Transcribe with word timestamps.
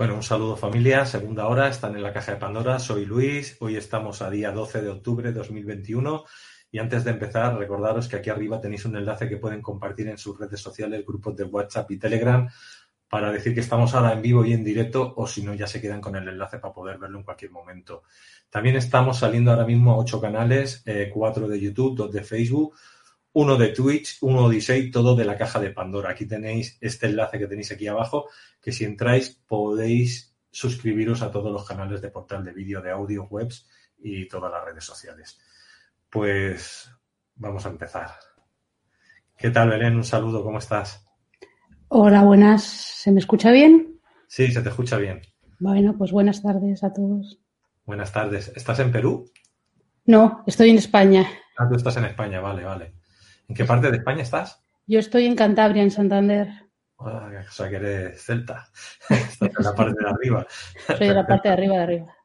Bueno, 0.00 0.14
un 0.14 0.22
saludo 0.22 0.56
familia, 0.56 1.04
segunda 1.04 1.46
hora, 1.46 1.68
están 1.68 1.94
en 1.94 2.02
la 2.02 2.10
caja 2.10 2.32
de 2.32 2.38
Pandora, 2.38 2.78
soy 2.78 3.04
Luis, 3.04 3.58
hoy 3.60 3.76
estamos 3.76 4.22
a 4.22 4.30
día 4.30 4.50
12 4.50 4.80
de 4.80 4.88
octubre 4.88 5.28
de 5.28 5.34
2021 5.34 6.24
y 6.72 6.78
antes 6.78 7.04
de 7.04 7.10
empezar 7.10 7.58
recordaros 7.58 8.08
que 8.08 8.16
aquí 8.16 8.30
arriba 8.30 8.62
tenéis 8.62 8.86
un 8.86 8.96
enlace 8.96 9.28
que 9.28 9.36
pueden 9.36 9.60
compartir 9.60 10.08
en 10.08 10.16
sus 10.16 10.38
redes 10.38 10.58
sociales, 10.58 11.04
grupos 11.04 11.36
de 11.36 11.44
WhatsApp 11.44 11.90
y 11.90 11.98
Telegram 11.98 12.48
para 13.10 13.30
decir 13.30 13.52
que 13.52 13.60
estamos 13.60 13.92
ahora 13.94 14.14
en 14.14 14.22
vivo 14.22 14.42
y 14.42 14.54
en 14.54 14.64
directo 14.64 15.12
o 15.18 15.26
si 15.26 15.42
no 15.42 15.52
ya 15.52 15.66
se 15.66 15.82
quedan 15.82 16.00
con 16.00 16.16
el 16.16 16.26
enlace 16.26 16.58
para 16.60 16.72
poder 16.72 16.96
verlo 16.96 17.18
en 17.18 17.24
cualquier 17.24 17.50
momento. 17.50 18.04
También 18.48 18.76
estamos 18.76 19.18
saliendo 19.18 19.50
ahora 19.50 19.66
mismo 19.66 19.92
a 19.92 19.98
ocho 19.98 20.18
canales, 20.18 20.82
eh, 20.86 21.10
cuatro 21.12 21.46
de 21.46 21.60
YouTube, 21.60 21.94
dos 21.94 22.10
de 22.10 22.24
Facebook, 22.24 22.74
uno 23.32 23.56
de 23.56 23.68
Twitch, 23.68 24.18
uno 24.22 24.42
de 24.42 24.46
Odyssey, 24.46 24.90
todo 24.90 25.14
de 25.14 25.24
la 25.24 25.36
caja 25.36 25.60
de 25.60 25.70
Pandora. 25.70 26.10
Aquí 26.10 26.26
tenéis 26.26 26.78
este 26.80 27.06
enlace 27.06 27.38
que 27.38 27.46
tenéis 27.46 27.70
aquí 27.72 27.86
abajo, 27.86 28.28
que 28.60 28.72
si 28.72 28.84
entráis 28.84 29.40
podéis 29.46 30.34
suscribiros 30.50 31.22
a 31.22 31.30
todos 31.30 31.52
los 31.52 31.66
canales 31.66 32.02
de 32.02 32.10
portal 32.10 32.44
de 32.44 32.52
vídeo, 32.52 32.82
de 32.82 32.90
audio, 32.90 33.24
webs 33.24 33.68
y 33.98 34.26
todas 34.26 34.50
las 34.50 34.64
redes 34.64 34.84
sociales. 34.84 35.38
Pues 36.08 36.90
vamos 37.36 37.64
a 37.66 37.68
empezar. 37.68 38.10
¿Qué 39.36 39.50
tal, 39.50 39.70
Belén? 39.70 39.96
Un 39.96 40.04
saludo, 40.04 40.42
¿cómo 40.42 40.58
estás? 40.58 41.06
Hola, 41.88 42.22
buenas. 42.24 42.64
¿Se 42.64 43.12
me 43.12 43.20
escucha 43.20 43.50
bien? 43.52 44.00
Sí, 44.26 44.50
se 44.52 44.60
te 44.60 44.68
escucha 44.68 44.96
bien. 44.96 45.20
Bueno, 45.60 45.96
pues 45.96 46.12
buenas 46.12 46.42
tardes 46.42 46.82
a 46.82 46.92
todos. 46.92 47.38
Buenas 47.84 48.12
tardes. 48.12 48.52
¿Estás 48.54 48.78
en 48.80 48.92
Perú? 48.92 49.30
No, 50.04 50.42
estoy 50.46 50.70
en 50.70 50.78
España. 50.78 51.26
Ah, 51.56 51.68
tú 51.68 51.76
estás 51.76 51.96
en 51.96 52.04
España, 52.04 52.40
vale, 52.40 52.64
vale. 52.64 52.99
¿En 53.50 53.56
qué 53.56 53.64
parte 53.64 53.90
de 53.90 53.96
España 53.96 54.22
estás? 54.22 54.62
Yo 54.86 55.00
estoy 55.00 55.26
en 55.26 55.34
Cantabria, 55.34 55.82
en 55.82 55.90
Santander. 55.90 56.46
Ah, 57.00 57.28
o 57.48 57.50
sea, 57.50 57.68
que 57.68 57.76
eres 57.76 58.22
celta. 58.22 58.68
Estás 59.10 59.50
en 59.58 59.64
la 59.64 59.74
parte 59.74 60.00
de 60.00 60.08
arriba. 60.08 60.46
Soy 60.96 61.08
de 61.08 61.14
la 61.14 61.26
parte 61.26 61.48
de 61.48 61.54
arriba 61.54 61.74
de 61.74 61.82
arriba. 61.82 62.16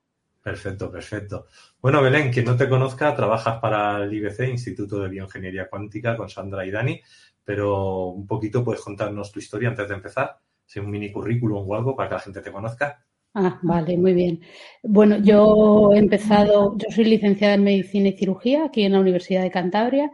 Perfecto, 0.43 0.91
perfecto. 0.91 1.47
Bueno, 1.81 2.03
Belén, 2.03 2.31
quien 2.31 2.45
no 2.45 2.55
te 2.55 2.69
conozca, 2.69 3.15
trabajas 3.15 3.57
para 3.57 4.03
el 4.03 4.13
IBC, 4.13 4.49
Instituto 4.49 4.99
de 4.99 5.09
Bioingeniería 5.09 5.67
Cuántica, 5.67 6.15
con 6.15 6.29
Sandra 6.29 6.63
y 6.63 6.69
Dani, 6.69 7.01
pero 7.43 8.09
un 8.09 8.27
poquito 8.27 8.63
puedes 8.63 8.81
contarnos 8.81 9.31
tu 9.31 9.39
historia 9.39 9.69
antes 9.69 9.89
de 9.89 9.95
empezar, 9.95 10.37
si 10.63 10.79
un 10.79 10.91
mini 10.91 11.11
currículum 11.11 11.67
o 11.67 11.73
algo 11.73 11.95
para 11.95 12.09
que 12.09 12.15
la 12.15 12.21
gente 12.21 12.41
te 12.41 12.51
conozca. 12.51 13.03
Ah, 13.33 13.59
vale, 13.63 13.97
muy 13.97 14.13
bien. 14.13 14.41
Bueno, 14.83 15.17
yo 15.17 15.91
he 15.91 15.97
empezado, 15.97 16.77
yo 16.77 16.87
soy 16.91 17.05
licenciada 17.05 17.55
en 17.55 17.63
Medicina 17.63 18.09
y 18.09 18.13
Cirugía 18.13 18.65
aquí 18.65 18.83
en 18.83 18.93
la 18.93 18.99
Universidad 18.99 19.41
de 19.41 19.49
Cantabria 19.49 20.11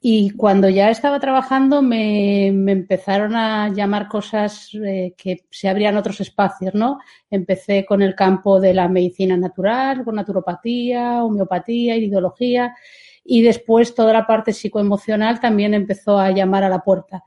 y 0.00 0.30
cuando 0.30 0.68
ya 0.68 0.90
estaba 0.90 1.18
trabajando 1.18 1.82
me, 1.82 2.46
empezaron 2.46 3.34
a 3.34 3.68
llamar 3.74 4.06
cosas 4.06 4.70
eh, 4.74 5.14
que 5.16 5.44
se 5.50 5.68
abrían 5.68 5.96
otros 5.96 6.20
espacios, 6.20 6.74
¿no? 6.74 7.00
Empecé 7.28 7.84
con 7.84 8.02
el 8.02 8.14
campo 8.14 8.60
de 8.60 8.74
la 8.74 8.88
medicina 8.88 9.36
natural, 9.36 10.04
con 10.04 10.14
naturopatía, 10.14 11.24
homeopatía, 11.24 11.96
iridología 11.96 12.76
y 13.24 13.42
después 13.42 13.94
toda 13.94 14.12
la 14.12 14.26
parte 14.26 14.52
psicoemocional 14.52 15.40
también 15.40 15.74
empezó 15.74 16.18
a 16.18 16.30
llamar 16.30 16.62
a 16.64 16.68
la 16.68 16.80
puerta. 16.80 17.24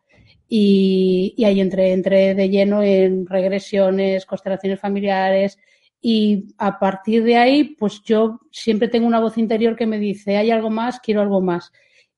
Y, 0.47 1.35
ahí 1.45 1.61
entré 1.61 2.35
de 2.35 2.49
lleno 2.49 2.83
en 2.83 3.25
regresiones, 3.25 4.25
constelaciones 4.25 4.79
familiares, 4.79 5.57
y 6.01 6.47
a 6.57 6.79
partir 6.79 7.23
de 7.23 7.37
ahí, 7.37 7.75
pues 7.75 8.01
yo 8.03 8.39
siempre 8.51 8.87
tengo 8.87 9.07
una 9.07 9.19
voz 9.19 9.37
interior 9.37 9.75
que 9.75 9.85
me 9.85 9.99
dice, 9.99 10.37
hay 10.37 10.51
algo 10.51 10.69
más, 10.69 10.99
quiero 10.99 11.21
algo 11.21 11.41
más 11.41 11.71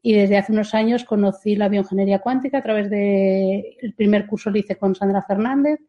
y 0.05 0.13
desde 0.13 0.37
hace 0.37 0.51
unos 0.51 0.73
años 0.73 1.05
conocí 1.05 1.55
la 1.55 1.69
bioingeniería 1.69 2.19
cuántica 2.19 2.57
a 2.57 2.61
través 2.61 2.89
de 2.89 3.77
el 3.81 3.93
primer 3.93 4.27
curso 4.27 4.49
lo 4.49 4.57
hice 4.57 4.75
con 4.75 4.93
Sandra 4.93 5.23
Fernández 5.23 5.79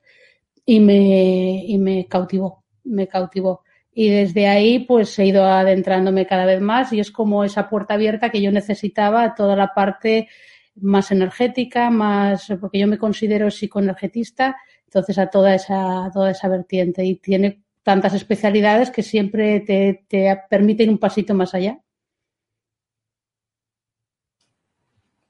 y 0.64 0.78
me, 0.78 1.64
y 1.66 1.76
me 1.78 2.06
cautivó, 2.06 2.64
me 2.84 3.08
cautivó. 3.08 3.64
Y 3.92 4.10
desde 4.10 4.46
ahí 4.46 4.78
pues 4.78 5.18
he 5.18 5.26
ido 5.26 5.44
adentrándome 5.44 6.26
cada 6.26 6.46
vez 6.46 6.60
más 6.60 6.92
y 6.92 7.00
es 7.00 7.10
como 7.10 7.42
esa 7.42 7.68
puerta 7.68 7.94
abierta 7.94 8.30
que 8.30 8.40
yo 8.40 8.52
necesitaba, 8.52 9.34
toda 9.34 9.56
la 9.56 9.74
parte 9.74 10.28
más 10.76 11.10
energética, 11.10 11.90
más, 11.90 12.52
porque 12.60 12.78
yo 12.78 12.86
me 12.86 12.98
considero 12.98 13.50
psicoenergetista, 13.50 14.56
entonces 14.84 15.18
a 15.18 15.26
toda 15.26 15.56
esa, 15.56 16.08
toda 16.12 16.30
esa 16.30 16.48
vertiente 16.48 17.04
y 17.04 17.16
tiene 17.16 17.64
tantas 17.82 18.14
especialidades 18.14 18.90
que 18.90 19.02
siempre 19.02 19.58
te, 19.58 20.04
te 20.06 20.38
permiten 20.48 20.90
un 20.90 20.98
pasito 20.98 21.34
más 21.34 21.52
allá. 21.52 21.80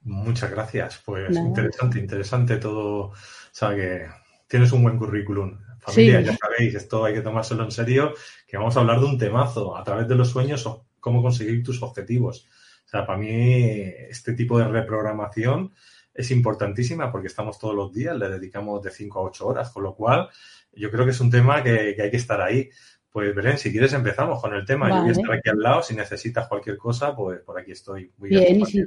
Muchas 0.05 0.51
gracias. 0.51 1.01
Pues 1.03 1.35
interesante, 1.35 1.99
interesante 1.99 2.57
todo. 2.57 3.09
O 3.09 3.13
sea 3.51 3.75
que 3.75 4.07
tienes 4.47 4.71
un 4.71 4.83
buen 4.83 4.97
currículum. 4.97 5.59
Familia, 5.79 6.21
ya 6.21 6.35
sabéis, 6.35 6.73
esto 6.73 7.05
hay 7.05 7.13
que 7.13 7.21
tomárselo 7.21 7.63
en 7.63 7.71
serio, 7.71 8.13
que 8.47 8.57
vamos 8.57 8.75
a 8.75 8.79
hablar 8.79 8.99
de 8.99 9.05
un 9.05 9.17
temazo 9.19 9.77
a 9.77 9.83
través 9.83 10.07
de 10.07 10.15
los 10.15 10.29
sueños 10.29 10.65
o 10.65 10.87
cómo 10.99 11.21
conseguir 11.21 11.63
tus 11.63 11.83
objetivos. 11.83 12.47
O 12.85 12.89
sea, 12.89 13.05
para 13.05 13.19
mí 13.19 13.73
este 14.09 14.33
tipo 14.33 14.57
de 14.57 14.67
reprogramación 14.67 15.73
es 16.13 16.31
importantísima 16.31 17.11
porque 17.11 17.27
estamos 17.27 17.59
todos 17.59 17.75
los 17.75 17.93
días, 17.93 18.15
le 18.15 18.29
dedicamos 18.29 18.81
de 18.81 18.89
5 18.89 19.19
a 19.19 19.23
8 19.23 19.47
horas, 19.47 19.69
con 19.69 19.83
lo 19.83 19.95
cual 19.95 20.29
yo 20.73 20.89
creo 20.89 21.05
que 21.05 21.11
es 21.11 21.19
un 21.19 21.29
tema 21.29 21.61
que, 21.61 21.95
hay 21.99 22.11
que 22.11 22.17
estar 22.17 22.41
ahí. 22.41 22.69
Pues 23.11 23.33
Belén, 23.33 23.57
si 23.57 23.71
quieres 23.71 23.93
empezamos 23.93 24.41
con 24.41 24.53
el 24.53 24.65
tema. 24.65 24.89
Yo 24.89 25.01
voy 25.01 25.09
a 25.09 25.11
estar 25.13 25.31
aquí 25.31 25.49
al 25.49 25.61
lado, 25.61 25.81
si 25.83 25.95
necesitas 25.95 26.47
cualquier 26.47 26.77
cosa, 26.77 27.15
pues 27.15 27.41
por 27.41 27.59
aquí 27.59 27.71
estoy. 27.71 28.11
bien, 28.17 28.61
y 28.61 28.65
si, 28.65 28.85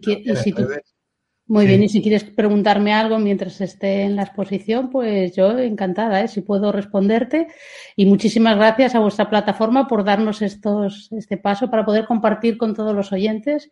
muy 1.49 1.67
bien, 1.67 1.83
y 1.83 1.89
si 1.89 2.03
quieres 2.03 2.25
preguntarme 2.25 2.93
algo 2.93 3.19
mientras 3.19 3.63
esté 3.63 4.03
en 4.03 4.17
la 4.17 4.25
exposición, 4.25 4.91
pues 4.91 5.35
yo 5.35 5.59
encantada, 5.59 6.21
¿eh? 6.21 6.29
si 6.29 6.43
puedo 6.43 6.73
responderte. 6.73 7.49
Y 7.97 8.05
muchísimas 8.05 8.57
gracias 8.57 8.95
a 8.95 8.99
vuestra 8.99 9.31
plataforma 9.31 9.89
por 9.89 10.05
darnos 10.05 10.43
estos, 10.43 11.11
este 11.11 11.39
paso 11.39 11.71
para 11.71 11.87
poder 11.87 12.05
compartir 12.05 12.59
con 12.59 12.75
todos 12.75 12.95
los 12.95 13.13
oyentes. 13.13 13.71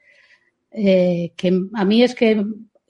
Eh, 0.70 1.32
que 1.36 1.52
a 1.74 1.84
mí 1.84 2.02
es 2.02 2.14
que 2.14 2.42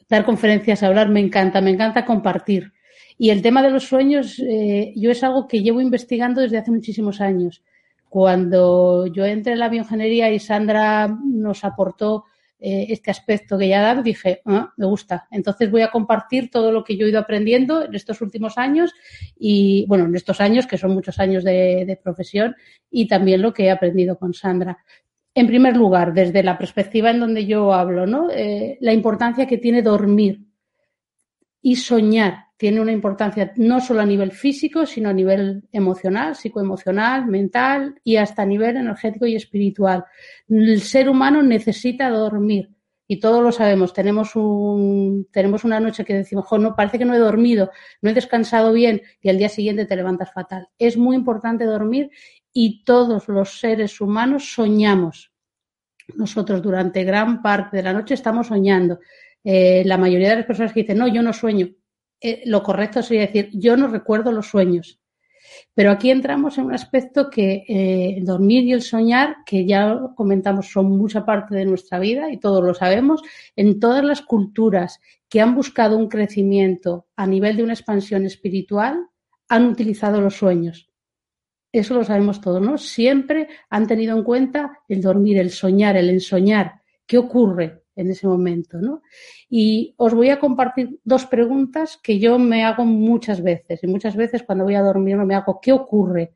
dar 0.08 0.24
conferencias, 0.24 0.84
hablar, 0.84 1.08
me 1.08 1.18
encanta, 1.18 1.60
me 1.60 1.70
encanta 1.70 2.04
compartir. 2.04 2.72
Y 3.18 3.30
el 3.30 3.42
tema 3.42 3.62
de 3.62 3.70
los 3.70 3.88
sueños, 3.88 4.38
eh, 4.38 4.92
yo 4.94 5.10
es 5.10 5.24
algo 5.24 5.48
que 5.48 5.62
llevo 5.62 5.80
investigando 5.80 6.42
desde 6.42 6.58
hace 6.58 6.70
muchísimos 6.70 7.20
años. 7.20 7.64
Cuando 8.08 9.08
yo 9.08 9.24
entré 9.24 9.54
en 9.54 9.58
la 9.58 9.68
bioingeniería 9.68 10.30
y 10.30 10.38
Sandra 10.38 11.08
nos 11.08 11.64
aportó 11.64 12.26
eh, 12.58 12.86
este 12.88 13.10
aspecto 13.10 13.58
que 13.58 13.68
ya 13.68 13.82
dado, 13.82 14.02
dije, 14.02 14.40
ah, 14.46 14.72
me 14.78 14.86
gusta. 14.86 15.28
Entonces 15.30 15.70
voy 15.70 15.82
a 15.82 15.90
compartir 15.90 16.50
todo 16.50 16.72
lo 16.72 16.84
que 16.84 16.96
yo 16.96 17.04
he 17.04 17.10
ido 17.10 17.20
aprendiendo 17.20 17.84
en 17.84 17.94
estos 17.94 18.22
últimos 18.22 18.56
años 18.56 18.94
y, 19.38 19.84
bueno, 19.88 20.06
en 20.06 20.16
estos 20.16 20.40
años, 20.40 20.66
que 20.66 20.78
son 20.78 20.92
muchos 20.92 21.18
años 21.18 21.44
de, 21.44 22.00
profesión, 22.02 22.56
y 22.90 23.08
también 23.08 23.42
lo 23.42 23.52
que 23.52 23.64
he 23.64 23.70
aprendido 23.70 24.18
con 24.18 24.32
Sandra. 24.32 24.78
En 25.34 25.46
primer 25.46 25.76
lugar, 25.76 26.14
desde 26.14 26.42
la 26.42 26.56
perspectiva 26.56 27.10
en 27.10 27.20
donde 27.20 27.44
yo 27.44 27.74
hablo, 27.74 28.06
¿no? 28.06 28.30
Eh, 28.30 28.78
la 28.80 28.94
importancia 28.94 29.46
que 29.46 29.58
tiene 29.58 29.82
dormir 29.82 30.40
y 31.60 31.76
soñar 31.76 32.45
tiene 32.56 32.80
una 32.80 32.92
importancia 32.92 33.52
no 33.56 33.80
solo 33.80 34.00
a 34.00 34.06
nivel 34.06 34.32
físico, 34.32 34.86
sino 34.86 35.10
a 35.10 35.12
nivel 35.12 35.64
emocional, 35.72 36.36
psicoemocional, 36.36 37.26
mental 37.26 38.00
y 38.02 38.16
hasta 38.16 38.42
a 38.42 38.46
nivel 38.46 38.76
energético 38.76 39.26
y 39.26 39.36
espiritual. 39.36 40.04
El 40.48 40.80
ser 40.80 41.08
humano 41.08 41.42
necesita 41.42 42.08
dormir 42.08 42.70
y 43.06 43.20
todos 43.20 43.42
lo 43.42 43.52
sabemos. 43.52 43.92
Tenemos 43.92 44.34
un, 44.36 45.28
tenemos 45.30 45.64
una 45.64 45.80
noche 45.80 46.04
que 46.04 46.14
decimos, 46.14 46.46
no, 46.58 46.74
parece 46.74 46.98
que 46.98 47.04
no 47.04 47.14
he 47.14 47.18
dormido, 47.18 47.70
no 48.00 48.10
he 48.10 48.14
descansado 48.14 48.72
bien 48.72 49.02
y 49.20 49.28
al 49.28 49.38
día 49.38 49.48
siguiente 49.48 49.84
te 49.84 49.96
levantas 49.96 50.32
fatal. 50.32 50.68
Es 50.78 50.96
muy 50.96 51.14
importante 51.14 51.64
dormir 51.64 52.10
y 52.52 52.84
todos 52.84 53.28
los 53.28 53.60
seres 53.60 54.00
humanos 54.00 54.52
soñamos. 54.54 55.32
Nosotros 56.14 56.62
durante 56.62 57.04
gran 57.04 57.42
parte 57.42 57.76
de 57.76 57.82
la 57.82 57.92
noche 57.92 58.14
estamos 58.14 58.46
soñando. 58.46 59.00
Eh, 59.44 59.82
la 59.84 59.98
mayoría 59.98 60.30
de 60.30 60.36
las 60.36 60.46
personas 60.46 60.72
que 60.72 60.80
dicen, 60.80 60.98
no, 60.98 61.06
yo 61.06 61.22
no 61.22 61.32
sueño, 61.32 61.68
eh, 62.20 62.42
lo 62.46 62.62
correcto 62.62 63.02
sería 63.02 63.26
decir, 63.26 63.50
yo 63.52 63.76
no 63.76 63.88
recuerdo 63.88 64.32
los 64.32 64.48
sueños. 64.48 65.00
Pero 65.74 65.90
aquí 65.90 66.10
entramos 66.10 66.58
en 66.58 66.66
un 66.66 66.74
aspecto 66.74 67.30
que 67.30 67.64
el 67.68 68.18
eh, 68.18 68.20
dormir 68.22 68.64
y 68.64 68.72
el 68.72 68.82
soñar, 68.82 69.36
que 69.44 69.64
ya 69.66 70.00
comentamos, 70.14 70.70
son 70.70 70.96
mucha 70.96 71.24
parte 71.24 71.54
de 71.54 71.64
nuestra 71.64 71.98
vida 71.98 72.30
y 72.32 72.38
todos 72.38 72.64
lo 72.64 72.74
sabemos, 72.74 73.22
en 73.54 73.78
todas 73.78 74.04
las 74.04 74.22
culturas 74.22 75.00
que 75.28 75.40
han 75.40 75.54
buscado 75.54 75.96
un 75.96 76.08
crecimiento 76.08 77.06
a 77.16 77.26
nivel 77.26 77.56
de 77.56 77.62
una 77.62 77.74
expansión 77.74 78.24
espiritual, 78.26 79.08
han 79.48 79.66
utilizado 79.66 80.20
los 80.20 80.36
sueños. 80.36 80.90
Eso 81.72 81.94
lo 81.94 82.04
sabemos 82.04 82.40
todos, 82.40 82.62
¿no? 82.62 82.78
Siempre 82.78 83.48
han 83.68 83.86
tenido 83.86 84.16
en 84.16 84.24
cuenta 84.24 84.80
el 84.88 85.02
dormir, 85.02 85.38
el 85.38 85.50
soñar, 85.50 85.96
el 85.96 86.08
ensoñar. 86.08 86.80
¿Qué 87.06 87.18
ocurre 87.18 87.85
en 87.96 88.10
ese 88.10 88.26
momento, 88.26 88.78
¿no? 88.78 89.02
Y 89.48 89.94
os 89.96 90.14
voy 90.14 90.28
a 90.28 90.38
compartir 90.38 91.00
dos 91.02 91.26
preguntas 91.26 91.98
que 92.02 92.18
yo 92.18 92.38
me 92.38 92.62
hago 92.62 92.84
muchas 92.84 93.42
veces. 93.42 93.82
Y 93.82 93.86
muchas 93.86 94.14
veces 94.14 94.42
cuando 94.42 94.64
voy 94.64 94.74
a 94.74 94.82
dormir 94.82 95.16
me 95.16 95.34
hago, 95.34 95.58
¿qué 95.60 95.72
ocurre? 95.72 96.34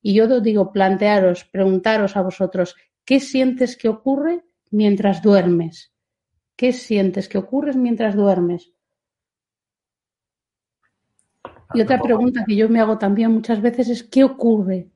Y 0.00 0.14
yo 0.14 0.40
digo, 0.40 0.72
plantearos, 0.72 1.44
preguntaros 1.44 2.16
a 2.16 2.22
vosotros, 2.22 2.74
¿qué 3.04 3.20
sientes 3.20 3.76
que 3.76 3.88
ocurre 3.88 4.42
mientras 4.70 5.22
duermes? 5.22 5.92
¿Qué 6.56 6.72
sientes 6.72 7.28
que 7.28 7.38
ocurre 7.38 7.74
mientras 7.74 8.16
duermes? 8.16 8.72
Y 11.74 11.80
otra 11.80 12.00
pregunta 12.00 12.44
que 12.46 12.56
yo 12.56 12.68
me 12.68 12.80
hago 12.80 12.98
también 12.98 13.32
muchas 13.32 13.60
veces 13.60 13.88
es 13.88 14.02
¿qué 14.02 14.24
ocurre 14.24 14.90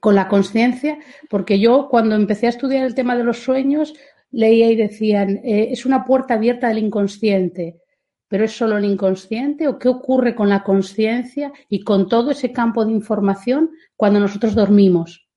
con 0.00 0.14
la 0.14 0.28
conciencia? 0.28 0.98
Porque 1.28 1.60
yo 1.60 1.88
cuando 1.88 2.14
empecé 2.14 2.46
a 2.46 2.50
estudiar 2.50 2.84
el 2.84 2.94
tema 2.94 3.16
de 3.16 3.24
los 3.24 3.38
sueños 3.42 3.94
leía 4.32 4.70
y 4.70 4.76
decían 4.76 5.40
eh, 5.44 5.68
es 5.70 5.86
una 5.86 6.04
puerta 6.04 6.34
abierta 6.34 6.68
del 6.68 6.78
inconsciente, 6.78 7.80
pero 8.28 8.44
es 8.44 8.52
solo 8.52 8.78
el 8.78 8.84
inconsciente 8.84 9.68
o 9.68 9.78
qué 9.78 9.88
ocurre 9.88 10.34
con 10.34 10.48
la 10.48 10.64
conciencia 10.64 11.52
y 11.68 11.84
con 11.84 12.08
todo 12.08 12.30
ese 12.30 12.50
campo 12.50 12.84
de 12.84 12.92
información 12.92 13.70
cuando 13.94 14.18
nosotros 14.18 14.54
dormimos. 14.54 15.28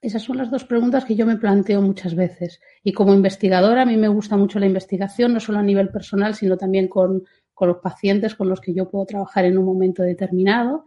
Esas 0.00 0.22
son 0.22 0.36
las 0.36 0.50
dos 0.50 0.64
preguntas 0.64 1.04
que 1.04 1.16
yo 1.16 1.26
me 1.26 1.36
planteo 1.36 1.82
muchas 1.82 2.14
veces. 2.14 2.60
Y 2.84 2.92
como 2.92 3.12
investigadora, 3.12 3.82
a 3.82 3.86
mí 3.86 3.96
me 3.96 4.06
gusta 4.06 4.36
mucho 4.36 4.60
la 4.60 4.66
investigación, 4.66 5.34
no 5.34 5.40
solo 5.40 5.58
a 5.58 5.62
nivel 5.62 5.88
personal, 5.88 6.36
sino 6.36 6.56
también 6.56 6.86
con, 6.86 7.24
con 7.52 7.66
los 7.66 7.78
pacientes 7.78 8.36
con 8.36 8.48
los 8.48 8.60
que 8.60 8.72
yo 8.72 8.88
puedo 8.88 9.04
trabajar 9.04 9.44
en 9.44 9.58
un 9.58 9.64
momento 9.64 10.04
determinado, 10.04 10.84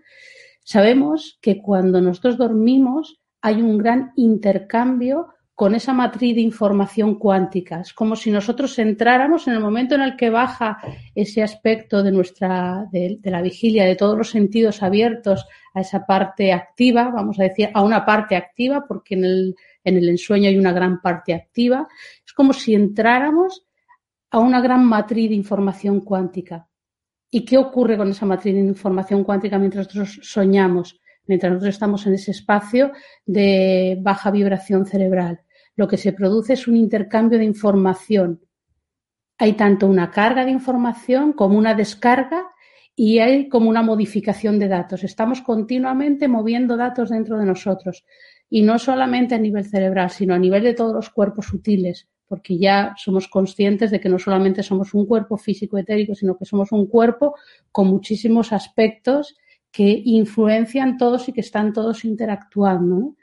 sabemos 0.63 1.38
que 1.41 1.62
cuando 1.62 2.00
nosotros 2.00 2.38
dormimos 2.38 3.21
hay 3.41 3.62
un 3.62 3.77
gran 3.77 4.13
intercambio 4.15 5.27
con 5.61 5.75
esa 5.75 5.93
matriz 5.93 6.33
de 6.33 6.41
información 6.41 7.19
cuántica. 7.19 7.81
Es 7.81 7.93
como 7.93 8.15
si 8.15 8.31
nosotros 8.31 8.79
entráramos 8.79 9.47
en 9.47 9.53
el 9.53 9.59
momento 9.59 9.93
en 9.93 10.01
el 10.01 10.15
que 10.15 10.31
baja 10.31 10.79
ese 11.13 11.43
aspecto 11.43 12.01
de 12.01 12.11
nuestra, 12.11 12.87
de, 12.91 13.19
la 13.25 13.43
vigilia, 13.43 13.85
de 13.85 13.95
todos 13.95 14.17
los 14.17 14.31
sentidos 14.31 14.81
abiertos 14.81 15.45
a 15.75 15.81
esa 15.81 16.03
parte 16.03 16.51
activa, 16.51 17.11
vamos 17.13 17.39
a 17.39 17.43
decir, 17.43 17.69
a 17.75 17.83
una 17.83 18.03
parte 18.03 18.35
activa, 18.35 18.85
porque 18.87 19.13
en 19.13 19.23
el, 19.23 19.55
en 19.83 19.97
el 19.97 20.09
ensueño 20.09 20.49
hay 20.49 20.57
una 20.57 20.73
gran 20.73 20.99
parte 20.99 21.31
activa. 21.31 21.87
Es 22.25 22.33
como 22.33 22.53
si 22.53 22.73
entráramos 22.73 23.63
a 24.31 24.39
una 24.39 24.61
gran 24.61 24.83
matriz 24.83 25.29
de 25.29 25.35
información 25.35 26.01
cuántica. 26.01 26.67
¿Y 27.29 27.45
qué 27.45 27.59
ocurre 27.59 27.97
con 27.97 28.09
esa 28.09 28.25
matriz 28.25 28.55
de 28.55 28.61
información 28.61 29.23
cuántica 29.23 29.59
mientras 29.59 29.85
nosotros 29.85 30.27
soñamos, 30.27 30.99
mientras 31.27 31.51
nosotros 31.51 31.75
estamos 31.75 32.07
en 32.07 32.15
ese 32.15 32.31
espacio 32.31 32.93
de 33.27 33.99
baja 34.01 34.31
vibración 34.31 34.87
cerebral? 34.87 35.41
Lo 35.81 35.88
que 35.88 35.98
se 35.98 36.13
produce 36.13 36.54
es 36.54 36.68
un 36.68 36.75
intercambio 36.75 37.39
de 37.39 37.45
información. 37.45 38.39
Hay 39.39 39.54
tanto 39.54 39.88
una 39.88 40.12
carga 40.12 40.45
de 40.45 40.51
información 40.51 41.33
como 41.33 41.57
una 41.57 41.74
descarga 41.74 42.51
y 42.95 43.18
hay 43.18 43.50
como 43.50 43.68
una 43.68 43.81
modificación 43.81 44.60
de 44.60 44.68
datos. 44.68 45.04
Estamos 45.04 45.42
continuamente 45.42 46.28
moviendo 46.28 46.78
datos 46.78 47.10
dentro 47.10 47.36
de 47.39 47.45
nosotros 47.45 48.06
y 48.48 48.62
no 48.62 48.78
solamente 48.78 49.33
a 49.33 49.39
nivel 49.39 49.66
cerebral, 49.66 50.12
sino 50.12 50.36
a 50.36 50.38
nivel 50.38 50.62
de 50.62 50.75
todos 50.75 50.94
los 50.94 51.10
cuerpos 51.10 51.48
sutiles, 51.48 52.07
porque 52.28 52.60
ya 52.60 52.94
somos 52.95 53.28
conscientes 53.28 53.89
de 53.89 54.00
que 54.00 54.07
no 54.07 54.19
solamente 54.19 54.62
somos 54.62 54.94
un 54.94 55.07
cuerpo 55.07 55.36
físico 55.36 55.80
etérico, 55.80 56.13
sino 56.13 56.38
que 56.38 56.45
somos 56.45 56.72
un 56.72 56.86
cuerpo 56.86 57.33
con 57.72 57.88
muchísimos 57.88 58.54
aspectos 58.54 59.36
que 59.72 60.00
influencian 60.06 61.00
todos 61.00 61.28
y 61.28 61.33
que 61.33 61.42
están 61.42 61.74
todos 61.74 62.06
interactuando. 62.06 63.16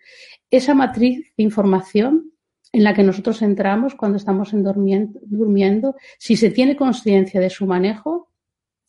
Esa 0.51 0.75
matriz 0.75 1.33
de 1.37 1.45
información 1.45 2.33
en 2.73 2.85
la 2.85 2.94
que 2.94 3.03
nosotros 3.03 3.43
entramos 3.43 3.94
cuando 3.94 4.19
estamos 4.19 4.53
en 4.53 4.62
durmiendo, 4.62 5.97
si 6.19 6.37
se 6.37 6.50
tiene 6.50 6.76
conciencia 6.76 7.41
de 7.41 7.50
su 7.50 7.67
manejo, 7.67 8.31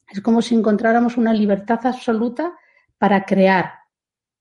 es 0.10 0.22
como 0.22 0.42
si 0.42 0.56
encontráramos 0.56 1.18
una 1.18 1.34
libertad 1.34 1.80
absoluta 1.84 2.54
para 2.98 3.26
crear, 3.26 3.74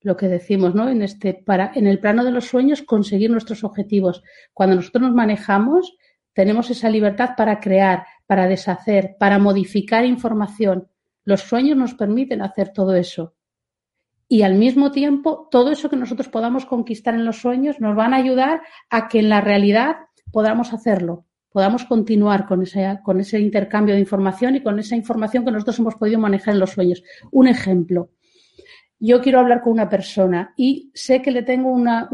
lo 0.01 0.17
que 0.17 0.29
decimos, 0.29 0.75
¿no? 0.75 0.89
En 0.89 1.03
este, 1.03 1.35
para, 1.35 1.73
en 1.75 1.87
el 1.87 1.99
plano 1.99 2.25
de 2.25 2.31
los 2.31 2.47
sueños, 2.47 2.83
conseguir 2.83 3.31
nuestros 3.31 3.65
objetivos. 3.65 4.23
Cuando 4.53 4.77
nosotros 4.77 5.03
nos 5.03 5.15
manejamos, 5.15 5.97
tenemos 6.33 6.71
esa 6.71 6.89
libertad 6.89 7.31
para 7.37 7.61
crear, 7.61 8.07
para 8.27 8.47
deshacer, 8.47 9.17
para 9.19 9.39
modificar 9.39 10.05
información. 10.05 10.89
Los 11.25 11.43
sueños 11.43 11.77
nos 11.77 11.95
permiten 11.95 12.43
hacer 12.43 12.73
todo 12.73 12.95
eso. 12.95 13.35
Y 14.29 14.43
al 14.43 14.55
mismo 14.55 14.91
tiempo, 14.93 15.49
todo 15.51 15.71
eso 15.71 15.89
que 15.89 15.97
nosotros 15.97 16.29
podamos 16.29 16.67
conquistar 16.67 17.15
en 17.15 17.25
los 17.25 17.41
sueños 17.41 17.81
nos 17.81 17.97
van 17.97 18.13
a 18.13 18.19
ayudar 18.19 18.61
a 18.91 19.09
que 19.09 19.21
en 19.21 19.29
la 19.31 19.41
realidad 19.41 19.97
podamos 20.31 20.75
hacerlo, 20.75 21.25
podamos 21.51 21.85
continuar 21.85 22.47
con 22.47 22.63
ese, 22.63 22.99
con 23.03 23.21
ese 23.21 23.41
intercambio 23.41 23.95
de 23.95 24.01
información 24.01 24.57
y 24.57 24.63
con 24.63 24.79
esa 24.79 24.97
información 24.97 25.45
que 25.45 25.51
nosotros 25.51 25.79
hemos 25.79 25.95
podido 25.95 26.19
manejar 26.19 26.55
en 26.55 26.61
los 26.61 26.71
sueños. 26.71 27.03
Un 27.33 27.49
ejemplo 27.49 28.11
yo 29.01 29.21
quiero 29.21 29.41
hablar 29.41 29.63
con 29.63 29.73
una 29.73 29.89
persona 29.89 30.55
y 30.57 30.91
sé 30.95 31.23
que 31.23 31.31
le 31.31 31.43
tengo 31.43 31.71
una, 31.71 32.09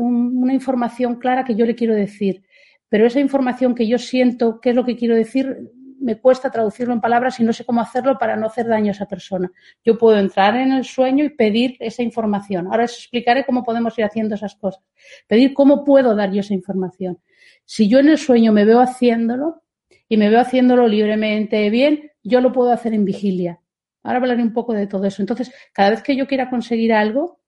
información 0.52 1.16
clara 1.16 1.44
que 1.44 1.54
yo 1.54 1.66
le 1.66 1.74
quiero 1.74 1.94
decir, 1.94 2.44
pero 2.88 3.06
esa 3.06 3.20
información 3.20 3.74
que 3.74 3.88
yo 3.88 3.98
siento, 3.98 4.60
qué 4.60 4.70
es 4.70 4.76
lo 4.76 4.84
que 4.84 4.96
quiero 4.96 5.16
decir, 5.16 5.70
me 6.00 6.20
cuesta 6.20 6.50
traducirlo 6.50 6.92
en 6.92 7.00
palabras 7.00 7.40
y 7.40 7.44
no 7.44 7.52
sé 7.52 7.64
cómo 7.64 7.80
hacerlo 7.80 8.18
para 8.18 8.36
no 8.36 8.46
hacer 8.46 8.66
daño 8.66 8.88
a 8.88 8.92
esa 8.92 9.06
persona. 9.06 9.50
Yo 9.84 9.96
puedo 9.98 10.18
entrar 10.18 10.56
en 10.56 10.72
el 10.72 10.84
sueño 10.84 11.24
y 11.24 11.30
pedir 11.30 11.76
esa 11.80 12.02
información. 12.02 12.66
Ahora 12.66 12.84
os 12.84 12.98
explicaré 12.98 13.44
cómo 13.44 13.64
podemos 13.64 13.98
ir 13.98 14.04
haciendo 14.04 14.34
esas 14.34 14.54
cosas. 14.56 14.82
Pedir 15.26 15.54
cómo 15.54 15.84
puedo 15.84 16.14
dar 16.14 16.32
yo 16.32 16.40
esa 16.40 16.54
información. 16.54 17.18
Si 17.64 17.88
yo 17.88 17.98
en 17.98 18.08
el 18.08 18.18
sueño 18.18 18.52
me 18.52 18.64
veo 18.64 18.80
haciéndolo 18.80 19.62
y 20.08 20.16
me 20.16 20.28
veo 20.28 20.40
haciéndolo 20.40 20.86
libremente 20.86 21.70
bien, 21.70 22.12
yo 22.22 22.40
lo 22.40 22.52
puedo 22.52 22.72
hacer 22.72 22.94
en 22.94 23.04
vigilia. 23.04 23.60
Ahora 24.02 24.18
hablaré 24.18 24.42
un 24.42 24.52
poco 24.52 24.74
de 24.74 24.86
todo 24.86 25.06
eso. 25.06 25.22
Entonces, 25.22 25.52
cada 25.72 25.90
vez 25.90 26.02
que 26.02 26.16
yo 26.16 26.26
quiera 26.26 26.50
conseguir 26.50 26.92
algo, 26.92 27.40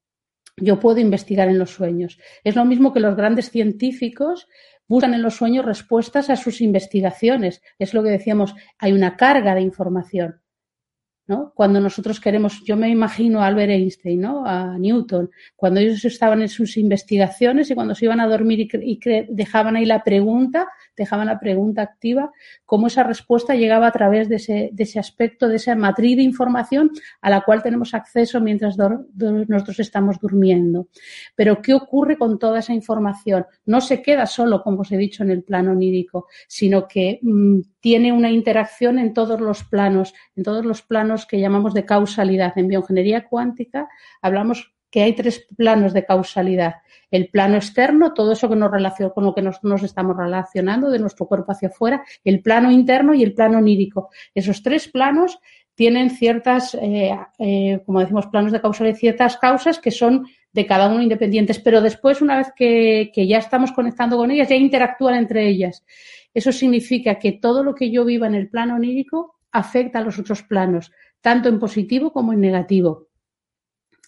yo 0.56 0.80
puedo 0.80 1.00
investigar 1.00 1.48
en 1.48 1.58
los 1.58 1.70
sueños. 1.70 2.18
Es 2.42 2.56
lo 2.56 2.64
mismo 2.64 2.92
que 2.92 3.00
los 3.00 3.14
grandes 3.14 3.50
científicos 3.50 4.48
buscan 4.88 5.14
en 5.14 5.22
los 5.22 5.34
sueños 5.34 5.64
respuestas 5.64 6.30
a 6.30 6.36
sus 6.36 6.60
investigaciones. 6.60 7.62
Es 7.78 7.94
lo 7.94 8.02
que 8.02 8.10
decíamos, 8.10 8.54
hay 8.78 8.92
una 8.92 9.16
carga 9.16 9.54
de 9.54 9.62
información. 9.62 10.40
¿No? 11.26 11.52
Cuando 11.54 11.80
nosotros 11.80 12.20
queremos, 12.20 12.62
yo 12.64 12.76
me 12.76 12.88
imagino 12.88 13.40
a 13.40 13.46
Albert 13.46 13.70
Einstein, 13.70 14.20
¿no? 14.20 14.44
A 14.46 14.78
Newton, 14.78 15.30
cuando 15.56 15.80
ellos 15.80 16.04
estaban 16.04 16.42
en 16.42 16.48
sus 16.48 16.76
investigaciones 16.76 17.70
y 17.70 17.74
cuando 17.74 17.94
se 17.94 18.04
iban 18.04 18.20
a 18.20 18.28
dormir 18.28 18.68
y, 18.72 19.00
dejaban 19.28 19.76
ahí 19.76 19.84
la 19.84 20.04
pregunta, 20.04 20.68
dejaban 20.96 21.26
la 21.26 21.40
pregunta 21.40 21.82
activa, 21.82 22.30
cómo 22.64 22.86
esa 22.86 23.02
respuesta 23.02 23.54
llegaba 23.54 23.88
a 23.88 23.92
través 23.92 24.28
de 24.28 24.36
ese, 24.36 24.70
de 24.72 24.82
ese 24.84 24.98
aspecto, 24.98 25.48
de 25.48 25.56
esa 25.56 25.74
matriz 25.74 26.16
de 26.16 26.22
información 26.22 26.90
a 27.20 27.30
la 27.30 27.40
cual 27.40 27.62
tenemos 27.62 27.92
acceso 27.94 28.40
mientras 28.40 28.76
nosotros 28.78 29.80
estamos 29.80 30.18
durmiendo. 30.20 30.88
Pero, 31.34 31.60
¿qué 31.60 31.74
ocurre 31.74 32.16
con 32.16 32.38
toda 32.38 32.60
esa 32.60 32.72
información? 32.72 33.46
No 33.64 33.80
se 33.80 34.00
queda 34.00 34.26
solo, 34.26 34.62
como 34.62 34.82
os 34.82 34.92
he 34.92 34.96
dicho, 34.96 35.24
en 35.24 35.30
el 35.30 35.42
plano 35.42 35.72
onírico, 35.72 36.26
sino 36.46 36.86
que 36.86 37.18
mm, 37.22 37.60
tiene 37.86 38.10
una 38.10 38.32
interacción 38.32 38.98
en 38.98 39.14
todos 39.14 39.40
los 39.40 39.62
planos, 39.62 40.12
en 40.34 40.42
todos 40.42 40.64
los 40.64 40.82
planos 40.82 41.24
que 41.24 41.38
llamamos 41.38 41.72
de 41.72 41.84
causalidad. 41.84 42.58
En 42.58 42.66
bioingeniería 42.66 43.28
cuántica 43.28 43.88
hablamos 44.20 44.74
que 44.90 45.04
hay 45.04 45.12
tres 45.12 45.46
planos 45.56 45.92
de 45.92 46.04
causalidad. 46.04 46.78
El 47.12 47.28
plano 47.28 47.54
externo, 47.54 48.12
todo 48.12 48.32
eso 48.32 48.48
que 48.48 48.56
nos 48.56 48.72
relaciona 48.72 49.12
con 49.12 49.22
lo 49.22 49.36
que 49.36 49.42
nos, 49.42 49.62
nos, 49.62 49.84
estamos 49.84 50.16
relacionando 50.16 50.90
de 50.90 50.98
nuestro 50.98 51.28
cuerpo 51.28 51.52
hacia 51.52 51.68
afuera, 51.68 52.02
el 52.24 52.42
plano 52.42 52.72
interno 52.72 53.14
y 53.14 53.22
el 53.22 53.34
plano 53.34 53.58
onírico. 53.58 54.10
Esos 54.34 54.64
tres 54.64 54.88
planos 54.88 55.38
tienen 55.76 56.10
ciertas, 56.10 56.74
eh, 56.74 57.16
eh, 57.38 57.82
como 57.86 58.00
decimos, 58.00 58.26
planos 58.26 58.50
de 58.50 58.60
causalidad, 58.60 58.96
ciertas 58.96 59.36
causas 59.36 59.78
que 59.78 59.92
son 59.92 60.26
de 60.52 60.66
cada 60.66 60.88
uno 60.88 61.02
independientes, 61.02 61.60
pero 61.60 61.80
después, 61.80 62.20
una 62.20 62.38
vez 62.38 62.48
que, 62.56 63.12
que 63.14 63.28
ya 63.28 63.38
estamos 63.38 63.70
conectando 63.70 64.16
con 64.16 64.32
ellas, 64.32 64.48
ya 64.48 64.56
interactúan 64.56 65.14
entre 65.14 65.46
ellas. 65.46 65.84
Eso 66.36 66.52
significa 66.52 67.18
que 67.18 67.32
todo 67.32 67.64
lo 67.64 67.74
que 67.74 67.90
yo 67.90 68.04
viva 68.04 68.26
en 68.26 68.34
el 68.34 68.50
plano 68.50 68.74
onírico 68.74 69.36
afecta 69.50 70.00
a 70.00 70.02
los 70.02 70.18
otros 70.18 70.42
planos, 70.42 70.92
tanto 71.22 71.48
en 71.48 71.58
positivo 71.58 72.12
como 72.12 72.34
en 72.34 72.40
negativo 72.40 73.08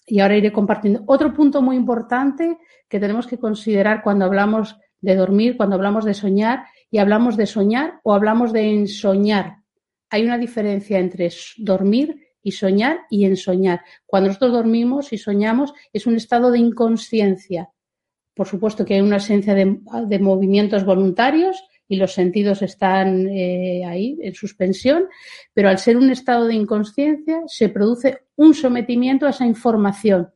y 0.09 0.19
ahora 0.19 0.37
iré 0.37 0.51
compartiendo. 0.51 1.03
Otro 1.05 1.33
punto 1.33 1.61
muy 1.61 1.75
importante 1.75 2.57
que 2.87 2.99
tenemos 2.99 3.27
que 3.27 3.37
considerar 3.37 4.01
cuando 4.01 4.25
hablamos 4.25 4.75
de 5.01 5.15
dormir, 5.15 5.55
cuando 5.55 5.75
hablamos 5.75 6.03
de 6.03 6.13
soñar, 6.13 6.65
y 6.91 6.97
hablamos 6.97 7.37
de 7.37 7.45
soñar 7.45 7.99
o 8.03 8.13
hablamos 8.13 8.51
de 8.51 8.69
ensoñar. 8.71 9.57
Hay 10.09 10.23
una 10.23 10.39
diferencia 10.39 10.97
entre 10.97 11.29
dormir 11.57 12.27
y 12.41 12.51
soñar 12.51 13.01
y 13.11 13.25
ensoñar. 13.25 13.81
Cuando 14.07 14.29
nosotros 14.29 14.53
dormimos 14.53 15.13
y 15.13 15.19
soñamos 15.19 15.73
es 15.93 16.07
un 16.07 16.15
estado 16.15 16.49
de 16.49 16.57
inconsciencia. 16.57 17.69
Por 18.33 18.47
supuesto 18.47 18.85
que 18.85 18.95
hay 18.95 19.01
una 19.01 19.17
esencia 19.17 19.53
de, 19.53 20.19
movimientos 20.19 20.83
voluntarios 20.83 21.63
y 21.89 21.97
los 21.97 22.13
sentidos 22.13 22.61
están 22.61 23.27
eh, 23.27 23.83
ahí 23.85 24.17
en 24.21 24.33
suspensión, 24.33 25.07
pero 25.53 25.67
al 25.67 25.79
ser 25.79 25.97
un 25.97 26.09
estado 26.09 26.45
de 26.45 26.55
inconsciencia 26.55 27.41
se 27.47 27.67
produce 27.67 28.19
un 28.37 28.53
sometimiento 28.53 29.25
a 29.25 29.31
esa 29.31 29.45
información, 29.45 30.29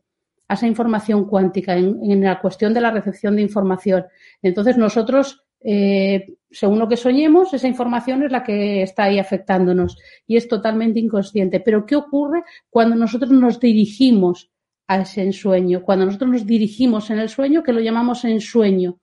a 0.49 0.55
esa 0.55 0.67
información 0.67 1.25
cuántica, 1.25 1.77
en 1.77 2.21
la 2.21 2.41
cuestión 2.41 2.73
de 2.73 2.81
la 2.81 2.91
recepción 2.91 3.37
de 3.37 3.43
información. 3.43 4.03
Entonces 4.41 4.77
nosotros 4.77 5.43
eh, 5.65 6.35
según 6.51 6.77
lo 6.77 6.89
que 6.89 6.97
soñemos, 6.97 7.53
esa 7.53 7.67
información 7.67 8.23
es 8.23 8.31
la 8.31 8.43
que 8.43 8.83
está 8.83 9.03
ahí 9.03 9.17
afectándonos 9.17 9.97
y 10.27 10.35
es 10.35 10.47
totalmente 10.47 10.99
inconsciente. 10.99 11.61
Pero 11.61 11.85
¿qué 11.85 11.95
ocurre 11.95 12.43
cuando 12.69 12.95
nosotros 12.95 13.31
nos 13.31 13.59
dirigimos 13.59 14.51
a 14.87 15.01
ese 15.01 15.23
ensueño? 15.23 15.81
Cuando 15.83 16.05
nosotros 16.05 16.29
nos 16.29 16.45
dirigimos 16.45 17.09
en 17.09 17.19
el 17.19 17.29
sueño, 17.29 17.63
que 17.63 17.73
lo 17.73 17.79
llamamos 17.79 18.25
ensueño. 18.25 18.99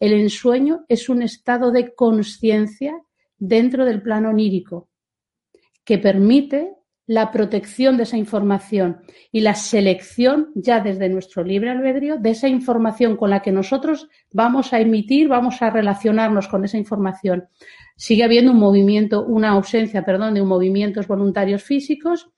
El 0.00 0.14
ensueño 0.14 0.86
es 0.88 1.08
un 1.08 1.22
estado 1.22 1.70
de 1.70 1.94
conciencia 1.94 3.00
dentro 3.38 3.84
del 3.84 4.02
plano 4.02 4.30
onírico 4.30 4.88
que 5.84 5.98
permite 5.98 6.74
la 7.06 7.32
protección 7.32 7.96
de 7.96 8.04
esa 8.04 8.16
información 8.16 9.00
y 9.32 9.40
la 9.40 9.56
selección 9.56 10.52
ya 10.54 10.78
desde 10.78 11.08
nuestro 11.08 11.42
libre 11.42 11.70
albedrío 11.70 12.18
de 12.18 12.30
esa 12.30 12.46
información 12.46 13.16
con 13.16 13.30
la 13.30 13.42
que 13.42 13.50
nosotros 13.50 14.08
vamos 14.30 14.72
a 14.72 14.78
emitir, 14.78 15.26
vamos 15.26 15.60
a 15.60 15.70
relacionarnos 15.70 16.46
con 16.46 16.64
esa 16.64 16.78
información. 16.78 17.48
Sigue 17.96 18.22
habiendo 18.22 18.52
un 18.52 18.60
movimiento, 18.60 19.24
una 19.26 19.50
ausencia, 19.50 20.04
perdón, 20.04 20.34
de 20.34 20.42
movimientos 20.44 21.08
voluntarios 21.08 21.64
físicos, 21.64 22.30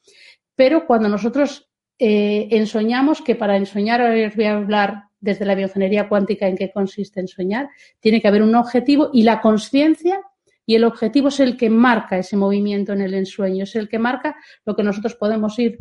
pero 0.56 0.86
cuando 0.86 1.10
nosotros 1.10 1.70
eh, 1.98 2.48
ensoñamos, 2.52 3.20
que 3.20 3.34
para 3.34 3.58
ensoñar, 3.58 4.00
voy 4.34 4.44
a 4.44 4.54
hablar 4.54 5.04
desde 5.22 5.46
la 5.46 5.54
biogenería 5.54 6.08
cuántica 6.08 6.46
en 6.48 6.56
qué 6.56 6.70
consiste 6.70 7.20
en 7.20 7.28
soñar, 7.28 7.70
tiene 8.00 8.20
que 8.20 8.28
haber 8.28 8.42
un 8.42 8.54
objetivo 8.56 9.08
y 9.12 9.22
la 9.22 9.40
conciencia 9.40 10.20
y 10.66 10.74
el 10.74 10.84
objetivo 10.84 11.28
es 11.28 11.40
el 11.40 11.56
que 11.56 11.70
marca 11.70 12.18
ese 12.18 12.36
movimiento 12.36 12.92
en 12.92 13.00
el 13.00 13.14
ensueño, 13.14 13.64
es 13.64 13.74
el 13.76 13.88
que 13.88 13.98
marca 13.98 14.36
lo 14.64 14.76
que 14.76 14.82
nosotros 14.82 15.14
podemos 15.14 15.58
ir 15.58 15.78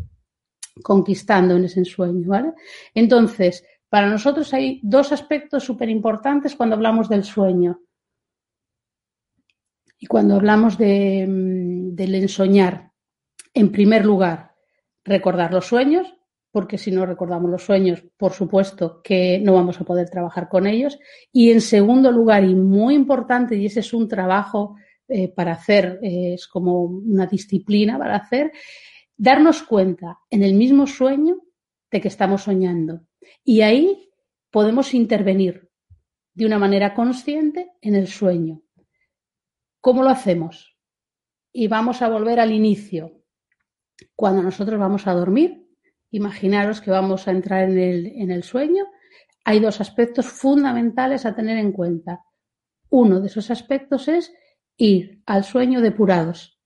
conquistando 0.83 1.55
en 1.55 1.65
ese 1.65 1.79
ensueño, 1.79 2.27
¿vale? 2.27 2.53
Entonces, 2.93 3.65
para 3.89 4.07
nosotros 4.07 4.53
hay 4.53 4.79
dos 4.83 5.12
aspectos 5.12 5.63
súper 5.63 5.89
importantes 5.89 6.55
cuando 6.55 6.75
hablamos 6.75 7.10
del 7.10 7.24
sueño 7.24 7.81
y 10.00 10.05
cuando 10.05 10.36
hablamos 10.36 10.77
de, 10.77 11.25
mm, 11.27 11.95
del 11.95 12.15
ensoñar. 12.15 12.91
En 13.53 13.71
primer 13.71 14.05
lugar, 14.05 14.55
recordar 15.03 15.51
los 15.51 15.65
sueños, 15.65 16.15
porque 16.51 16.77
si 16.77 16.91
no 16.91 17.05
recordamos 17.05 17.50
los 17.50 17.63
sueños, 17.63 18.03
por 18.17 18.34
supuesto 18.34 19.01
que 19.01 19.39
no 19.39 19.53
vamos 19.53 19.79
a 19.79 19.86
poder 19.86 20.10
trabajar 20.10 20.50
con 20.50 20.67
ellos. 20.67 21.00
Y 21.31 21.51
en 21.51 21.62
segundo 21.62 22.12
lugar, 22.12 22.43
y 22.43 22.53
muy 22.55 22.93
importante, 22.93 23.55
y 23.55 23.65
ese 23.65 23.79
es 23.79 23.93
un 23.93 24.08
trabajo 24.08 24.75
eh, 25.08 25.29
para 25.29 25.53
hacer, 25.53 26.00
eh, 26.03 26.34
es 26.34 26.48
como 26.48 26.84
una 26.84 27.25
disciplina 27.25 27.98
para 27.98 28.17
hacer, 28.17 28.51
darnos 29.15 29.63
cuenta 29.63 30.20
en 30.29 30.43
el 30.43 30.53
mismo 30.53 30.88
sueño 30.88 31.38
de 31.89 32.01
que 32.01 32.10
estamos 32.10 32.43
soñando. 32.43 33.01
Y 33.43 33.62
ahí 33.62 34.10
podemos 34.50 34.93
intervenir 34.93 35.70
de 36.34 36.46
una 36.46 36.60
manera 36.60 36.93
consciente 36.93 37.72
en 37.81 37.96
el 37.96 38.08
sueño. 38.08 38.62
¿Cómo 39.79 40.03
lo 40.03 40.10
hacemos? 40.10 40.77
Y 41.53 41.67
vamos 41.67 42.01
a 42.01 42.10
volver 42.10 42.39
al 42.39 42.51
inicio. 42.51 43.24
Cuando 44.15 44.41
nosotros 44.41 44.79
vamos 44.79 45.08
a 45.08 45.13
dormir, 45.13 45.61
imaginaros 46.12 46.82
que 46.82 46.91
vamos 46.91 47.27
a 47.27 47.32
entrar 47.32 47.70
en 47.70 48.32
el, 48.32 48.44
sueño, 48.44 48.86
hay 49.44 49.60
dos 49.60 49.82
aspectos 49.82 50.27
fundamentales 50.27 51.25
a 51.25 51.34
tener 51.34 51.58
en 51.58 51.72
cuenta. 51.72 52.24
Uno 52.89 53.20
de 53.20 53.27
esos 53.27 53.50
aspectos 53.50 54.08
es 54.08 54.32
ir 54.77 55.22
al 55.25 55.44
sueño 55.44 55.82
depurados. 55.82 56.60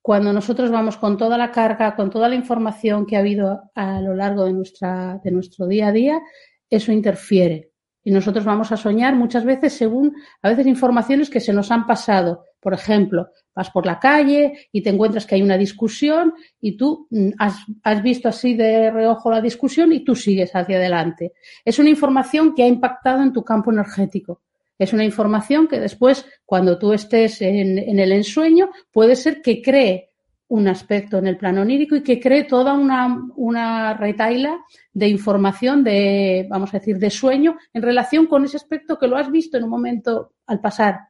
Cuando 0.00 0.32
nosotros 0.32 0.70
vamos 0.70 0.96
con 0.96 1.18
toda 1.18 1.36
la 1.36 1.50
carga, 1.50 1.96
con 1.96 2.08
toda 2.08 2.28
la 2.28 2.36
información 2.36 3.04
que 3.04 3.16
ha 3.16 3.20
habido 3.20 3.70
a 3.74 4.00
lo 4.00 4.14
largo 4.14 4.44
de, 4.44 4.52
nuestra, 4.54 5.20
de 5.22 5.30
nuestro 5.32 5.66
día 5.66 5.88
a 5.88 5.92
día, 5.92 6.22
eso 6.70 6.92
interfiere. 6.92 7.72
Y 8.04 8.10
nosotros 8.10 8.44
vamos 8.44 8.72
a 8.72 8.76
soñar 8.76 9.16
muchas 9.16 9.44
veces 9.44 9.74
según, 9.74 10.14
a 10.40 10.48
veces, 10.48 10.66
informaciones 10.66 11.28
que 11.28 11.40
se 11.40 11.52
nos 11.52 11.70
han 11.70 11.86
pasado. 11.86 12.44
Por 12.60 12.72
ejemplo, 12.72 13.28
vas 13.58 13.70
por 13.70 13.84
la 13.84 13.98
calle 13.98 14.68
y 14.70 14.82
te 14.82 14.90
encuentras 14.90 15.26
que 15.26 15.34
hay 15.34 15.42
una 15.42 15.58
discusión 15.58 16.32
y 16.60 16.76
tú 16.76 17.08
mm, 17.10 17.30
has, 17.38 18.02
visto 18.04 18.28
así 18.28 18.54
de 18.54 18.92
reojo 18.92 19.32
la 19.32 19.40
discusión 19.40 19.92
y 19.92 20.04
tú 20.04 20.14
sigues 20.14 20.54
hacia 20.54 20.76
adelante. 20.76 21.32
Es 21.64 21.80
una 21.80 21.90
información 21.90 22.54
que 22.54 22.62
ha 22.62 22.68
impactado 22.68 23.20
en 23.20 23.32
tu 23.32 23.42
campo 23.42 23.72
energético. 23.72 24.42
Es 24.78 24.92
una 24.92 25.04
información 25.04 25.66
que 25.66 25.80
después, 25.80 26.24
cuando 26.46 26.78
tú 26.78 26.92
estés 26.92 27.42
en, 27.42 27.78
en 27.78 27.98
el 27.98 28.12
ensueño, 28.12 28.70
puede 28.92 29.16
ser 29.16 29.42
que 29.42 29.60
cree 29.60 30.10
un 30.46 30.68
aspecto 30.68 31.18
en 31.18 31.26
el 31.26 31.36
plano 31.36 31.62
onírico 31.62 31.96
y 31.96 32.04
que 32.04 32.20
cree 32.20 32.44
toda 32.44 32.74
una, 32.74 33.26
una 33.34 33.94
retaila 33.94 34.60
de 34.92 35.08
información 35.08 35.82
de, 35.82 36.46
vamos 36.48 36.72
a 36.72 36.78
decir, 36.78 36.96
de 36.96 37.10
sueño 37.10 37.56
en 37.72 37.82
relación 37.82 38.26
con 38.26 38.44
ese 38.44 38.56
aspecto 38.56 38.96
que 39.00 39.08
lo 39.08 39.16
has 39.16 39.32
visto 39.32 39.58
en 39.58 39.64
un 39.64 39.70
momento 39.70 40.34
al 40.46 40.60
pasar. 40.60 41.07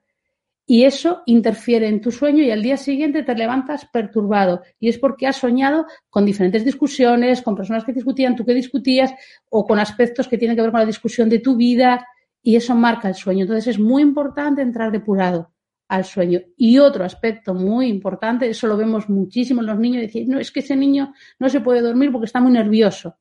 Y 0.70 0.84
eso 0.84 1.22
interfiere 1.24 1.88
en 1.88 2.02
tu 2.02 2.10
sueño 2.10 2.42
y 2.42 2.50
al 2.50 2.62
día 2.62 2.76
siguiente 2.76 3.22
te 3.22 3.34
levantas 3.34 3.86
perturbado. 3.86 4.60
Y 4.78 4.90
es 4.90 4.98
porque 4.98 5.26
has 5.26 5.36
soñado 5.36 5.86
con 6.10 6.26
diferentes 6.26 6.62
discusiones, 6.62 7.40
con 7.40 7.56
personas 7.56 7.86
que 7.86 7.94
discutían, 7.94 8.36
tú 8.36 8.44
que 8.44 8.52
discutías, 8.52 9.14
o 9.48 9.66
con 9.66 9.78
aspectos 9.78 10.28
que 10.28 10.36
tienen 10.36 10.58
que 10.58 10.60
ver 10.60 10.70
con 10.70 10.80
la 10.80 10.86
discusión 10.86 11.30
de 11.30 11.38
tu 11.38 11.56
vida. 11.56 12.06
Y 12.42 12.54
eso 12.54 12.74
marca 12.74 13.08
el 13.08 13.14
sueño. 13.14 13.44
Entonces 13.44 13.66
es 13.66 13.78
muy 13.78 14.02
importante 14.02 14.60
entrar 14.60 14.92
depurado 14.92 15.54
al 15.88 16.04
sueño. 16.04 16.40
Y 16.58 16.78
otro 16.78 17.02
aspecto 17.02 17.54
muy 17.54 17.86
importante, 17.86 18.50
eso 18.50 18.66
lo 18.66 18.76
vemos 18.76 19.08
muchísimo 19.08 19.62
en 19.62 19.68
los 19.68 19.78
niños, 19.78 20.02
decir, 20.02 20.28
no, 20.28 20.38
es 20.38 20.50
que 20.50 20.60
ese 20.60 20.76
niño 20.76 21.14
no 21.38 21.48
se 21.48 21.62
puede 21.62 21.80
dormir 21.80 22.12
porque 22.12 22.26
está 22.26 22.42
muy 22.42 22.52
nervioso. 22.52 23.16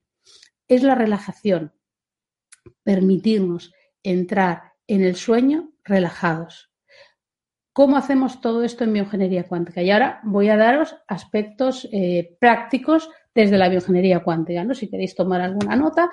Es 0.68 0.84
la 0.84 0.96
relajación. 0.96 1.72
Permitirnos 2.84 3.72
entrar 4.04 4.74
en 4.86 5.02
el 5.02 5.16
sueño 5.16 5.72
relajados. 5.86 6.68
¿Cómo 7.78 7.96
hacemos 7.96 8.42
todo 8.42 8.64
esto 8.64 8.86
en 8.86 8.94
bioingeniería 8.94 9.44
cuántica? 9.44 9.84
Y 9.84 9.92
ahora 9.92 10.20
voy 10.24 10.50
a 10.50 10.58
daros 10.58 10.96
aspectos 11.08 11.88
eh, 11.92 12.36
prácticos 12.40 13.08
desde 13.36 13.60
la 13.60 13.70
bioingeniería 13.70 14.24
cuántica. 14.24 14.64
¿no? 14.64 14.74
Si 14.74 14.90
queréis 14.90 15.14
tomar 15.14 15.42
alguna 15.42 15.76
nota, 15.76 16.10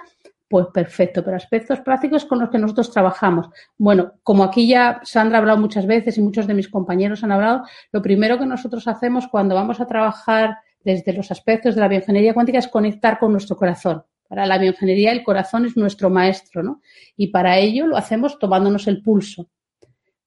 pues 0.47 0.66
perfecto, 0.75 1.25
pero 1.25 1.38
aspectos 1.38 1.80
prácticos 1.80 2.26
con 2.26 2.38
los 2.40 2.50
que 2.50 2.59
nosotros 2.59 2.90
trabajamos. 2.90 3.49
Bueno, 3.78 4.12
como 4.23 4.44
aquí 4.44 4.68
ya 4.68 5.00
Sandra 5.04 5.38
ha 5.38 5.40
hablado 5.40 5.59
muchas 5.59 5.87
veces 5.87 6.18
y 6.18 6.21
muchos 6.21 6.47
de 6.47 6.52
mis 6.52 6.68
compañeros 6.68 7.25
han 7.25 7.33
hablado, 7.33 7.62
lo 7.92 8.02
primero 8.02 8.38
que 8.38 8.44
nosotros 8.44 8.87
hacemos 8.87 9.26
cuando 9.28 9.54
vamos 9.54 9.80
a 9.80 9.87
trabajar 9.87 10.59
desde 10.85 11.14
los 11.14 11.30
aspectos 11.30 11.76
de 11.76 11.80
la 11.80 11.88
bioingeniería 11.88 12.35
cuántica 12.35 12.59
es 12.59 12.68
conectar 12.68 13.18
con 13.18 13.33
nuestro 13.33 13.56
corazón. 13.56 14.04
Para 14.28 14.44
la 14.44 14.59
bioingeniería 14.59 15.12
el 15.12 15.25
corazón 15.25 15.64
es 15.64 15.78
nuestro 15.78 16.11
maestro, 16.11 16.62
¿no? 16.62 16.83
Y 17.16 17.28
para 17.28 17.56
ello 17.56 17.87
lo 17.87 17.97
hacemos 17.97 18.38
tomándonos 18.38 18.87
el 18.87 19.00
pulso. 19.00 19.49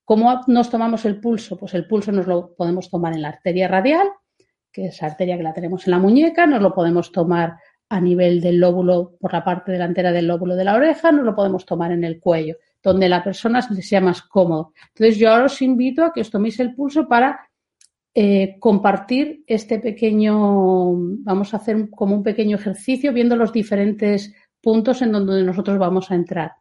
¿Cómo 0.08 0.40
nos 0.48 0.70
tomamos 0.70 1.04
el 1.04 1.20
pulso? 1.20 1.58
Pues 1.58 1.74
el 1.74 1.86
pulso 1.86 2.14
nos 2.14 2.28
lo 2.28 2.56
podemos 2.56 2.90
tomar 2.90 3.14
en 3.14 3.24
la 3.24 3.28
arteria 3.28 3.68
radial, 3.68 4.08
que 4.72 4.86
es 4.86 5.02
la 5.02 5.10
arteria 5.10 5.36
que 5.36 5.44
la 5.44 5.52
tenemos 5.52 5.86
en 5.86 5.92
la 5.92 6.00
muñeca, 6.00 6.48
nos 6.48 6.62
lo 6.62 6.74
podemos 6.74 7.12
tomar 7.12 7.58
a 7.90 8.00
nivel 8.00 8.40
del 8.40 8.58
lóbulo, 8.58 9.18
por 9.20 9.34
la 9.34 9.44
parte 9.44 9.74
delantera 9.74 10.14
del 10.14 10.28
lóbulo 10.28 10.56
de 10.56 10.64
la 10.64 10.76
oreja, 10.76 11.12
no 11.12 11.24
lo 11.24 11.36
podemos 11.36 11.66
tomar 11.66 11.92
en 11.92 12.06
el 12.06 12.22
cuello, 12.22 12.56
donde 12.82 13.10
la 13.10 13.22
persona 13.22 13.62
se 13.62 13.82
sea 13.82 14.00
más 14.00 14.22
cómodo. 14.22 14.72
Entonces, 14.94 15.18
yo 15.18 15.30
ahora 15.30 15.48
os 15.48 15.62
invito 15.62 16.06
a 16.06 16.14
que 16.14 16.22
os 16.22 16.32
toméis 16.32 16.58
el 16.62 16.74
pulso 16.74 17.06
para 17.06 17.42
eh, 18.16 18.56
compartir 18.62 19.44
este 19.46 19.78
pequeño, 19.80 20.94
vamos 21.26 21.54
a 21.54 21.58
hacer 21.58 21.90
como 21.90 22.16
un 22.16 22.24
pequeño 22.24 22.56
ejercicio 22.56 23.12
viendo 23.12 23.36
los 23.36 23.52
diferentes 23.52 24.34
puntos 24.62 25.02
en 25.02 25.12
donde 25.12 25.44
nosotros 25.44 25.78
vamos 25.78 26.12
a 26.12 26.16
entrar. 26.16 26.54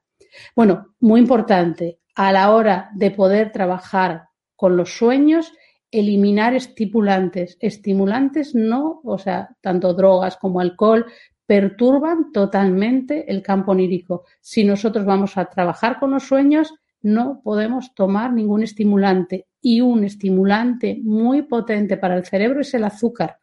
Bueno, 0.54 0.94
muy 1.00 1.20
importante, 1.20 1.98
a 2.14 2.32
la 2.32 2.50
hora 2.50 2.90
de 2.94 3.10
poder 3.10 3.52
trabajar 3.52 4.28
con 4.56 4.76
los 4.76 4.96
sueños, 4.96 5.52
eliminar 5.90 6.54
estimulantes. 6.54 7.56
Estimulantes 7.60 8.54
no, 8.54 9.00
o 9.04 9.18
sea, 9.18 9.56
tanto 9.60 9.94
drogas 9.94 10.36
como 10.36 10.60
alcohol 10.60 11.06
perturban 11.44 12.32
totalmente 12.32 13.30
el 13.30 13.42
campo 13.42 13.72
onírico. 13.72 14.24
Si 14.40 14.64
nosotros 14.64 15.04
vamos 15.04 15.36
a 15.36 15.44
trabajar 15.44 15.98
con 16.00 16.10
los 16.10 16.24
sueños, 16.24 16.74
no 17.02 17.40
podemos 17.42 17.94
tomar 17.94 18.32
ningún 18.32 18.62
estimulante. 18.62 19.46
Y 19.60 19.80
un 19.80 20.04
estimulante 20.04 20.98
muy 21.02 21.42
potente 21.42 21.96
para 21.96 22.16
el 22.16 22.24
cerebro 22.24 22.60
es 22.60 22.74
el 22.74 22.84
azúcar, 22.84 23.38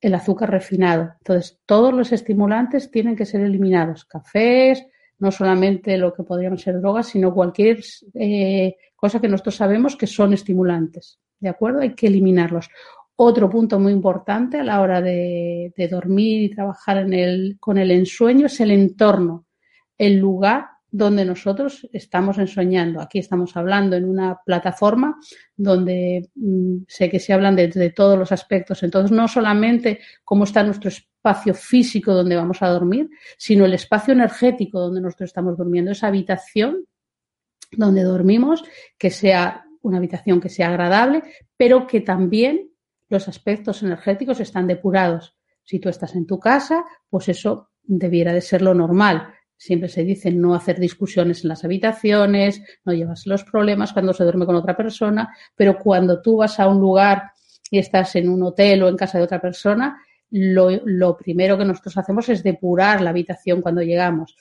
el 0.00 0.14
azúcar 0.14 0.50
refinado. 0.50 1.14
Entonces, 1.18 1.58
todos 1.66 1.92
los 1.92 2.12
estimulantes 2.12 2.90
tienen 2.90 3.16
que 3.16 3.26
ser 3.26 3.40
eliminados. 3.40 4.04
Cafés, 4.04 4.86
no 5.18 5.30
solamente 5.30 5.96
lo 5.96 6.12
que 6.12 6.22
podrían 6.22 6.58
ser 6.58 6.80
drogas, 6.80 7.08
sino 7.08 7.32
cualquier 7.32 7.82
eh, 8.14 8.76
cosa 8.94 9.20
que 9.20 9.28
nosotros 9.28 9.56
sabemos 9.56 9.96
que 9.96 10.06
son 10.06 10.32
estimulantes. 10.32 11.18
¿De 11.38 11.48
acuerdo? 11.48 11.80
Hay 11.80 11.94
que 11.94 12.06
eliminarlos. 12.06 12.68
Otro 13.16 13.48
punto 13.48 13.78
muy 13.78 13.92
importante 13.92 14.58
a 14.58 14.64
la 14.64 14.80
hora 14.80 15.00
de, 15.00 15.72
dormir 15.90 16.42
y 16.42 16.54
trabajar 16.54 16.98
en 16.98 17.14
el, 17.14 17.56
con 17.58 17.78
el 17.78 17.90
ensueño 17.90 18.46
es 18.46 18.60
el 18.60 18.70
entorno, 18.70 19.46
el 19.96 20.18
lugar 20.18 20.66
donde 20.90 21.24
nosotros 21.24 21.86
estamos 21.92 22.38
ensoñando. 22.38 23.00
Aquí 23.00 23.18
estamos 23.18 23.56
hablando 23.56 23.96
en 23.96 24.04
una 24.04 24.40
plataforma 24.44 25.18
donde 25.56 26.30
mm, 26.34 26.84
sé 26.86 27.10
que 27.10 27.18
se 27.18 27.32
hablan 27.32 27.56
de, 27.56 27.92
todos 27.94 28.18
los 28.18 28.32
aspectos. 28.32 28.82
Entonces, 28.82 29.10
no 29.10 29.28
solamente 29.28 30.00
cómo 30.24 30.44
está 30.44 30.62
nuestro 30.62 30.88
espacio 30.88 31.54
físico 31.54 32.14
donde 32.14 32.36
vamos 32.36 32.62
a 32.62 32.68
dormir, 32.68 33.10
sino 33.36 33.64
el 33.64 33.74
espacio 33.74 34.12
energético 34.12 34.80
donde 34.80 35.00
nosotros 35.00 35.28
estamos 35.28 35.56
durmiendo, 35.56 35.90
esa 35.90 36.06
habitación 36.06 36.86
donde 37.72 38.02
dormimos, 38.02 38.64
que 38.96 39.10
sea 39.10 39.64
una 39.82 39.98
habitación 39.98 40.40
que 40.40 40.48
sea 40.48 40.68
agradable, 40.68 41.22
pero 41.56 41.86
que 41.86 42.00
también 42.00 42.70
los 43.08 43.28
aspectos 43.28 43.82
energéticos 43.82 44.40
están 44.40 44.66
depurados. 44.66 45.36
Si 45.62 45.78
tú 45.80 45.88
estás 45.88 46.14
en 46.14 46.26
tu 46.26 46.38
casa, 46.38 46.84
pues 47.08 47.28
eso 47.28 47.70
debiera 47.82 48.32
de 48.32 48.40
ser 48.40 48.62
lo 48.62 48.74
normal. 48.74 49.32
Siempre 49.56 49.88
se 49.88 50.04
dice 50.04 50.30
no 50.30 50.54
hacer 50.54 50.78
discusiones 50.78 51.42
en 51.42 51.48
las 51.48 51.64
habitaciones, 51.64 52.62
no 52.84 52.92
llevas 52.92 53.26
los 53.26 53.44
problemas 53.44 53.92
cuando 53.92 54.12
se 54.12 54.22
duerme 54.22 54.46
con 54.46 54.56
otra 54.56 54.76
persona, 54.76 55.34
pero 55.54 55.78
cuando 55.78 56.20
tú 56.20 56.36
vas 56.38 56.60
a 56.60 56.68
un 56.68 56.78
lugar 56.78 57.30
y 57.70 57.78
estás 57.78 58.16
en 58.16 58.28
un 58.28 58.42
hotel 58.42 58.82
o 58.82 58.88
en 58.88 58.96
casa 58.96 59.18
de 59.18 59.24
otra 59.24 59.40
persona, 59.40 59.98
lo, 60.30 60.70
lo 60.84 61.16
primero 61.16 61.56
que 61.56 61.64
nosotros 61.64 61.96
hacemos 61.96 62.28
es 62.28 62.42
depurar 62.42 63.00
la 63.00 63.10
habitación 63.10 63.62
cuando 63.62 63.82
llegamos. 63.82 64.36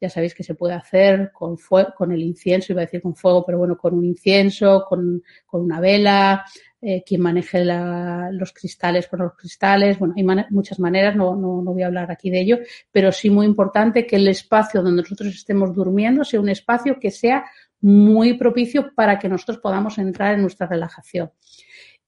Ya 0.00 0.10
sabéis 0.10 0.34
que 0.34 0.42
se 0.42 0.54
puede 0.54 0.74
hacer 0.74 1.30
con, 1.32 1.56
con 1.96 2.12
el 2.12 2.22
incienso, 2.22 2.72
iba 2.72 2.82
a 2.82 2.84
decir 2.84 3.00
con 3.00 3.14
fuego, 3.14 3.44
pero 3.46 3.58
bueno, 3.58 3.78
con 3.78 3.94
un 3.94 4.04
incienso, 4.04 4.84
con, 4.86 5.22
con 5.46 5.62
una 5.62 5.80
vela, 5.80 6.44
eh, 6.88 7.02
quien 7.04 7.20
maneje 7.20 7.64
los 7.64 8.52
cristales 8.52 9.08
con 9.08 9.18
los 9.18 9.34
cristales. 9.34 9.98
Bueno, 9.98 10.14
hay 10.16 10.24
muchas 10.50 10.78
maneras, 10.78 11.16
no, 11.16 11.34
no, 11.34 11.60
no 11.60 11.72
voy 11.72 11.82
a 11.82 11.88
hablar 11.88 12.12
aquí 12.12 12.30
de 12.30 12.40
ello, 12.40 12.58
pero 12.92 13.10
sí 13.10 13.28
muy 13.28 13.44
importante 13.44 14.06
que 14.06 14.14
el 14.14 14.28
espacio 14.28 14.82
donde 14.82 15.02
nosotros 15.02 15.34
estemos 15.34 15.74
durmiendo 15.74 16.22
sea 16.22 16.38
un 16.38 16.48
espacio 16.48 17.00
que 17.00 17.10
sea 17.10 17.44
muy 17.80 18.34
propicio 18.34 18.94
para 18.94 19.18
que 19.18 19.28
nosotros 19.28 19.58
podamos 19.58 19.98
entrar 19.98 20.34
en 20.34 20.42
nuestra 20.42 20.68
relajación. 20.68 21.32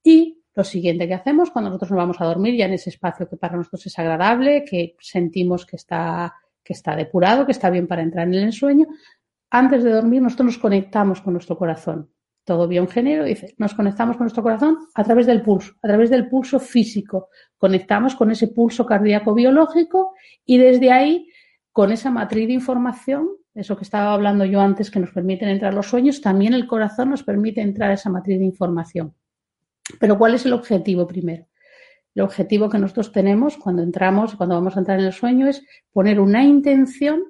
Y 0.05 0.45
lo 0.55 0.63
siguiente 0.63 1.09
que 1.09 1.15
hacemos 1.15 1.51
cuando 1.51 1.71
nosotros 1.71 1.91
nos 1.91 1.99
vamos 1.99 2.21
a 2.21 2.27
dormir, 2.27 2.55
ya 2.55 2.67
en 2.67 2.75
ese 2.75 2.91
espacio 2.91 3.29
que 3.29 3.37
para 3.37 3.57
nosotros 3.57 3.85
es 3.85 3.99
agradable, 3.99 4.65
que 4.65 4.95
sentimos 5.01 5.67
que 5.67 5.75
está 5.75 6.37
que 6.63 6.75
está 6.75 6.95
depurado, 6.95 7.47
que 7.47 7.53
está 7.53 7.69
bien 7.69 7.89
para 7.89 8.03
entrar 8.03 8.29
en 8.29 8.35
el 8.35 8.45
ensueño. 8.45 8.87
Antes 9.51 9.83
de 9.83 9.91
dormir, 9.91 10.23
nosotros 10.23 10.47
nos 10.47 10.59
conectamos 10.59 11.21
con 11.21 11.33
nuestro 11.33 11.59
corazón. 11.59 12.11
Todo 12.49 12.67
género 12.89 13.25
dice, 13.25 13.55
nos 13.59 13.75
conectamos 13.75 14.17
con 14.17 14.25
nuestro 14.25 14.43
corazón 14.43 14.79
a 14.95 15.05
través 15.05 15.27
del 15.27 15.43
pulso, 15.43 15.75
a 15.83 15.87
través 15.87 16.09
del 16.09 16.31
pulso 16.31 16.59
físico. 16.59 17.29
Conectamos 17.59 18.15
con 18.15 18.31
ese 18.31 18.49
pulso 18.49 18.87
cardíaco 18.87 19.35
biológico 19.35 20.15
y 20.47 20.57
desde 20.57 20.91
ahí, 20.91 21.29
con 21.73 21.93
esa 21.93 22.11
matriz 22.11 22.47
de 22.47 22.55
información, 22.55 23.29
eso 23.55 23.77
que 23.77 23.85
estaba 23.85 24.15
hablando 24.15 24.47
yo 24.47 24.63
antes, 24.63 24.91
que 24.91 24.99
nos 24.99 25.11
permiten 25.11 25.51
entrar 25.51 25.75
los 25.75 25.89
sueños, 25.89 26.23
también 26.23 26.55
el 26.55 26.67
corazón 26.67 27.11
nos 27.11 27.23
permite 27.23 27.61
entrar 27.61 27.91
a 27.91 27.95
esa 27.95 28.09
matriz 28.09 28.39
de 28.39 28.47
información. 28.47 29.15
Pero 30.01 30.17
¿cuál 30.17 30.33
es 30.33 30.47
el 30.47 30.55
objetivo 30.55 31.07
primero? 31.07 31.47
el 32.15 32.23
objetivo 32.23 32.71
que 32.71 32.79
nosotros 32.79 33.13
tenemos 33.13 33.59
cuando 33.59 33.83
entramos, 33.83 34.37
cuando 34.37 34.55
vamos 34.55 34.75
a 34.75 34.79
entrar 34.79 34.99
en 34.99 35.05
el 35.05 35.13
sueño, 35.13 35.47
es 35.47 35.63
poner 35.93 36.19
una 36.19 36.43
intención 36.43 37.25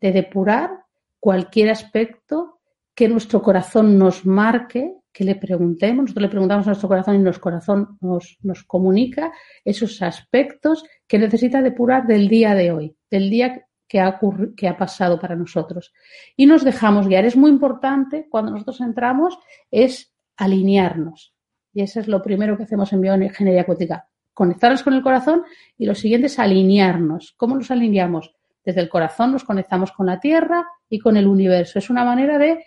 de 0.00 0.12
depurar 0.12 0.70
cualquier 1.18 1.68
aspecto 1.68 2.60
que 3.02 3.08
nuestro 3.08 3.42
corazón 3.42 3.98
nos 3.98 4.24
marque, 4.24 4.94
que 5.12 5.24
le 5.24 5.34
preguntemos, 5.34 6.04
nosotros 6.04 6.22
le 6.22 6.28
preguntamos 6.28 6.68
a 6.68 6.70
nuestro 6.70 6.88
corazón 6.88 7.16
y 7.16 7.18
nuestro 7.18 7.42
corazón 7.42 7.98
nos, 8.00 8.38
nos 8.42 8.62
comunica 8.62 9.32
esos 9.64 10.00
aspectos 10.02 10.84
que 11.08 11.18
necesita 11.18 11.60
depurar 11.62 12.06
del 12.06 12.28
día 12.28 12.54
de 12.54 12.70
hoy, 12.70 12.96
del 13.10 13.28
día 13.28 13.66
que 13.88 13.98
ha, 13.98 14.20
que 14.56 14.68
ha 14.68 14.76
pasado 14.76 15.18
para 15.18 15.34
nosotros. 15.34 15.92
Y 16.36 16.46
nos 16.46 16.62
dejamos 16.62 17.08
guiar. 17.08 17.24
Es 17.24 17.34
muy 17.36 17.50
importante 17.50 18.28
cuando 18.30 18.52
nosotros 18.52 18.80
entramos 18.80 19.36
es 19.72 20.14
alinearnos. 20.36 21.34
Y 21.74 21.82
eso 21.82 21.98
es 21.98 22.06
lo 22.06 22.22
primero 22.22 22.56
que 22.56 22.62
hacemos 22.62 22.92
en 22.92 23.00
bioingeniería 23.00 23.66
cuántica 23.66 24.06
conectarnos 24.32 24.84
con 24.84 24.94
el 24.94 25.02
corazón 25.02 25.42
y 25.76 25.86
lo 25.86 25.96
siguiente 25.96 26.28
es 26.28 26.38
alinearnos. 26.38 27.34
¿Cómo 27.36 27.56
nos 27.56 27.72
alineamos? 27.72 28.32
Desde 28.64 28.80
el 28.80 28.88
corazón 28.88 29.32
nos 29.32 29.44
conectamos 29.44 29.90
con 29.90 30.06
la 30.06 30.20
Tierra 30.20 30.64
y 30.88 30.98
con 30.98 31.16
el 31.16 31.26
universo. 31.26 31.78
Es 31.78 31.90
una 31.90 32.04
manera 32.04 32.38
de, 32.38 32.64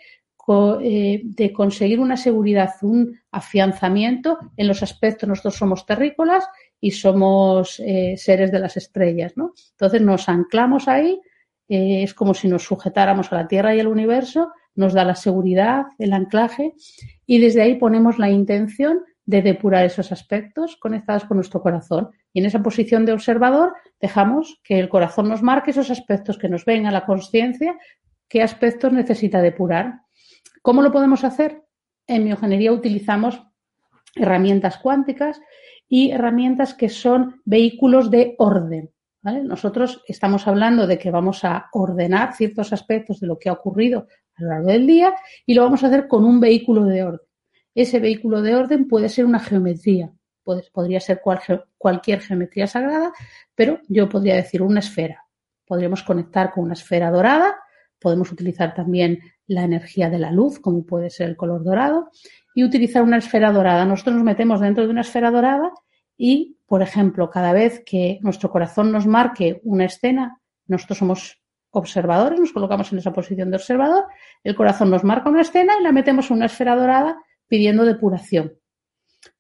de 0.48 1.52
conseguir 1.54 2.00
una 2.00 2.18
seguridad, 2.18 2.72
un 2.82 3.20
afianzamiento 3.32 4.38
en 4.56 4.68
los 4.68 4.84
aspectos. 4.84 5.28
Nosotros 5.28 5.56
somos 5.56 5.86
terrícolas 5.86 6.48
y 6.80 6.92
somos 6.92 7.80
eh, 7.80 8.16
seres 8.18 8.52
de 8.52 8.60
las 8.60 8.78
estrellas, 8.78 9.34
¿no? 9.36 9.54
Entonces 9.72 10.02
nos 10.02 10.30
anclamos 10.30 10.88
ahí, 10.88 11.20
eh, 11.68 12.04
es 12.04 12.14
como 12.14 12.34
si 12.34 12.48
nos 12.48 12.64
sujetáramos 12.64 13.32
a 13.32 13.38
la 13.38 13.48
Tierra 13.48 13.76
y 13.76 13.80
al 13.80 13.88
universo, 13.88 14.52
nos 14.76 14.94
da 14.94 15.04
la 15.04 15.16
seguridad, 15.16 15.86
el 15.98 16.14
anclaje, 16.14 16.74
y 17.26 17.40
desde 17.40 17.62
ahí 17.62 17.76
ponemos 17.76 18.20
la 18.20 18.30
intención 18.30 19.00
de 19.26 19.42
depurar 19.42 19.86
esos 19.86 20.12
aspectos 20.12 20.76
conectados 20.78 21.26
con 21.26 21.38
nuestro 21.38 21.62
corazón. 21.62 22.12
Y 22.34 22.40
en 22.40 22.46
esa 22.46 22.62
posición 22.62 23.06
de 23.06 23.14
observador 23.14 23.74
dejamos 24.00 24.62
que 24.64 24.80
el 24.80 24.90
corazón 24.90 25.30
nos 25.30 25.42
marque 25.42 25.72
esos 25.72 25.90
aspectos 25.90 26.38
que 26.38 26.50
nos 26.50 26.66
ven 26.66 26.86
a 26.86 26.92
la 26.92 27.06
conciencia, 27.06 27.76
qué 28.28 28.44
aspectos 28.44 28.94
necesita 28.94 29.42
depurar. 29.42 30.02
¿Cómo 30.62 30.82
lo 30.82 30.92
podemos 30.92 31.24
hacer? 31.24 31.64
En 32.08 32.24
bioingeniería 32.24 32.72
utilizamos 32.72 33.42
herramientas 34.16 34.78
cuánticas 34.78 35.42
y 35.88 36.12
herramientas 36.12 36.74
que 36.74 36.90
son 36.90 37.42
vehículos 37.46 38.10
de 38.10 38.36
orden. 38.38 38.92
Nosotros 39.22 40.04
estamos 40.08 40.48
hablando 40.48 40.86
de 40.86 41.00
que 41.00 41.10
vamos 41.10 41.44
a 41.44 41.68
ordenar 41.74 42.36
ciertos 42.36 42.72
aspectos 42.74 43.20
de 43.20 43.28
lo 43.28 43.40
que 43.40 43.50
ha 43.50 43.54
ocurrido 43.54 44.08
a 44.36 44.44
lo 44.44 44.50
largo 44.50 44.68
del 44.68 44.86
día 44.86 45.16
y 45.46 45.56
lo 45.56 45.64
vamos 45.64 45.84
a 45.84 45.88
hacer 45.88 46.08
con 46.08 46.26
un 46.26 46.40
vehículo 46.40 46.86
de 46.86 47.04
orden. 47.04 47.28
Ese 47.74 48.00
vehículo 48.00 48.42
de 48.42 48.56
orden 48.56 48.88
puede 48.88 49.10
ser 49.10 49.26
una 49.26 49.40
geometría, 49.40 50.14
podría 50.44 51.00
ser 51.00 51.22
cualquier 51.78 52.22
geometría 52.22 52.68
sagrada, 52.68 53.12
pero 53.56 53.80
yo 53.88 54.08
podría 54.08 54.36
decir 54.36 54.62
una 54.62 54.80
esfera. 54.80 55.26
Podríamos 55.66 56.04
conectar 56.04 56.52
con 56.52 56.66
una 56.66 56.74
esfera 56.74 57.10
dorada, 57.10 57.58
podemos 58.00 58.32
utilizar 58.32 58.74
también 58.74 59.20
la 59.48 59.64
energía 59.64 60.10
de 60.10 60.20
la 60.20 60.32
luz, 60.32 60.60
como 60.60 60.86
puede 60.86 61.10
ser 61.10 61.30
el 61.30 61.38
color 61.38 61.64
dorado, 61.64 62.10
y 62.54 62.64
utilizar 62.64 63.04
una 63.04 63.18
esfera 63.18 63.52
dorada. 63.52 63.86
Nosotros 63.86 64.16
nos 64.16 64.24
metemos 64.24 64.62
dentro 64.62 64.86
de 64.86 64.90
una 64.90 65.02
esfera 65.02 65.32
dorada 65.32 65.72
y, 66.18 66.58
por 66.66 66.82
ejemplo, 66.82 67.30
cada 67.30 67.54
vez 67.54 67.84
que 67.86 68.20
nuestro 68.22 68.50
corazón 68.50 68.92
nos 68.92 69.06
marque 69.06 69.60
una 69.64 69.86
escena, 69.86 70.40
nosotros 70.68 71.00
somos 71.00 71.42
observadores, 71.72 72.40
nos 72.40 72.54
colocamos 72.54 72.92
en 72.92 73.00
esa 73.00 73.12
posición 73.12 73.50
de 73.52 73.58
observador, 73.58 74.06
el 74.44 74.56
corazón 74.56 74.90
nos 74.90 75.04
marca 75.04 75.30
una 75.30 75.42
escena 75.42 75.74
y 75.80 75.84
la 75.84 75.92
metemos 75.92 76.32
en 76.32 76.38
una 76.38 76.46
esfera 76.46 76.76
dorada 76.76 77.18
pidiendo 77.48 77.84
depuración. 77.84 78.54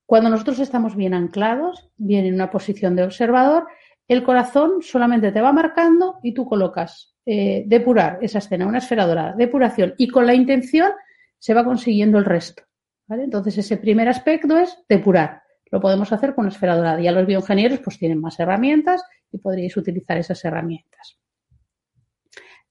Cuando 0.05 0.29
nosotros 0.29 0.59
estamos 0.59 0.95
bien 0.95 1.13
anclados, 1.13 1.89
bien 1.97 2.25
en 2.25 2.35
una 2.35 2.51
posición 2.51 2.95
de 2.95 3.03
observador, 3.03 3.67
el 4.07 4.23
corazón 4.23 4.81
solamente 4.81 5.31
te 5.31 5.41
va 5.41 5.51
marcando 5.51 6.19
y 6.21 6.33
tú 6.33 6.45
colocas 6.45 7.15
eh, 7.25 7.63
depurar 7.65 8.19
esa 8.21 8.37
escena, 8.37 8.67
una 8.67 8.77
esfera 8.77 9.07
dorada, 9.07 9.33
depuración, 9.35 9.95
y 9.97 10.07
con 10.07 10.25
la 10.25 10.35
intención 10.35 10.91
se 11.39 11.53
va 11.53 11.63
consiguiendo 11.63 12.17
el 12.17 12.25
resto. 12.25 12.63
Entonces, 13.09 13.57
ese 13.57 13.77
primer 13.77 14.09
aspecto 14.09 14.57
es 14.57 14.77
depurar. 14.89 15.41
Lo 15.71 15.79
podemos 15.79 16.11
hacer 16.11 16.33
con 16.33 16.45
una 16.45 16.53
esfera 16.53 16.75
dorada. 16.75 17.01
Ya 17.01 17.11
los 17.11 17.25
bioingenieros 17.25 17.79
pues 17.79 17.99
tienen 17.99 18.19
más 18.19 18.39
herramientas 18.39 19.03
y 19.31 19.37
podríais 19.37 19.75
utilizar 19.77 20.17
esas 20.17 20.43
herramientas. 20.45 21.19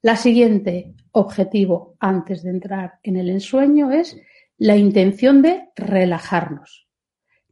La 0.02 0.16
siguiente 0.16 0.94
objetivo 1.12 1.96
antes 1.98 2.42
de 2.42 2.50
entrar 2.50 2.98
en 3.02 3.16
el 3.16 3.30
ensueño 3.30 3.90
es 3.90 4.20
la 4.58 4.76
intención 4.76 5.42
de 5.42 5.70
relajarnos. 5.76 6.83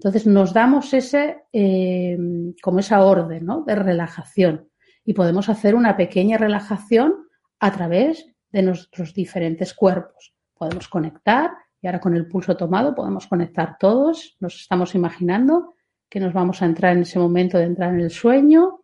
Entonces 0.02 0.26
nos 0.26 0.52
damos 0.52 0.92
ese, 0.94 1.44
eh, 1.52 2.18
como 2.60 2.80
esa 2.80 3.04
orden 3.04 3.46
de 3.64 3.74
relajación 3.76 4.68
y 5.04 5.14
podemos 5.14 5.48
hacer 5.48 5.76
una 5.76 5.96
pequeña 5.96 6.38
relajación 6.38 7.14
a 7.60 7.70
través 7.70 8.26
de 8.50 8.62
nuestros 8.62 9.14
diferentes 9.14 9.72
cuerpos. 9.74 10.34
Podemos 10.54 10.88
conectar 10.88 11.52
y 11.80 11.86
ahora 11.86 12.00
con 12.00 12.16
el 12.16 12.26
pulso 12.26 12.56
tomado 12.56 12.96
podemos 12.96 13.28
conectar 13.28 13.76
todos. 13.78 14.36
Nos 14.40 14.62
estamos 14.62 14.96
imaginando 14.96 15.76
que 16.10 16.18
nos 16.18 16.32
vamos 16.32 16.62
a 16.62 16.66
entrar 16.66 16.96
en 16.96 17.02
ese 17.02 17.20
momento 17.20 17.58
de 17.58 17.64
entrar 17.64 17.94
en 17.94 18.00
el 18.00 18.10
sueño, 18.10 18.80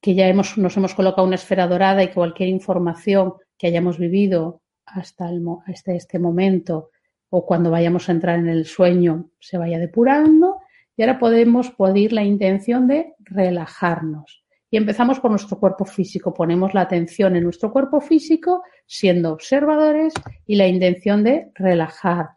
que 0.00 0.16
ya 0.16 0.26
hemos, 0.26 0.58
nos 0.58 0.76
hemos 0.76 0.96
colocado 0.96 1.28
una 1.28 1.36
esfera 1.36 1.68
dorada 1.68 2.02
y 2.02 2.12
cualquier 2.12 2.48
información 2.48 3.34
que 3.56 3.68
hayamos 3.68 3.98
vivido 3.98 4.62
hasta, 4.84 5.30
hasta 5.66 5.92
este 5.92 6.18
momento 6.18 6.90
o 7.30 7.44
cuando 7.44 7.70
vayamos 7.70 8.08
a 8.08 8.12
entrar 8.12 8.38
en 8.38 8.48
el 8.48 8.64
sueño 8.64 9.30
se 9.38 9.58
vaya 9.58 9.78
depurando 9.78 10.60
y 10.96 11.02
ahora 11.02 11.18
podemos 11.18 11.70
pedir 11.70 12.12
la 12.12 12.24
intención 12.24 12.86
de 12.88 13.14
relajarnos. 13.20 14.44
Y 14.70 14.76
empezamos 14.76 15.20
por 15.20 15.30
nuestro 15.30 15.58
cuerpo 15.58 15.84
físico. 15.84 16.34
Ponemos 16.34 16.74
la 16.74 16.82
atención 16.82 17.36
en 17.36 17.44
nuestro 17.44 17.72
cuerpo 17.72 18.00
físico 18.00 18.62
siendo 18.84 19.32
observadores 19.32 20.12
y 20.44 20.56
la 20.56 20.66
intención 20.66 21.24
de 21.24 21.50
relajar, 21.54 22.30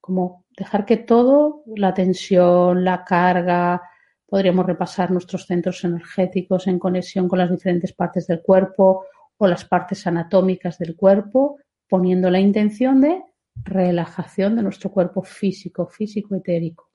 como 0.00 0.44
dejar 0.56 0.84
que 0.86 0.96
todo, 0.96 1.62
la 1.76 1.94
tensión, 1.94 2.84
la 2.84 3.04
carga, 3.04 3.82
podríamos 4.26 4.66
repasar 4.66 5.10
nuestros 5.10 5.46
centros 5.46 5.84
energéticos 5.84 6.66
en 6.66 6.78
conexión 6.78 7.28
con 7.28 7.38
las 7.38 7.50
diferentes 7.50 7.92
partes 7.92 8.26
del 8.26 8.42
cuerpo 8.42 9.04
o 9.36 9.46
las 9.46 9.64
partes 9.64 10.06
anatómicas 10.06 10.78
del 10.78 10.96
cuerpo, 10.96 11.58
poniendo 11.88 12.30
la 12.30 12.40
intención 12.40 13.00
de 13.00 13.22
relajación 13.64 14.56
de 14.56 14.62
nuestro 14.62 14.90
cuerpo 14.90 15.22
físico, 15.22 15.86
físico 15.86 16.34
etérico. 16.34 16.90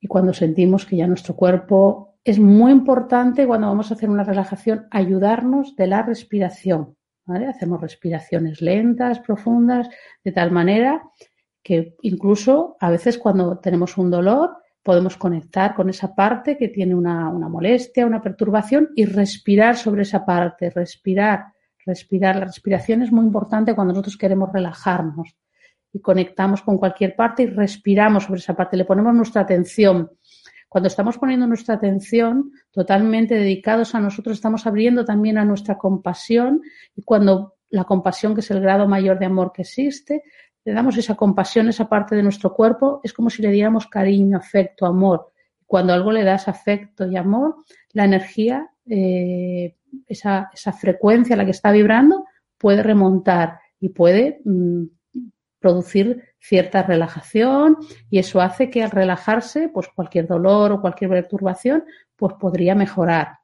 Y 0.00 0.06
cuando 0.06 0.32
sentimos 0.32 0.86
que 0.86 0.96
ya 0.96 1.06
nuestro 1.06 1.36
cuerpo 1.36 2.10
es 2.24 2.38
muy 2.38 2.72
importante 2.72 3.46
cuando 3.46 3.66
vamos 3.66 3.90
a 3.90 3.94
hacer 3.94 4.08
una 4.08 4.24
relajación 4.24 4.86
ayudarnos 4.90 5.76
de 5.76 5.86
la 5.86 6.02
respiración. 6.02 6.96
Hacemos 7.26 7.80
respiraciones 7.80 8.60
lentas, 8.60 9.20
profundas, 9.20 9.88
de 10.24 10.32
tal 10.32 10.50
manera 10.50 11.02
que 11.62 11.96
incluso 12.02 12.76
a 12.80 12.90
veces 12.90 13.18
cuando 13.18 13.58
tenemos 13.58 13.96
un 13.98 14.10
dolor 14.10 14.56
podemos 14.82 15.16
conectar 15.16 15.74
con 15.74 15.90
esa 15.90 16.14
parte 16.14 16.56
que 16.56 16.68
tiene 16.68 16.94
una, 16.94 17.28
una 17.28 17.48
molestia, 17.48 18.06
una 18.06 18.22
perturbación 18.22 18.90
y 18.96 19.04
respirar 19.04 19.76
sobre 19.76 20.02
esa 20.02 20.24
parte, 20.24 20.70
respirar, 20.70 21.52
respirar. 21.86 22.36
La 22.36 22.46
respiración 22.46 23.02
es 23.02 23.12
muy 23.12 23.24
importante 23.24 23.74
cuando 23.74 23.92
nosotros 23.92 24.16
queremos 24.16 24.52
relajarnos 24.52 25.36
y 25.92 26.00
conectamos 26.00 26.62
con 26.62 26.78
cualquier 26.78 27.16
parte 27.16 27.42
y 27.42 27.46
respiramos 27.46 28.24
sobre 28.24 28.40
esa 28.40 28.54
parte, 28.54 28.76
le 28.76 28.84
ponemos 28.84 29.14
nuestra 29.14 29.42
atención. 29.42 30.10
Cuando 30.68 30.86
estamos 30.86 31.18
poniendo 31.18 31.46
nuestra 31.48 31.74
atención 31.74 32.52
totalmente 32.70 33.34
dedicados 33.34 33.94
a 33.94 34.00
nosotros, 34.00 34.36
estamos 34.36 34.66
abriendo 34.66 35.04
también 35.04 35.36
a 35.36 35.44
nuestra 35.44 35.76
compasión 35.76 36.62
y 36.94 37.02
cuando 37.02 37.56
la 37.70 37.84
compasión, 37.84 38.34
que 38.34 38.40
es 38.40 38.50
el 38.50 38.60
grado 38.60 38.86
mayor 38.86 39.18
de 39.18 39.26
amor 39.26 39.52
que 39.52 39.62
existe, 39.62 40.22
le 40.64 40.72
damos 40.72 40.96
esa 40.96 41.14
compasión, 41.14 41.68
esa 41.68 41.88
parte 41.88 42.14
de 42.14 42.22
nuestro 42.22 42.54
cuerpo, 42.54 43.00
es 43.02 43.12
como 43.12 43.30
si 43.30 43.42
le 43.42 43.50
diéramos 43.50 43.86
cariño, 43.86 44.36
afecto, 44.36 44.86
amor. 44.86 45.32
Cuando 45.66 45.92
algo 45.92 46.12
le 46.12 46.22
das 46.22 46.48
afecto 46.48 47.06
y 47.06 47.16
amor, 47.16 47.56
la 47.92 48.04
energía, 48.04 48.70
eh, 48.86 49.76
esa, 50.06 50.50
esa, 50.52 50.72
frecuencia 50.72 51.34
a 51.34 51.38
la 51.38 51.44
que 51.44 51.50
está 51.50 51.72
vibrando, 51.72 52.24
puede 52.58 52.82
remontar 52.82 53.60
y 53.80 53.90
puede 53.90 54.40
mm, 54.44 54.84
producir 55.60 56.24
cierta 56.38 56.82
relajación 56.82 57.76
y 58.08 58.18
eso 58.18 58.40
hace 58.40 58.70
que 58.70 58.82
al 58.82 58.90
relajarse, 58.90 59.68
pues 59.68 59.88
cualquier 59.94 60.26
dolor 60.26 60.72
o 60.72 60.80
cualquier 60.80 61.10
perturbación, 61.10 61.84
pues 62.16 62.34
podría 62.40 62.74
mejorar. 62.74 63.38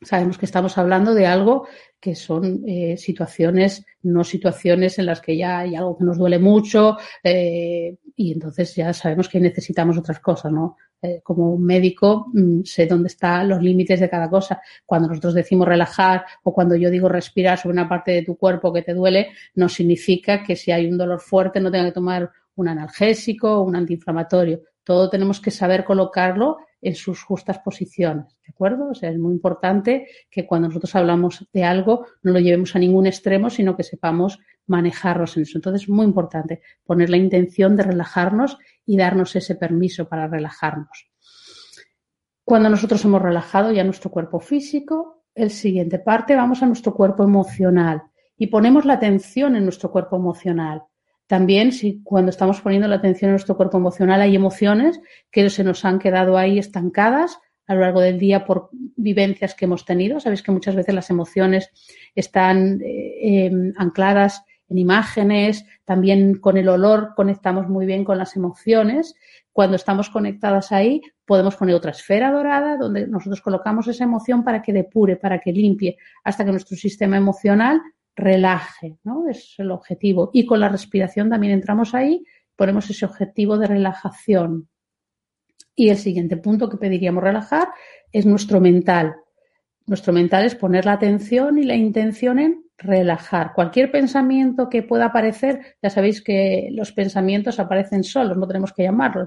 Sabemos 0.00 0.36
que 0.36 0.46
estamos 0.46 0.76
hablando 0.78 1.14
de 1.14 1.26
algo 1.26 1.68
que 2.00 2.16
son 2.16 2.64
eh, 2.66 2.96
situaciones, 2.96 3.84
no 4.02 4.24
situaciones 4.24 4.98
en 4.98 5.06
las 5.06 5.20
que 5.20 5.36
ya 5.36 5.60
hay 5.60 5.76
algo 5.76 5.96
que 5.96 6.04
nos 6.04 6.18
duele 6.18 6.40
mucho 6.40 6.96
eh, 7.22 7.98
y 8.16 8.32
entonces 8.32 8.74
ya 8.74 8.92
sabemos 8.92 9.28
que 9.28 9.40
necesitamos 9.40 9.96
otras 9.98 10.20
cosas, 10.20 10.52
¿no? 10.52 10.76
Eh, 11.00 11.20
como 11.22 11.58
médico 11.58 12.26
mm, 12.32 12.62
sé 12.62 12.86
dónde 12.86 13.08
están 13.08 13.48
los 13.48 13.60
límites 13.62 13.98
de 14.00 14.08
cada 14.08 14.30
cosa. 14.30 14.60
Cuando 14.86 15.08
nosotros 15.08 15.34
decimos 15.34 15.66
relajar 15.66 16.24
o 16.44 16.52
cuando 16.52 16.76
yo 16.76 16.90
digo 16.90 17.08
respirar 17.08 17.58
sobre 17.58 17.74
una 17.74 17.88
parte 17.88 18.12
de 18.12 18.22
tu 18.22 18.36
cuerpo 18.36 18.72
que 18.72 18.82
te 18.82 18.94
duele, 18.94 19.32
no 19.54 19.68
significa 19.68 20.42
que 20.42 20.54
si 20.54 20.70
hay 20.70 20.86
un 20.86 20.96
dolor 20.96 21.20
fuerte 21.20 21.60
no 21.60 21.70
tenga 21.70 21.86
que 21.86 21.92
tomar 21.92 22.30
un 22.54 22.68
analgésico 22.68 23.50
o 23.58 23.62
un 23.62 23.76
antiinflamatorio. 23.76 24.62
Todo 24.84 25.10
tenemos 25.10 25.40
que 25.40 25.50
saber 25.50 25.84
colocarlo 25.84 26.58
en 26.80 26.96
sus 26.96 27.22
justas 27.22 27.60
posiciones, 27.60 28.36
¿de 28.44 28.50
acuerdo? 28.50 28.90
O 28.90 28.94
sea, 28.94 29.10
es 29.10 29.18
muy 29.18 29.32
importante 29.32 30.08
que 30.28 30.46
cuando 30.46 30.68
nosotros 30.68 30.94
hablamos 30.96 31.46
de 31.52 31.62
algo 31.62 32.06
no 32.22 32.32
lo 32.32 32.40
llevemos 32.40 32.74
a 32.74 32.80
ningún 32.80 33.06
extremo, 33.06 33.50
sino 33.50 33.76
que 33.76 33.84
sepamos 33.84 34.40
manejarnos 34.66 35.36
en 35.36 35.44
eso. 35.44 35.58
Entonces, 35.58 35.82
es 35.82 35.88
muy 35.88 36.04
importante 36.04 36.60
poner 36.84 37.08
la 37.08 37.16
intención 37.16 37.76
de 37.76 37.84
relajarnos 37.84 38.58
y 38.84 38.96
darnos 38.96 39.36
ese 39.36 39.54
permiso 39.54 40.08
para 40.08 40.26
relajarnos. 40.26 41.10
Cuando 42.44 42.68
nosotros 42.68 43.04
hemos 43.04 43.22
relajado 43.22 43.72
ya 43.72 43.84
nuestro 43.84 44.10
cuerpo 44.10 44.40
físico, 44.40 45.24
el 45.34 45.50
siguiente 45.50 46.00
parte 46.00 46.34
vamos 46.34 46.62
a 46.62 46.66
nuestro 46.66 46.94
cuerpo 46.94 47.22
emocional 47.22 48.02
y 48.36 48.48
ponemos 48.48 48.84
la 48.84 48.94
atención 48.94 49.54
en 49.54 49.64
nuestro 49.64 49.90
cuerpo 49.90 50.16
emocional. 50.16 50.82
También, 51.32 51.72
si 51.72 52.02
cuando 52.02 52.28
estamos 52.28 52.60
poniendo 52.60 52.86
la 52.88 52.96
atención 52.96 53.30
en 53.30 53.32
nuestro 53.32 53.56
cuerpo 53.56 53.78
emocional, 53.78 54.20
hay 54.20 54.36
emociones 54.36 55.00
que 55.30 55.48
se 55.48 55.64
nos 55.64 55.82
han 55.86 55.98
quedado 55.98 56.36
ahí 56.36 56.58
estancadas 56.58 57.38
a 57.66 57.74
lo 57.74 57.80
largo 57.80 58.02
del 58.02 58.18
día 58.18 58.44
por 58.44 58.68
vivencias 58.70 59.54
que 59.54 59.64
hemos 59.64 59.86
tenido. 59.86 60.20
Sabéis 60.20 60.42
que 60.42 60.52
muchas 60.52 60.74
veces 60.74 60.94
las 60.94 61.08
emociones 61.08 61.70
están 62.14 62.82
eh, 62.82 63.46
em, 63.46 63.72
ancladas 63.78 64.44
en 64.68 64.76
imágenes, 64.76 65.64
también 65.86 66.34
con 66.34 66.58
el 66.58 66.68
olor 66.68 67.14
conectamos 67.16 67.66
muy 67.66 67.86
bien 67.86 68.04
con 68.04 68.18
las 68.18 68.36
emociones. 68.36 69.14
Cuando 69.52 69.76
estamos 69.76 70.10
conectadas 70.10 70.70
ahí, 70.70 71.00
podemos 71.24 71.56
poner 71.56 71.74
otra 71.74 71.92
esfera 71.92 72.30
dorada 72.30 72.76
donde 72.76 73.06
nosotros 73.06 73.40
colocamos 73.40 73.88
esa 73.88 74.04
emoción 74.04 74.44
para 74.44 74.60
que 74.60 74.74
depure, 74.74 75.16
para 75.16 75.38
que 75.38 75.50
limpie, 75.50 75.96
hasta 76.24 76.44
que 76.44 76.50
nuestro 76.50 76.76
sistema 76.76 77.16
emocional 77.16 77.80
relaje, 78.14 78.98
¿no? 79.04 79.28
Es 79.28 79.54
el 79.58 79.70
objetivo. 79.70 80.30
Y 80.32 80.46
con 80.46 80.60
la 80.60 80.68
respiración 80.68 81.30
también 81.30 81.52
entramos 81.52 81.94
ahí, 81.94 82.24
ponemos 82.56 82.88
ese 82.90 83.04
objetivo 83.04 83.58
de 83.58 83.66
relajación. 83.66 84.68
Y 85.74 85.88
el 85.88 85.96
siguiente 85.96 86.36
punto 86.36 86.68
que 86.68 86.76
pediríamos 86.76 87.22
relajar 87.22 87.68
es 88.10 88.26
nuestro 88.26 88.60
mental. 88.60 89.16
Nuestro 89.86 90.12
mental 90.12 90.44
es 90.44 90.54
poner 90.54 90.84
la 90.84 90.92
atención 90.92 91.58
y 91.58 91.64
la 91.64 91.74
intención 91.74 92.38
en 92.38 92.64
relajar. 92.76 93.52
Cualquier 93.54 93.90
pensamiento 93.90 94.68
que 94.68 94.82
pueda 94.82 95.06
aparecer, 95.06 95.76
ya 95.82 95.90
sabéis 95.90 96.22
que 96.22 96.68
los 96.72 96.92
pensamientos 96.92 97.58
aparecen 97.58 98.04
solos, 98.04 98.36
no 98.36 98.46
tenemos 98.46 98.72
que 98.72 98.82
llamarlos. 98.82 99.26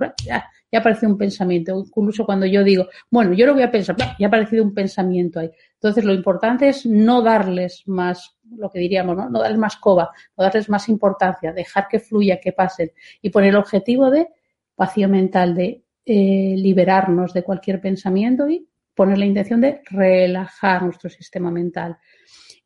Ya, 0.76 0.80
ya 0.80 0.80
aparece 0.80 1.08
un 1.08 1.18
pensamiento. 1.18 1.86
Incluso 1.96 2.26
cuando 2.26 2.46
yo 2.46 2.64
digo, 2.64 2.88
bueno, 3.10 3.34
yo 3.34 3.46
lo 3.46 3.54
voy 3.54 3.64
a 3.64 3.72
pensar, 3.72 3.96
ya 3.98 4.26
ha 4.26 4.28
aparecido 4.28 4.64
un 4.64 4.74
pensamiento 4.74 5.40
ahí. 5.40 5.50
Entonces, 5.74 6.04
lo 6.04 6.14
importante 6.14 6.70
es 6.70 6.86
no 6.86 7.22
darles 7.22 7.84
más, 7.86 8.38
lo 8.58 8.70
que 8.70 8.80
diríamos, 8.80 9.16
¿no? 9.16 9.30
no 9.30 9.40
darles 9.40 9.60
más 9.60 9.78
coba, 9.78 10.12
no 10.38 10.44
darles 10.44 10.70
más 10.70 10.90
importancia, 10.90 11.54
dejar 11.54 11.88
que 11.88 12.00
fluya, 12.00 12.40
que 12.40 12.52
pasen 12.52 12.92
y 13.22 13.30
poner 13.30 13.50
el 13.50 13.58
objetivo 13.58 14.10
de 14.10 14.30
vacío 14.78 15.08
mental, 15.08 15.56
de 15.56 15.84
eh, 16.06 16.56
liberarnos 16.58 17.34
de 17.34 17.44
cualquier 17.44 17.82
pensamiento 17.82 18.48
y 18.50 18.68
poner 18.94 19.18
la 19.18 19.26
intención 19.26 19.62
de 19.62 19.82
relajar 19.90 20.84
nuestro 20.84 21.10
sistema 21.10 21.52
mental 21.52 21.98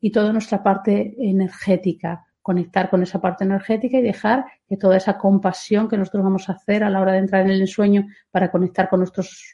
y 0.00 0.10
toda 0.10 0.32
nuestra 0.32 0.62
parte 0.62 1.14
energética, 1.18 2.26
conectar 2.42 2.88
con 2.88 3.02
esa 3.02 3.20
parte 3.20 3.44
energética 3.44 3.98
y 3.98 4.02
dejar 4.02 4.44
que 4.68 4.76
toda 4.76 4.96
esa 4.96 5.18
compasión 5.18 5.88
que 5.88 5.98
nosotros 5.98 6.24
vamos 6.24 6.48
a 6.48 6.52
hacer 6.52 6.84
a 6.84 6.90
la 6.90 7.00
hora 7.00 7.12
de 7.12 7.18
entrar 7.18 7.42
en 7.42 7.50
el 7.50 7.60
ensueño 7.60 8.06
para 8.30 8.50
conectar 8.50 8.88
con 8.88 9.00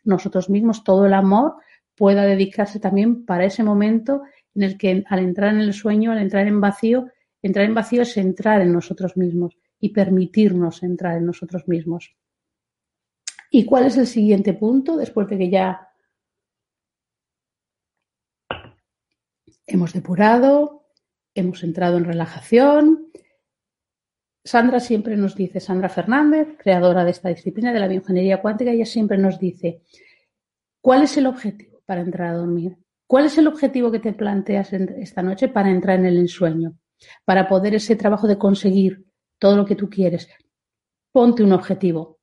nosotros 0.05 0.51
mismos, 0.51 0.85
todo 0.85 1.07
el 1.07 1.15
amor 1.15 1.57
pueda 1.97 2.25
dedicarse 2.25 2.79
también 2.79 3.25
para 3.25 3.45
ese 3.45 3.65
momento 3.65 4.23
en 4.55 4.63
el 4.63 4.79
que 4.79 5.03
al 5.09 5.19
entrar 5.19 5.55
en 5.55 5.61
el 5.61 5.73
sueño, 5.75 6.13
al 6.13 6.19
entrar 6.19 6.47
en 6.47 6.61
vacío, 6.61 7.09
entrar 7.43 7.65
en 7.65 7.75
vacío 7.75 8.03
es 8.03 8.17
entrar 8.17 8.61
en 8.61 8.73
nosotros 8.73 9.17
mismos 9.17 9.59
y 9.81 9.91
permitirnos 9.91 10.83
entrar 10.83 11.17
en 11.17 11.27
nosotros 11.27 11.67
mismos. 11.67 12.17
¿Y 13.51 13.65
cuál 13.65 13.87
es 13.87 13.97
el 13.97 14.07
siguiente 14.07 14.55
punto 14.55 14.97
después 14.97 15.29
de 15.29 15.39
que 15.39 15.51
ya 15.51 15.89
hemos 19.67 19.93
depurado, 19.93 20.86
hemos 21.37 21.63
entrado 21.63 21.99
en 21.99 22.05
relajación? 22.05 23.13
Sandra 24.45 24.81
siempre 24.81 25.17
nos 25.17 25.35
dice, 25.35 25.61
Sandra 25.61 25.89
Fernández, 25.89 26.57
creadora 26.59 27.05
de 27.05 27.11
esta 27.11 27.29
disciplina 27.29 27.73
de 27.73 27.81
la 27.81 27.89
bioingeniería 27.89 28.41
cuántica, 28.41 28.71
ella 28.71 28.87
siempre 28.87 29.19
nos 29.19 29.39
dice, 29.39 29.83
¿cuál 30.81 31.03
es 31.03 31.17
el 31.17 31.27
objetivo? 31.27 31.77
para 31.87 32.03
entrar 32.03 32.35
a 32.35 32.39
dormir? 32.39 32.77
¿Cuál 33.07 33.27
es 33.27 33.39
el 33.39 33.47
objetivo 33.47 33.91
que 33.91 34.01
te 34.01 34.13
planteas 34.13 34.73
esta 34.73 35.23
noche 35.23 35.49
para 35.49 35.71
entrar 35.71 36.01
en 36.01 36.07
el 36.07 36.19
ensueño? 36.19 36.77
Para 37.25 37.49
poder 37.49 37.77
ese 37.77 37.95
trabajo 37.95 38.27
de 38.27 38.37
conseguir 38.37 39.07
todo 39.39 39.57
lo 39.57 39.65
que 39.65 39.77
tú 39.77 39.89
quieres. 39.89 40.29
Ponte 41.13 41.45
un 41.45 41.53
objetivo 41.53 42.16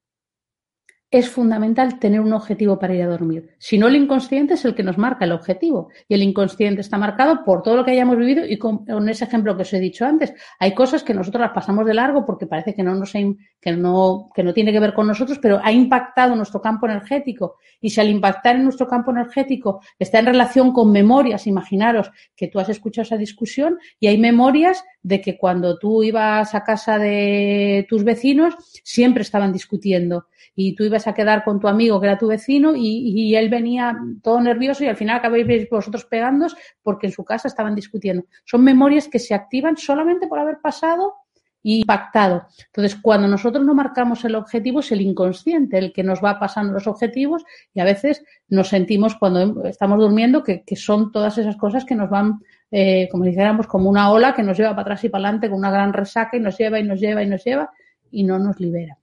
es 1.13 1.29
fundamental 1.29 1.99
tener 1.99 2.21
un 2.21 2.33
objetivo 2.33 2.79
para 2.79 2.95
ir 2.95 3.03
a 3.03 3.07
dormir. 3.07 3.51
Si 3.59 3.77
no, 3.77 3.87
el 3.87 3.95
inconsciente 3.95 4.55
es 4.55 4.65
el 4.65 4.73
que 4.73 4.81
nos 4.81 4.97
marca 4.97 5.25
el 5.25 5.31
objetivo. 5.31 5.89
Y 6.07 6.15
el 6.15 6.23
inconsciente 6.23 6.81
está 6.81 6.97
marcado 6.97 7.43
por 7.43 7.61
todo 7.61 7.75
lo 7.75 7.85
que 7.85 7.91
hayamos 7.91 8.17
vivido 8.17 8.43
y 8.45 8.57
con, 8.57 8.83
ese 9.07 9.25
ejemplo 9.25 9.55
que 9.55 9.61
os 9.61 9.73
he 9.73 9.79
dicho 9.79 10.05
antes. 10.05 10.33
Hay 10.59 10.73
cosas 10.73 11.03
que 11.03 11.13
nosotros 11.13 11.41
las 11.41 11.51
pasamos 11.51 11.85
de 11.85 11.93
largo 11.93 12.25
porque 12.25 12.47
parece 12.47 12.73
que 12.73 12.81
no, 12.81 12.95
nos 12.95 13.11
que, 13.11 13.71
no, 13.73 14.29
que 14.33 14.43
no 14.43 14.53
tiene 14.53 14.71
que 14.71 14.79
ver 14.79 14.93
con 14.93 15.05
nosotros, 15.05 15.37
pero 15.39 15.59
ha 15.63 15.71
impactado 15.71 16.35
nuestro 16.35 16.59
campo 16.61 16.87
energético. 16.87 17.57
Y 17.79 17.91
si 17.91 18.01
al 18.01 18.09
impactar 18.09 18.55
en 18.55 18.63
nuestro 18.63 18.87
campo 18.87 19.11
energético 19.11 19.81
está 19.99 20.17
en 20.17 20.25
relación 20.25 20.73
con 20.73 20.91
memorias, 20.91 21.45
imaginaros 21.45 22.09
que 22.35 22.47
tú 22.47 22.59
has 22.59 22.69
escuchado 22.69 23.03
esa 23.03 23.17
discusión 23.17 23.77
y 23.99 24.07
hay 24.07 24.17
memorias 24.17 24.83
de 25.03 25.21
que 25.21 25.37
cuando 25.37 25.77
tú 25.77 26.01
ibas 26.01 26.55
a 26.55 26.63
casa 26.63 26.97
de 26.97 27.85
tus 27.89 28.03
vecinos 28.03 28.55
siempre 28.83 29.21
estaban 29.21 29.51
discutiendo 29.51 30.27
y 30.55 30.75
tú 30.75 30.85
ibas 30.85 31.07
a 31.07 31.13
quedar 31.13 31.43
con 31.43 31.59
tu 31.59 31.67
amigo 31.67 31.99
que 31.99 32.07
era 32.07 32.17
tu 32.17 32.27
vecino 32.27 32.73
y, 32.75 33.35
él 33.35 33.49
venía 33.49 33.97
todo 34.21 34.39
nervioso 34.39 34.83
y 34.83 34.87
al 34.87 34.95
final 34.95 35.17
acabáis 35.17 35.69
vosotros 35.69 36.05
pegándos 36.05 36.55
porque 36.81 37.07
en 37.07 37.13
su 37.13 37.25
casa 37.25 37.47
estaban 37.47 37.75
discutiendo. 37.75 38.25
Son 38.45 38.63
memorias 38.63 39.07
que 39.07 39.19
se 39.19 39.33
activan 39.33 39.75
solamente 39.77 40.27
por 40.27 40.39
haber 40.39 40.59
pasado 40.61 41.15
y 41.63 41.85
pactado. 41.85 42.45
Entonces, 42.67 42.99
cuando 43.01 43.27
nosotros 43.27 43.65
no 43.65 43.73
marcamos 43.73 44.23
el 44.25 44.35
objetivo, 44.35 44.81
es 44.81 44.91
el 44.91 45.01
inconsciente 45.01 45.77
el 45.77 45.93
que 45.93 46.03
nos 46.03 46.21
va 46.21 46.37
pasando 46.37 46.73
los 46.73 46.87
objetivos 46.87 47.45
y 47.73 47.79
a 47.79 47.85
veces 47.85 48.23
nos 48.49 48.67
sentimos 48.67 49.15
cuando 49.15 49.63
estamos 49.65 49.97
durmiendo 49.97 50.43
que, 50.43 50.63
son 50.75 51.11
todas 51.11 51.37
esas 51.37 51.55
cosas 51.55 51.85
que 51.85 51.95
nos 51.95 52.09
van, 52.09 52.41
eh, 52.75 53.07
como 53.11 53.23
dijéramos, 53.23 53.67
como 53.67 53.87
una 53.87 54.09
ola 54.09 54.33
que 54.33 54.41
nos 54.41 54.57
lleva 54.57 54.71
para 54.71 54.81
atrás 54.81 55.03
y 55.03 55.09
para 55.09 55.25
adelante 55.25 55.47
con 55.47 55.59
una 55.59 55.69
gran 55.69 55.93
resaca 55.93 56.35
y 56.35 56.39
nos 56.39 56.57
lleva 56.57 56.79
y 56.79 56.83
nos 56.83 56.99
lleva 56.99 57.21
y 57.21 57.27
nos 57.27 57.43
lleva 57.43 57.71
y 58.09 58.23
no 58.23 58.39
nos 58.39 58.59
libera. 58.59 58.97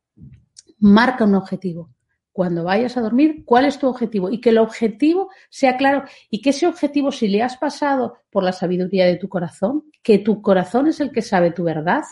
Marca 0.80 1.24
un 1.24 1.36
objetivo 1.36 1.88
cuando 2.32 2.64
vayas 2.64 2.96
a 2.96 3.00
dormir 3.00 3.44
cuál 3.44 3.66
es 3.66 3.78
tu 3.78 3.86
objetivo 3.86 4.28
y 4.28 4.40
que 4.40 4.50
el 4.50 4.58
objetivo 4.58 5.30
sea 5.50 5.76
claro 5.76 6.02
y 6.30 6.42
que 6.42 6.50
ese 6.50 6.66
objetivo, 6.66 7.12
si 7.12 7.28
le 7.28 7.44
has 7.44 7.58
pasado 7.58 8.16
por 8.28 8.42
la 8.42 8.52
sabiduría 8.52 9.06
de 9.06 9.14
tu 9.14 9.28
corazón, 9.28 9.84
que 10.02 10.18
tu 10.18 10.42
corazón 10.42 10.88
es 10.88 10.98
el 10.98 11.12
que 11.12 11.22
sabe 11.22 11.52
tu 11.52 11.62
verdad, 11.62 12.02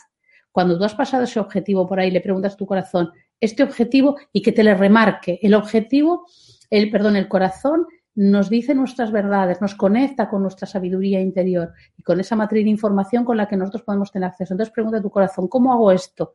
cuando 0.53 0.79
tú 0.79 0.85
has 0.85 0.95
pasado 0.95 1.25
ese 1.25 1.41
objetivo 1.41 1.89
por 1.89 1.99
ahí, 1.99 2.13
le 2.13 2.21
preguntas 2.21 2.55
a 2.55 2.57
tu 2.57 2.67
corazón 2.67 3.11
este 3.41 3.65
objetivo 3.65 4.17
y 4.33 4.43
que 4.43 4.53
te 4.53 4.63
le 4.63 4.75
remarque. 4.75 5.41
El 5.43 5.55
objetivo, 5.55 6.25
el, 6.71 6.89
perdón, 6.89 7.17
el 7.17 7.27
corazón 7.27 7.85
nos 8.19 8.51
dice 8.51 8.75
nuestras 8.75 9.13
verdades, 9.13 9.61
nos 9.61 9.77
conecta 9.77 10.29
con 10.29 10.43
nuestra 10.43 10.67
sabiduría 10.67 11.21
interior 11.21 11.73
y 11.97 12.03
con 12.03 12.19
esa 12.19 12.35
matriz 12.35 12.65
de 12.65 12.71
información 12.71 13.25
con 13.25 13.37
la 13.37 13.47
que 13.47 13.57
nosotros 13.57 13.85
podemos 13.85 14.11
tener 14.11 14.29
acceso. 14.29 14.55
Entonces 14.55 14.75
pregunta 14.75 15.01
tu 15.01 15.09
corazón, 15.09 15.47
¿cómo 15.47 15.73
hago 15.73 15.93
esto? 15.93 16.35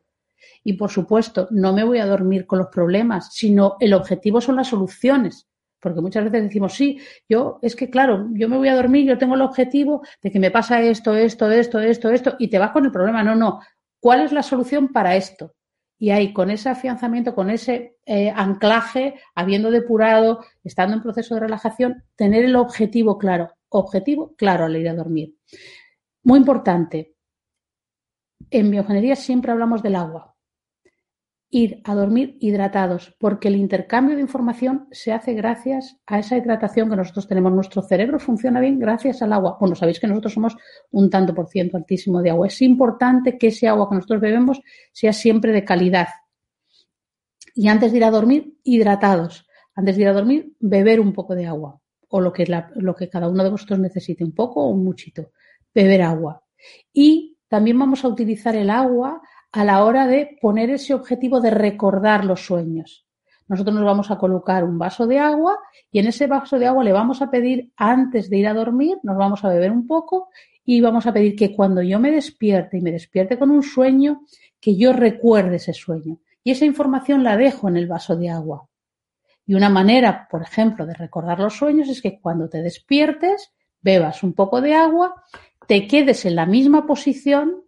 Y 0.63 0.73
por 0.73 0.89
supuesto, 0.89 1.49
no 1.51 1.73
me 1.73 1.83
voy 1.83 1.97
a 1.99 2.05
dormir 2.05 2.47
con 2.47 2.59
los 2.59 2.69
problemas, 2.69 3.33
sino 3.33 3.75
el 3.81 3.93
objetivo 3.93 4.39
son 4.39 4.55
las 4.55 4.69
soluciones. 4.69 5.49
Porque 5.81 5.99
muchas 5.99 6.23
veces 6.23 6.43
decimos, 6.43 6.73
sí, 6.73 7.01
yo, 7.27 7.59
es 7.61 7.75
que 7.75 7.89
claro, 7.89 8.29
yo 8.31 8.47
me 8.47 8.55
voy 8.55 8.69
a 8.69 8.75
dormir, 8.75 9.05
yo 9.05 9.17
tengo 9.17 9.35
el 9.35 9.41
objetivo 9.41 10.03
de 10.21 10.31
que 10.31 10.39
me 10.39 10.51
pasa 10.51 10.81
esto, 10.81 11.13
esto, 11.13 11.51
esto, 11.51 11.81
esto, 11.81 12.09
esto, 12.09 12.35
y 12.39 12.49
te 12.49 12.59
vas 12.59 12.71
con 12.71 12.85
el 12.85 12.91
problema. 12.93 13.25
No, 13.25 13.35
no. 13.35 13.59
¿Cuál 13.99 14.21
es 14.21 14.31
la 14.31 14.41
solución 14.41 14.87
para 14.93 15.17
esto? 15.17 15.53
Y 16.03 16.11
ahí, 16.11 16.33
con 16.33 16.51
ese 16.51 16.67
afianzamiento, 16.67 17.33
con 17.33 17.49
ese 17.49 17.95
eh, 18.05 18.29
anclaje, 18.29 19.21
habiendo 19.35 19.71
depurado, 19.71 20.43
estando 20.61 20.95
en 20.95 21.01
proceso 21.01 21.33
de 21.33 21.39
relajación, 21.39 22.03
tener 22.17 22.43
el 22.43 22.57
objetivo 22.57 23.17
claro. 23.17 23.53
Objetivo 23.69 24.35
claro 24.35 24.65
al 24.65 24.75
ir 24.75 24.89
a 24.89 24.95
dormir. 24.95 25.37
Muy 26.23 26.39
importante. 26.39 27.15
En 28.49 28.69
biogenería 28.69 29.15
siempre 29.15 29.53
hablamos 29.53 29.81
del 29.81 29.95
agua 29.95 30.32
ir 31.53 31.81
a 31.83 31.93
dormir 31.93 32.35
hidratados, 32.39 33.15
porque 33.19 33.47
el 33.47 33.55
intercambio 33.55 34.15
de 34.15 34.23
información 34.23 34.87
se 34.91 35.13
hace 35.13 35.35
gracias 35.35 35.97
a 36.07 36.17
esa 36.17 36.35
hidratación 36.35 36.89
que 36.89 36.95
nosotros 36.95 37.27
tenemos. 37.27 37.53
Nuestro 37.53 37.83
cerebro 37.83 38.17
funciona 38.17 38.59
bien 38.59 38.79
gracias 38.79 39.21
al 39.21 39.33
agua. 39.33 39.57
Bueno, 39.59 39.75
sabéis 39.75 39.99
que 39.99 40.07
nosotros 40.07 40.33
somos 40.33 40.57
un 40.89 41.11
tanto 41.11 41.35
por 41.35 41.47
ciento 41.47 41.77
altísimo 41.77 42.23
de 42.23 42.31
agua. 42.31 42.47
Es 42.47 42.59
importante 42.63 43.37
que 43.37 43.47
ese 43.47 43.67
agua 43.67 43.87
que 43.87 43.95
nosotros 43.95 44.19
bebemos 44.19 44.61
sea 44.91 45.13
siempre 45.13 45.51
de 45.51 45.63
calidad. 45.63 46.07
Y 47.53 47.67
antes 47.67 47.91
de 47.91 47.99
ir 47.99 48.05
a 48.05 48.09
dormir, 48.09 48.57
hidratados. 48.63 49.45
Antes 49.75 49.95
de 49.95 50.01
ir 50.01 50.07
a 50.07 50.13
dormir, 50.13 50.55
beber 50.59 50.99
un 50.99 51.13
poco 51.13 51.35
de 51.35 51.45
agua 51.45 51.79
o 52.09 52.19
lo 52.19 52.33
que, 52.33 52.47
lo 52.77 52.95
que 52.95 53.09
cada 53.09 53.27
uno 53.27 53.43
de 53.43 53.51
vosotros 53.51 53.77
necesite, 53.77 54.23
un 54.23 54.33
poco 54.33 54.63
o 54.63 54.69
un 54.69 54.83
muchito. 54.83 55.29
Beber 55.71 56.01
agua. 56.01 56.43
Y 56.91 57.37
también 57.47 57.77
vamos 57.77 58.03
a 58.03 58.07
utilizar 58.07 58.55
el 58.55 58.71
agua 58.71 59.21
a 59.53 59.63
la 59.63 59.85
hora 59.85 60.07
de 60.07 60.37
poner 60.41 60.71
ese 60.71 60.95
objetivo 60.95 61.39
de 61.39 61.51
recordar 61.51 62.25
los 62.25 62.45
sueños. 62.45 63.05
Nosotros 63.47 63.75
nos 63.75 63.85
vamos 63.85 64.09
a 64.09 64.17
colocar 64.17 64.63
un 64.63 64.79
vaso 64.79 65.05
de 65.05 65.19
agua 65.19 65.59
y 65.91 65.99
en 65.99 66.07
ese 66.07 66.25
vaso 66.25 66.57
de 66.57 66.65
agua 66.65 66.83
le 66.83 66.91
vamos 66.91 67.21
a 67.21 67.29
pedir 67.29 67.71
antes 67.77 68.31
de 68.31 68.37
ir 68.37 68.47
a 68.47 68.53
dormir, 68.53 68.97
nos 69.03 69.15
vamos 69.15 69.43
a 69.43 69.49
beber 69.49 69.71
un 69.71 69.85
poco 69.85 70.29
y 70.65 70.81
vamos 70.81 71.05
a 71.05 71.13
pedir 71.13 71.35
que 71.35 71.55
cuando 71.55 71.83
yo 71.83 71.99
me 71.99 72.09
despierte 72.09 72.79
y 72.79 72.81
me 72.81 72.91
despierte 72.91 73.37
con 73.37 73.51
un 73.51 73.61
sueño, 73.61 74.21
que 74.59 74.75
yo 74.75 74.91
recuerde 74.91 75.57
ese 75.57 75.73
sueño. 75.73 76.19
Y 76.43 76.51
esa 76.51 76.65
información 76.65 77.23
la 77.23 77.37
dejo 77.37 77.69
en 77.69 77.77
el 77.77 77.87
vaso 77.87 78.15
de 78.15 78.29
agua. 78.29 78.67
Y 79.45 79.53
una 79.53 79.69
manera, 79.69 80.27
por 80.31 80.41
ejemplo, 80.41 80.87
de 80.87 80.95
recordar 80.95 81.39
los 81.39 81.57
sueños 81.57 81.89
es 81.89 82.01
que 82.01 82.19
cuando 82.19 82.49
te 82.49 82.63
despiertes, 82.63 83.53
bebas 83.81 84.23
un 84.23 84.33
poco 84.33 84.61
de 84.61 84.73
agua, 84.73 85.13
te 85.67 85.85
quedes 85.85 86.25
en 86.25 86.35
la 86.35 86.47
misma 86.47 86.87
posición 86.87 87.63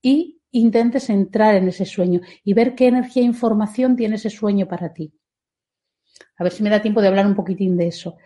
y 0.00 0.41
intentes 0.52 1.10
entrar 1.10 1.56
en 1.56 1.68
ese 1.68 1.84
sueño 1.84 2.20
y 2.44 2.54
ver 2.54 2.74
qué 2.74 2.86
energía 2.86 3.22
e 3.22 3.26
información 3.26 3.96
tiene 3.96 4.16
ese 4.16 4.30
sueño 4.30 4.68
para 4.68 4.92
ti. 4.92 5.12
A 6.38 6.44
ver 6.44 6.52
si 6.52 6.62
me 6.62 6.70
da 6.70 6.80
tiempo 6.80 7.00
de 7.02 7.08
hablar 7.08 7.26
un 7.26 7.34
poquitín 7.34 7.76
de 7.76 7.88
eso. 7.88 8.16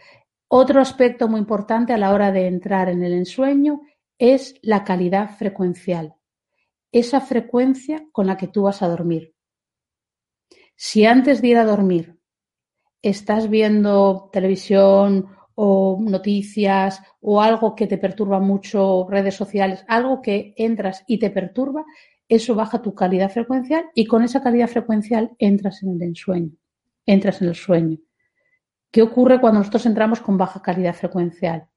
Otro 0.48 0.80
aspecto 0.80 1.28
muy 1.28 1.40
importante 1.40 1.92
a 1.92 1.98
la 1.98 2.12
hora 2.12 2.30
de 2.30 2.46
entrar 2.46 2.88
en 2.88 3.02
el 3.02 3.12
ensueño 3.12 3.80
es 4.18 4.54
la 4.62 4.84
calidad 4.84 5.36
frecuencial, 5.36 6.14
esa 6.92 7.20
frecuencia 7.20 8.06
con 8.12 8.26
la 8.26 8.36
que 8.36 8.48
tú 8.48 8.62
vas 8.62 8.82
a 8.82 8.88
dormir. 8.88 9.34
Si 10.76 11.04
antes 11.04 11.42
de 11.42 11.48
ir 11.48 11.56
a 11.56 11.64
dormir 11.64 12.18
estás 13.02 13.48
viendo 13.48 14.30
televisión 14.32 15.28
o 15.54 15.98
noticias 16.00 17.00
o 17.20 17.40
algo 17.40 17.74
que 17.74 17.86
te 17.86 17.98
perturba 17.98 18.40
mucho, 18.40 19.06
redes 19.08 19.34
sociales, 19.34 19.84
algo 19.88 20.20
que 20.20 20.54
entras 20.56 21.02
y 21.06 21.18
te 21.18 21.30
perturba, 21.30 21.84
eso 22.28 22.54
baja 22.54 22.82
tu 22.82 22.94
calidad 22.94 23.30
frecuencial 23.30 23.86
y 23.94 24.06
con 24.06 24.24
esa 24.24 24.42
calidad 24.42 24.68
frecuencial 24.68 25.32
entras 25.38 25.82
en 25.82 25.90
el 25.90 26.02
ensueño, 26.02 26.52
entras 27.04 27.40
en 27.42 27.48
el 27.48 27.54
sueño. 27.54 27.98
¿Qué 28.90 29.02
ocurre 29.02 29.40
cuando 29.40 29.60
nosotros 29.60 29.86
entramos 29.86 30.20
con 30.20 30.38
baja 30.38 30.62
calidad 30.62 30.94
frecuencial? 30.94 31.68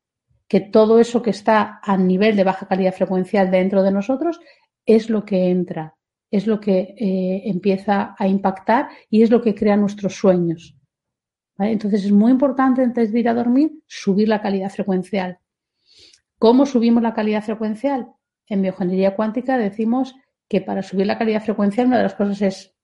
Que 0.47 0.61
todo 0.61 0.99
eso 0.99 1.21
que 1.21 1.29
está 1.31 1.79
a 1.83 1.97
nivel 1.97 2.35
de 2.35 2.43
baja 2.43 2.67
calidad 2.67 2.93
frecuencial 2.93 3.51
dentro 3.51 3.83
de 3.83 3.91
nosotros 3.91 4.39
es 4.85 5.09
lo 5.09 5.25
que 5.25 5.49
entra, 5.49 5.95
es 6.31 6.47
lo 6.47 6.59
que 6.59 6.95
eh, 6.97 7.43
empieza 7.45 8.15
a 8.17 8.27
impactar 8.27 8.89
y 9.09 9.21
es 9.21 9.29
lo 9.29 9.41
que 9.41 9.53
crea 9.53 9.77
nuestros 9.77 10.15
sueños. 10.15 10.75
Entonces 11.57 12.05
es 12.05 12.11
muy 12.11 12.31
importante 12.31 12.81
antes 12.81 13.11
de 13.11 13.19
ir 13.19 13.27
a 13.27 13.33
dormir 13.33 13.71
subir 13.85 14.29
la 14.29 14.41
calidad 14.41 14.69
frecuencial. 14.69 15.39
¿Cómo 16.37 16.65
subimos 16.65 17.03
la 17.03 17.13
calidad 17.13 17.43
frecuencial? 17.43 18.07
En 18.47 18.61
biogenería 18.61 19.15
cuántica 19.15 19.57
decimos 19.57 20.15
que 20.49 20.61
para 20.61 20.83
subir 20.83 21.05
la 21.05 21.17
calidad 21.17 21.43
frecuencial 21.43 21.87
una 21.87 21.97
de 21.97 22.03
las 22.03 22.15
cosas 22.15 22.41
es 22.41 22.75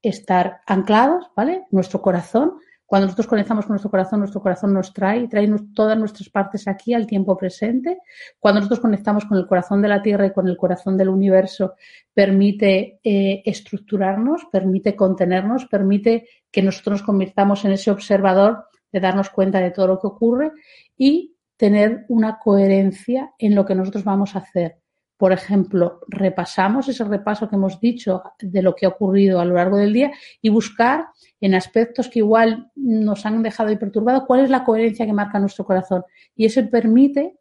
estar 0.00 0.60
anclados, 0.66 1.30
¿vale? 1.36 1.66
Nuestro 1.70 2.00
corazón. 2.00 2.54
Cuando 2.86 3.06
nosotros 3.06 3.26
conectamos 3.26 3.66
con 3.66 3.74
nuestro 3.74 3.90
corazón, 3.90 4.20
nuestro 4.20 4.40
corazón 4.40 4.72
nos 4.72 4.94
trae, 4.94 5.28
trae 5.28 5.50
todas 5.74 5.98
nuestras 5.98 6.30
partes 6.30 6.66
aquí 6.68 6.94
al 6.94 7.06
tiempo 7.06 7.36
presente. 7.36 7.98
Cuando 8.38 8.60
nosotros 8.60 8.80
conectamos 8.80 9.26
con 9.26 9.36
el 9.36 9.46
corazón 9.46 9.82
de 9.82 9.88
la 9.88 10.00
Tierra 10.00 10.24
y 10.24 10.32
con 10.32 10.48
el 10.48 10.56
corazón 10.56 10.96
del 10.96 11.10
universo, 11.10 11.74
permite 12.14 13.00
eh, 13.04 13.42
estructurarnos, 13.44 14.46
permite 14.50 14.96
contenernos, 14.96 15.66
permite 15.66 16.28
que 16.50 16.62
nosotros 16.62 17.00
nos 17.00 17.02
convirtamos 17.02 17.64
en 17.66 17.72
ese 17.72 17.90
observador 17.90 18.68
de 18.90 19.00
darnos 19.00 19.28
cuenta 19.28 19.60
de 19.60 19.70
todo 19.70 19.88
lo 19.88 20.00
que 20.00 20.06
ocurre 20.06 20.52
y 20.96 21.36
tener 21.58 22.06
una 22.08 22.38
coherencia 22.38 23.34
en 23.38 23.54
lo 23.54 23.66
que 23.66 23.74
nosotros 23.74 24.04
vamos 24.04 24.34
a 24.34 24.38
hacer 24.38 24.77
por 25.18 25.32
ejemplo, 25.32 26.00
repasamos 26.06 26.88
ese 26.88 27.02
repaso 27.02 27.48
que 27.48 27.56
hemos 27.56 27.80
dicho 27.80 28.22
de 28.38 28.62
lo 28.62 28.76
que 28.76 28.86
ha 28.86 28.90
ocurrido 28.90 29.40
a 29.40 29.44
lo 29.44 29.56
largo 29.56 29.76
del 29.76 29.92
día 29.92 30.12
y 30.40 30.48
buscar 30.48 31.08
en 31.40 31.56
aspectos 31.56 32.08
que 32.08 32.20
igual 32.20 32.70
nos 32.76 33.26
han 33.26 33.42
dejado 33.42 33.72
y 33.72 33.76
perturbado 33.76 34.26
cuál 34.26 34.40
es 34.40 34.50
la 34.50 34.62
coherencia 34.62 35.06
que 35.06 35.12
marca 35.12 35.40
nuestro 35.40 35.64
corazón. 35.64 36.04
Y 36.36 36.46
eso 36.46 36.60
permite 36.70 37.36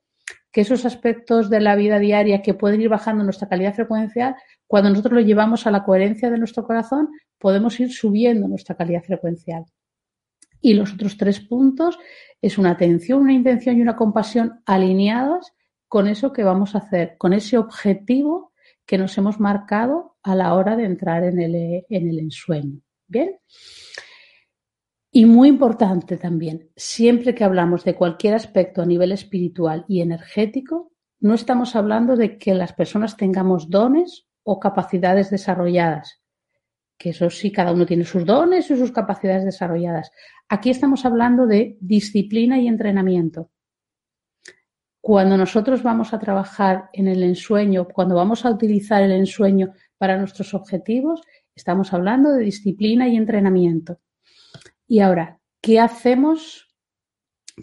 que 0.52 0.62
esos 0.62 0.86
aspectos 0.86 1.52
de 1.52 1.62
la 1.62 1.76
vida 1.76 2.00
diaria 2.00 2.42
que 2.42 2.56
pueden 2.56 2.82
ir 2.82 2.90
bajando 2.90 3.24
nuestra 3.24 3.48
calidad 3.48 3.76
frecuencial, 3.76 4.36
cuando 4.66 4.90
nosotros 4.90 5.14
lo 5.14 5.22
llevamos 5.22 5.68
a 5.68 5.72
la 5.72 5.84
coherencia 5.84 6.32
de 6.32 6.40
nuestro 6.40 6.66
corazón, 6.66 7.10
podemos 7.38 7.80
ir 7.80 7.94
subiendo 7.94 8.48
nuestra 8.48 8.76
calidad 8.76 9.04
frecuencial. 9.04 9.66
Y 10.60 10.74
los 10.74 10.94
otros 10.94 11.16
tres 11.16 11.42
puntos 11.42 12.00
es 12.42 12.58
una 12.58 12.72
atención, 12.72 13.22
una 13.22 13.34
intención 13.34 13.78
y 13.78 13.82
una 13.82 13.96
compasión 13.96 14.62
alineadas 14.66 15.54
con 15.88 16.08
eso 16.08 16.34
que 16.34 16.44
vamos 16.44 16.76
a 16.76 16.80
hacer, 16.80 17.16
con 17.18 17.34
ese 17.34 17.58
objetivo 17.58 18.54
que 18.86 18.98
nos 18.98 19.18
hemos 19.18 19.40
marcado 19.40 20.18
a 20.24 20.36
la 20.36 20.54
hora 20.54 20.76
de 20.76 20.86
entrar 20.86 21.24
en 21.24 21.40
el, 21.40 21.86
en 21.90 22.10
el 22.10 22.20
ensueño. 22.20 22.82
¿Bien? 23.08 23.38
Y 25.12 25.26
muy 25.26 25.50
importante 25.50 26.18
también, 26.18 26.70
siempre 26.76 27.34
que 27.34 27.44
hablamos 27.44 27.84
de 27.84 27.96
cualquier 27.96 28.34
aspecto 28.36 28.82
a 28.82 28.86
nivel 28.86 29.12
espiritual 29.12 29.86
y 29.88 30.02
energético, 30.02 30.92
no 31.20 31.34
estamos 31.34 31.76
hablando 31.76 32.16
de 32.16 32.38
que 32.38 32.54
las 32.54 32.74
personas 32.74 33.18
tengamos 33.18 33.70
dones 33.70 34.28
o 34.44 34.60
capacidades 34.60 35.30
desarrolladas, 35.30 36.22
que 36.98 37.10
eso 37.10 37.30
sí, 37.30 37.52
cada 37.52 37.72
uno 37.72 37.86
tiene 37.86 38.04
sus 38.04 38.26
dones 38.26 38.70
y 38.70 38.78
sus 38.78 38.92
capacidades 38.92 39.46
desarrolladas. 39.46 40.12
Aquí 40.50 40.70
estamos 40.70 41.06
hablando 41.06 41.48
de 41.48 41.78
disciplina 41.80 42.60
y 42.60 42.68
entrenamiento. 42.68 43.50
Cuando 45.08 45.38
nosotros 45.38 45.84
vamos 45.84 46.14
a 46.14 46.20
trabajar 46.20 46.90
en 46.92 47.08
el 47.08 47.24
ensueño, 47.24 47.88
cuando 47.88 48.16
vamos 48.16 48.44
a 48.44 48.52
utilizar 48.52 49.02
el 49.02 49.14
ensueño 49.14 49.72
para 49.98 50.18
nuestros 50.18 50.54
objetivos, 50.54 51.22
estamos 51.56 51.94
hablando 51.94 52.34
de 52.34 52.44
disciplina 52.44 53.08
y 53.08 53.16
entrenamiento. 53.16 54.00
Y 54.86 55.00
ahora, 55.00 55.40
¿qué 55.62 55.80
hacemos 55.80 56.68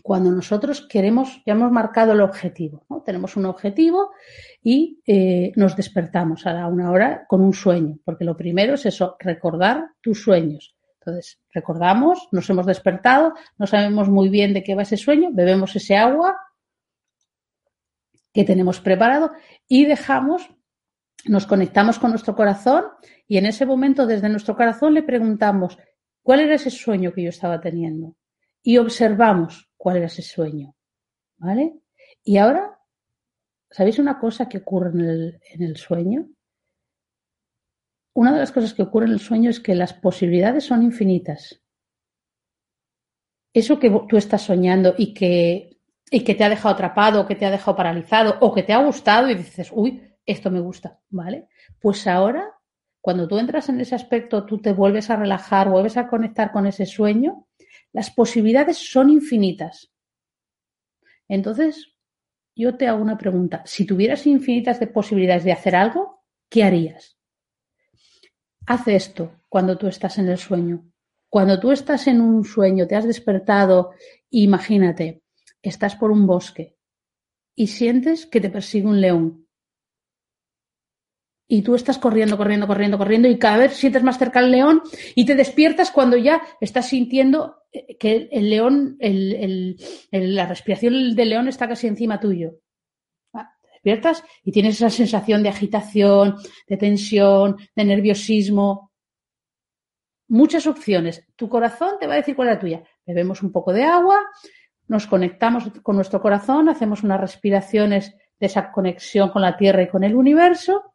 cuando 0.03 0.31
nosotros 0.31 0.87
queremos, 0.89 1.43
ya 1.45 1.53
hemos 1.53 1.71
marcado 1.71 2.13
el 2.13 2.23
objetivo, 2.23 2.87
¿no? 2.89 3.03
Tenemos 3.03 3.37
un 3.37 3.45
objetivo 3.45 4.13
y 4.63 5.03
eh, 5.07 5.53
nos 5.55 5.77
despertamos 5.77 6.47
a 6.47 6.67
una 6.67 6.91
hora 6.91 7.27
con 7.29 7.43
un 7.43 7.53
sueño, 7.53 7.99
porque 8.07 8.25
lo 8.25 8.39
primero 8.39 8.73
es 8.73 8.87
eso, 8.87 9.17
recordar 9.19 9.85
tus 10.01 10.23
sueños. 10.23 10.79
Entonces, 10.99 11.43
recordamos, 11.53 12.27
nos 12.33 12.49
hemos 12.49 12.65
despertado, 12.65 13.35
no 13.59 13.67
sabemos 13.67 14.09
muy 14.09 14.31
bien 14.31 14.55
de 14.55 14.63
qué 14.63 14.75
va 14.75 14.81
ese 14.81 14.97
sueño, 14.97 15.29
bebemos 15.31 15.77
ese 15.77 15.95
agua 15.95 16.39
que 18.35 18.45
tenemos 18.45 18.81
preparado 18.81 19.33
y 19.69 19.87
dejamos, 19.87 20.51
nos 21.25 21.47
conectamos 21.47 22.01
con 22.01 22.11
nuestro 22.11 22.35
corazón 22.35 22.85
y 23.29 23.39
en 23.39 23.47
ese 23.47 23.65
momento 23.65 24.07
desde 24.07 24.29
nuestro 24.29 24.57
corazón 24.57 24.93
le 24.93 25.05
preguntamos, 25.05 25.79
¿cuál 26.23 26.41
era 26.41 26.57
ese 26.57 26.71
sueño 26.71 27.13
que 27.13 27.23
yo 27.23 27.29
estaba 27.31 27.61
teniendo? 27.61 28.17
Y 28.63 28.77
observamos 28.79 29.71
cuál 29.77 29.99
era 29.99 30.07
ese 30.07 30.23
sueño. 30.23 30.75
¿Vale? 31.37 31.79
Y 32.25 32.39
ahora, 32.39 32.79
¿sabéis 33.71 33.99
una 33.99 34.19
cosa 34.19 34.49
que 34.49 34.59
ocurre 34.59 34.91
en 34.91 35.63
el, 35.63 35.77
sueño? 35.77 36.29
Una 38.15 38.33
de 38.33 38.41
las 38.41 38.51
cosas 38.51 38.75
que 38.75 38.83
ocurre 38.83 39.07
en 39.07 39.13
el 39.13 39.21
sueño 39.21 39.51
es 39.51 39.61
que 39.61 39.75
las 39.75 39.93
posibilidades 39.93 40.65
son 40.65 40.83
infinitas. 40.83 41.63
Eso 43.53 43.79
que 43.79 43.91
tú 44.09 44.17
estás 44.17 44.43
soñando 44.43 44.95
y 44.97 45.15
que, 45.15 45.74
y 46.11 46.23
que 46.23 46.35
te 46.35 46.45
ha 46.45 46.49
dejado 46.49 46.75
atrapado, 46.75 47.21
o 47.23 47.27
que 47.27 47.35
te 47.35 47.47
ha 47.47 47.51
dejado 47.51 47.77
paralizado, 47.77 48.37
o 48.41 48.53
que 48.55 48.63
te 48.63 48.73
ha 48.73 48.79
gustado 48.79 49.29
y 49.31 49.35
dices, 49.35 49.71
uy, 49.73 50.03
esto 50.27 50.51
me 50.51 50.61
gusta, 50.61 51.01
¿vale? 51.11 51.49
Pues 51.81 52.07
ahora, 52.07 52.53
cuando 53.01 53.29
tú 53.29 53.39
entras 53.39 53.69
en 53.69 53.81
ese 53.81 53.95
aspecto, 53.95 54.45
tú 54.47 54.59
te 54.59 54.73
vuelves 54.73 55.11
a 55.11 55.17
relajar, 55.17 55.69
vuelves 55.69 55.97
a 55.97 56.09
conectar 56.09 56.53
con 56.53 56.67
ese 56.67 56.87
sueño 56.87 57.47
las 57.95 58.11
posibilidades 58.11 58.77
son 58.77 59.09
infinitas. 59.09 59.93
Entonces, 61.29 61.95
yo 62.57 62.77
te 62.77 62.89
hago 62.89 63.01
una 63.01 63.17
pregunta. 63.17 63.63
Si 63.67 63.87
tuvieras 63.87 64.27
infinitas 64.27 64.81
de 64.81 64.89
posibilidades 64.89 65.45
de 65.45 65.53
hacer 65.53 65.77
algo, 65.77 66.25
¿qué 66.51 66.65
harías? 66.65 67.17
Haz 68.67 68.89
esto 68.89 69.41
cuando 69.49 69.79
tú 69.79 69.87
estás 69.87 70.19
en 70.19 70.29
el 70.29 70.39
sueño. 70.39 70.85
Cuando 71.29 71.61
tú 71.61 71.71
estás 71.71 72.09
en 72.09 72.21
un 72.21 72.45
sueño, 72.45 72.89
te 72.89 72.97
has 72.97 73.07
despertado, 73.07 73.93
imagínate, 74.31 75.23
estás 75.69 75.97
por 75.97 76.11
un 76.11 76.27
bosque 76.27 76.77
y 77.55 77.69
sientes 77.69 78.27
que 78.27 78.41
te 78.41 78.51
persigue 78.51 78.87
un 78.87 79.01
león 79.01 79.45
y 81.47 81.63
tú 81.63 81.75
estás 81.75 81.99
corriendo, 81.99 82.37
corriendo, 82.37 82.67
corriendo, 82.67 82.99
corriendo 82.99 83.29
y 83.29 83.39
cada 83.39 83.59
vez 83.59 83.75
sientes 83.75 84.03
más 84.03 84.19
cerca 84.19 84.39
al 84.39 84.51
león 84.51 84.83
y 85.15 85.27
te 85.27 85.35
despiertas 85.35 85.91
cuando 85.91 86.17
ya 86.17 86.43
estás 86.61 86.89
sintiendo 86.89 87.63
que 87.99 88.29
el 88.31 88.51
león, 88.51 88.97
la 90.11 90.47
respiración 90.47 91.15
del 91.15 91.29
león 91.29 91.49
está 91.49 91.69
casi 91.69 91.87
encima 91.87 92.21
tuyo. 92.21 92.55
Ah, 93.35 93.51
te 93.61 93.69
despiertas 93.73 94.25
y 94.43 94.53
tienes 94.53 94.77
esa 94.77 94.91
sensación 94.91 95.43
de 95.43 95.51
agitación, 95.51 96.37
de 96.67 96.77
tensión, 96.77 97.57
de 97.77 97.85
nerviosismo. 97.85 98.93
Muchas 100.29 100.67
opciones. 100.67 101.27
Tu 101.37 101.49
corazón 101.49 101.97
te 102.01 102.07
va 102.07 102.15
a 102.15 102.17
decir 102.17 102.35
cuál 102.35 102.49
es 102.49 102.55
la 102.55 102.61
tuya. 102.61 102.85
Bebemos 103.05 103.43
un 103.43 103.53
poco 103.53 103.73
de 103.75 103.85
agua, 103.85 104.19
nos 104.89 105.07
conectamos 105.07 105.65
con 105.83 105.97
nuestro 105.97 106.21
corazón, 106.21 106.69
hacemos 106.69 107.03
unas 107.03 107.21
respiraciones 107.21 108.15
de 108.39 108.47
esa 108.47 108.71
conexión 108.71 109.31
con 109.31 109.43
la 109.43 109.57
Tierra 109.57 109.83
y 109.83 109.89
con 109.89 110.05
el 110.05 110.15
universo 110.15 110.95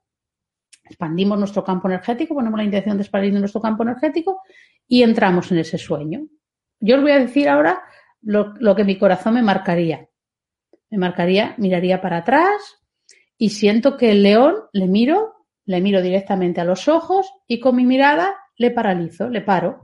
expandimos 0.89 1.37
nuestro 1.37 1.63
campo 1.63 1.87
energético, 1.87 2.33
ponemos 2.33 2.57
la 2.57 2.63
intención 2.63 2.97
de 2.97 3.03
expandir 3.03 3.33
nuestro 3.33 3.61
campo 3.61 3.83
energético 3.83 4.41
y 4.87 5.03
entramos 5.03 5.51
en 5.51 5.59
ese 5.59 5.77
sueño. 5.77 6.27
Yo 6.79 6.95
os 6.97 7.01
voy 7.01 7.11
a 7.11 7.19
decir 7.19 7.47
ahora 7.47 7.81
lo, 8.21 8.75
que 8.75 8.83
mi 8.83 8.97
corazón 8.97 9.35
me 9.35 9.43
marcaría. 9.43 10.09
Me 10.89 10.97
marcaría, 10.97 11.53
miraría 11.57 12.01
para 12.01 12.17
atrás 12.17 12.81
y 13.37 13.49
siento 13.49 13.97
que 13.97 14.11
el 14.11 14.23
león 14.23 14.55
le 14.73 14.87
miro, 14.87 15.45
le 15.65 15.81
miro 15.81 16.01
directamente 16.01 16.59
a 16.59 16.65
los 16.65 16.87
ojos 16.87 17.31
y 17.47 17.59
con 17.59 17.75
mi 17.75 17.85
mirada 17.85 18.35
le 18.57 18.71
paralizo, 18.71 19.29
le 19.29 19.41
paro. 19.41 19.83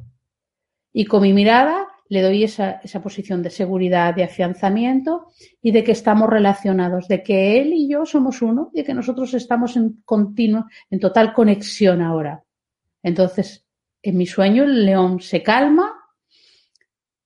Y 0.92 1.06
con 1.06 1.22
mi 1.22 1.34
mirada 1.34 1.88
le 2.08 2.22
doy 2.22 2.44
esa, 2.44 2.80
esa, 2.84 3.02
posición 3.02 3.42
de 3.42 3.50
seguridad, 3.50 4.14
de 4.14 4.24
afianzamiento 4.24 5.28
y 5.62 5.72
de 5.72 5.84
que 5.84 5.92
estamos 5.92 6.30
relacionados, 6.30 7.08
de 7.08 7.24
que 7.24 7.60
él 7.60 7.74
y 7.74 7.90
yo 7.90 8.06
somos 8.06 8.42
uno 8.42 8.70
y 8.74 8.78
de 8.78 8.84
que 8.84 8.94
nosotros 8.94 9.34
estamos 9.34 9.76
en 9.76 10.02
continuo, 10.06 10.66
en 10.90 11.00
total 11.00 11.34
conexión 11.34 12.02
ahora. 12.02 12.44
Entonces, 13.02 13.66
en 14.04 14.18
mi 14.18 14.28
sueño 14.28 14.64
el 14.64 14.86
león 14.86 15.20
se 15.20 15.42
calma, 15.42 15.94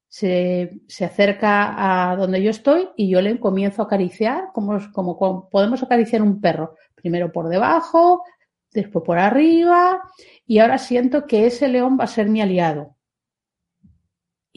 se, 0.07 0.81
se 0.87 1.05
acerca 1.05 2.11
a 2.11 2.15
donde 2.15 2.41
yo 2.41 2.49
estoy 2.49 2.89
y 2.95 3.09
yo 3.09 3.21
le 3.21 3.37
comienzo 3.39 3.81
a 3.81 3.85
acariciar 3.85 4.45
como, 4.53 4.79
como 4.93 5.49
podemos 5.49 5.83
acariciar 5.83 6.21
un 6.21 6.39
perro, 6.39 6.75
primero 6.95 7.31
por 7.31 7.49
debajo, 7.49 8.23
después 8.71 9.03
por 9.03 9.19
arriba 9.19 10.01
y 10.45 10.59
ahora 10.59 10.77
siento 10.77 11.25
que 11.25 11.47
ese 11.47 11.67
león 11.67 11.97
va 11.99 12.05
a 12.05 12.07
ser 12.07 12.29
mi 12.29 12.41
aliado 12.41 12.95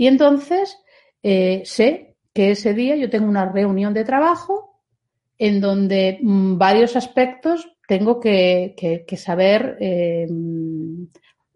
y 0.03 0.09
entonces 0.09 0.83
eh, 1.23 1.63
sé 1.65 2.17
que 2.35 2.51
ese 2.51 2.75
día 2.75 2.97
yo 2.97 3.09
tengo 3.09 3.29
una 3.29 3.49
reunión 3.53 3.95
de 3.95 4.03
trabajo 4.03 4.81
en 5.39 5.61
donde 5.61 6.19
mm, 6.21 6.59
varios 6.59 6.97
aspectos 6.97 7.73
tengo 7.87 8.19
que, 8.19 8.75
saber, 9.17 9.77
eh, 9.79 10.27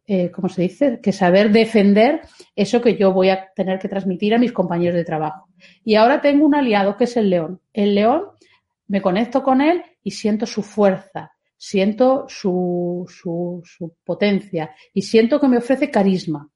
eh, 0.06 0.30
¿cómo 0.30 0.48
se 0.48 0.62
dice? 0.62 1.00
Que 1.02 1.10
saber 1.10 1.50
defender 1.50 2.20
eso 2.54 2.80
que 2.80 2.96
yo 2.96 3.12
voy 3.12 3.30
a 3.30 3.50
tener 3.52 3.80
que 3.80 3.88
transmitir 3.88 4.32
a 4.32 4.38
mis 4.38 4.52
compañeros 4.52 4.94
de 4.94 5.04
trabajo. 5.04 5.48
Y 5.82 5.96
ahora 5.96 6.20
tengo 6.20 6.46
un 6.46 6.54
aliado 6.54 6.96
que 6.96 7.02
es 7.02 7.16
el 7.16 7.28
león. 7.28 7.60
El 7.72 7.96
león, 7.96 8.26
me 8.86 9.02
conecto 9.02 9.42
con 9.42 9.60
él 9.60 9.82
y 10.04 10.12
siento 10.12 10.46
su 10.46 10.62
fuerza, 10.62 11.32
siento 11.56 12.26
su, 12.28 13.04
su 13.08 13.96
potencia 14.04 14.70
y 14.94 15.02
siento 15.02 15.40
que 15.40 15.48
me 15.48 15.58
ofrece 15.58 15.90
carisma. 15.90 16.48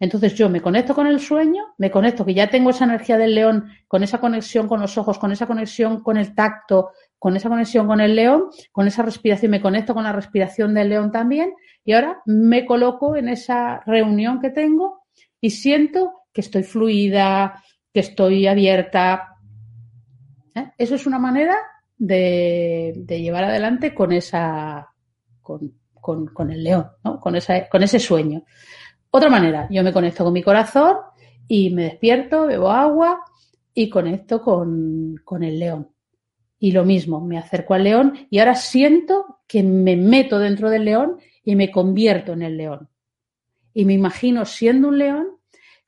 Entonces 0.00 0.34
yo 0.34 0.48
me 0.48 0.60
conecto 0.60 0.94
con 0.94 1.06
el 1.06 1.20
sueño, 1.20 1.74
me 1.78 1.90
conecto 1.90 2.24
que 2.24 2.34
ya 2.34 2.50
tengo 2.50 2.70
esa 2.70 2.84
energía 2.84 3.16
del 3.16 3.34
león, 3.34 3.70
con 3.86 4.02
esa 4.02 4.18
conexión 4.18 4.66
con 4.66 4.80
los 4.80 4.98
ojos, 4.98 5.18
con 5.18 5.30
esa 5.32 5.46
conexión 5.46 6.02
con 6.02 6.16
el 6.16 6.34
tacto, 6.34 6.90
con 7.18 7.36
esa 7.36 7.48
conexión 7.48 7.86
con 7.86 8.00
el 8.00 8.16
león, 8.16 8.50
con 8.72 8.86
esa 8.86 9.02
respiración, 9.02 9.50
me 9.50 9.60
conecto 9.60 9.94
con 9.94 10.04
la 10.04 10.12
respiración 10.12 10.74
del 10.74 10.90
león 10.90 11.12
también 11.12 11.54
y 11.84 11.92
ahora 11.92 12.20
me 12.26 12.66
coloco 12.66 13.16
en 13.16 13.28
esa 13.28 13.80
reunión 13.86 14.40
que 14.40 14.50
tengo 14.50 15.04
y 15.40 15.50
siento 15.50 16.24
que 16.32 16.40
estoy 16.40 16.64
fluida, 16.64 17.62
que 17.92 18.00
estoy 18.00 18.46
abierta. 18.46 19.36
¿Eh? 20.54 20.72
Eso 20.76 20.96
es 20.96 21.06
una 21.06 21.18
manera 21.18 21.56
de, 21.96 23.04
llevar 23.08 23.44
adelante 23.44 23.94
con 23.94 24.12
esa, 24.12 24.88
con, 25.40 26.50
el 26.50 26.64
león, 26.64 26.88
¿no? 27.04 27.20
con, 27.20 27.36
esa, 27.36 27.68
con 27.68 27.82
ese 27.82 28.00
sueño. 28.00 28.44
Otra 29.16 29.30
manera, 29.30 29.68
yo 29.70 29.84
me 29.84 29.92
conecto 29.92 30.24
con 30.24 30.32
mi 30.32 30.42
corazón 30.42 30.96
y 31.46 31.70
me 31.70 31.84
despierto, 31.84 32.48
bebo 32.48 32.68
agua 32.68 33.22
y 33.72 33.88
conecto 33.88 34.42
con, 34.42 35.14
el 35.40 35.58
león. 35.60 35.88
Y 36.58 36.72
lo 36.72 36.84
mismo, 36.84 37.20
me 37.20 37.38
acerco 37.38 37.74
al 37.74 37.84
león 37.84 38.26
y 38.28 38.40
ahora 38.40 38.56
siento 38.56 39.38
que 39.46 39.62
me 39.62 39.94
meto 39.94 40.40
dentro 40.40 40.68
del 40.68 40.86
león 40.86 41.18
y 41.44 41.54
me 41.54 41.70
convierto 41.70 42.32
en 42.32 42.42
el 42.42 42.56
león. 42.56 42.88
Y 43.72 43.84
me 43.84 43.92
imagino 43.92 44.44
siendo 44.46 44.88
un 44.88 44.98
león, 44.98 45.28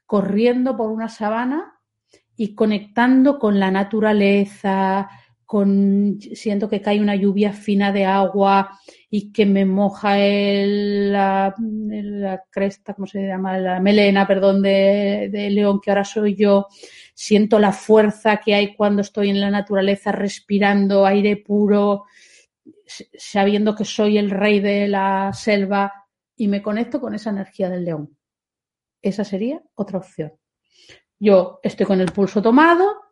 corriendo 0.04 0.76
por 0.76 0.92
una 0.92 1.08
sabana 1.08 1.80
y 2.36 2.54
conectando 2.54 3.40
con 3.40 3.58
la 3.58 3.72
naturaleza, 3.72 5.10
con 5.44 6.20
siento 6.20 6.68
que 6.68 6.80
cae 6.80 7.00
una 7.00 7.16
lluvia 7.16 7.52
fina 7.52 7.90
de 7.90 8.04
agua 8.04 8.78
y 9.16 9.33
que 9.33 9.46
me 9.46 9.64
moja 9.64 10.18
el, 10.18 11.11
la, 11.11 11.55
cresta, 12.50 12.92
¿cómo 12.92 13.07
se 13.07 13.26
llama? 13.26 13.57
La 13.57 13.81
melena, 13.81 14.26
perdón, 14.26 14.61
de, 14.61 15.31
de, 15.33 15.48
león 15.48 15.81
que 15.81 15.90
ahora 15.90 16.05
soy 16.05 16.37
yo. 16.37 16.66
Siento 17.14 17.59
la 17.59 17.72
fuerza 17.72 18.37
que 18.37 18.55
hay 18.55 18.76
cuando 18.76 19.00
estoy 19.00 19.31
en 19.31 19.40
la 19.40 19.50
naturaleza 19.50 20.12
respirando 20.12 21.07
aire 21.07 21.38
puro, 21.38 22.05
sabiendo 23.16 23.74
que 23.74 23.87
soy 23.87 24.18
el 24.18 24.29
rey 24.29 24.61
de 24.61 24.87
la 24.87 25.33
selva 25.33 25.94
y 26.37 26.48
me 26.48 26.61
conecto 26.61 27.00
con 27.00 27.14
esa 27.14 27.31
energía 27.31 27.70
del 27.70 27.87
león. 27.87 28.18
Esa 29.00 29.24
sería 29.24 29.62
otra 29.76 29.97
opción. 29.97 30.34
Yo 31.18 31.59
estoy 31.62 31.86
con 31.86 32.03
el 32.03 32.12
pulso 32.12 32.43
tomado, 32.43 33.05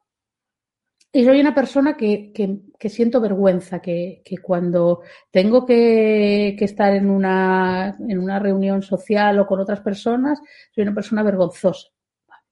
soy 1.23 1.39
una 1.39 1.55
persona 1.55 1.97
que, 1.97 2.33
que, 2.33 2.89
siento 2.89 3.21
vergüenza, 3.21 3.81
que, 3.81 4.21
que 4.25 4.39
cuando 4.39 5.03
tengo 5.31 5.65
que, 5.65 6.57
estar 6.59 6.93
en 6.93 7.09
una, 7.09 7.97
en 8.01 8.19
una 8.19 8.41
reunión 8.41 8.83
social 8.83 9.39
o 9.39 9.47
con 9.47 9.61
otras 9.61 9.81
personas, 9.81 10.41
soy 10.75 10.83
una 10.83 10.95
persona 10.95 11.23
vergonzosa. 11.23 11.91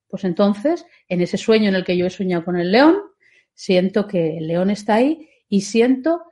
Pues 0.07 0.23
entonces, 0.23 0.87
en 1.09 1.23
ese 1.23 1.39
sueño 1.39 1.71
en 1.71 1.75
el 1.75 1.85
que 1.85 1.97
yo 1.97 2.07
he 2.07 2.11
soñado 2.11 2.45
con 2.45 2.57
el 2.57 2.71
león, 2.71 2.99
siento 3.53 4.07
que 4.07 4.39
el 4.39 4.47
león 4.47 4.71
está 4.71 4.95
ahí 4.95 5.29
y 5.49 5.63
siento 5.63 6.23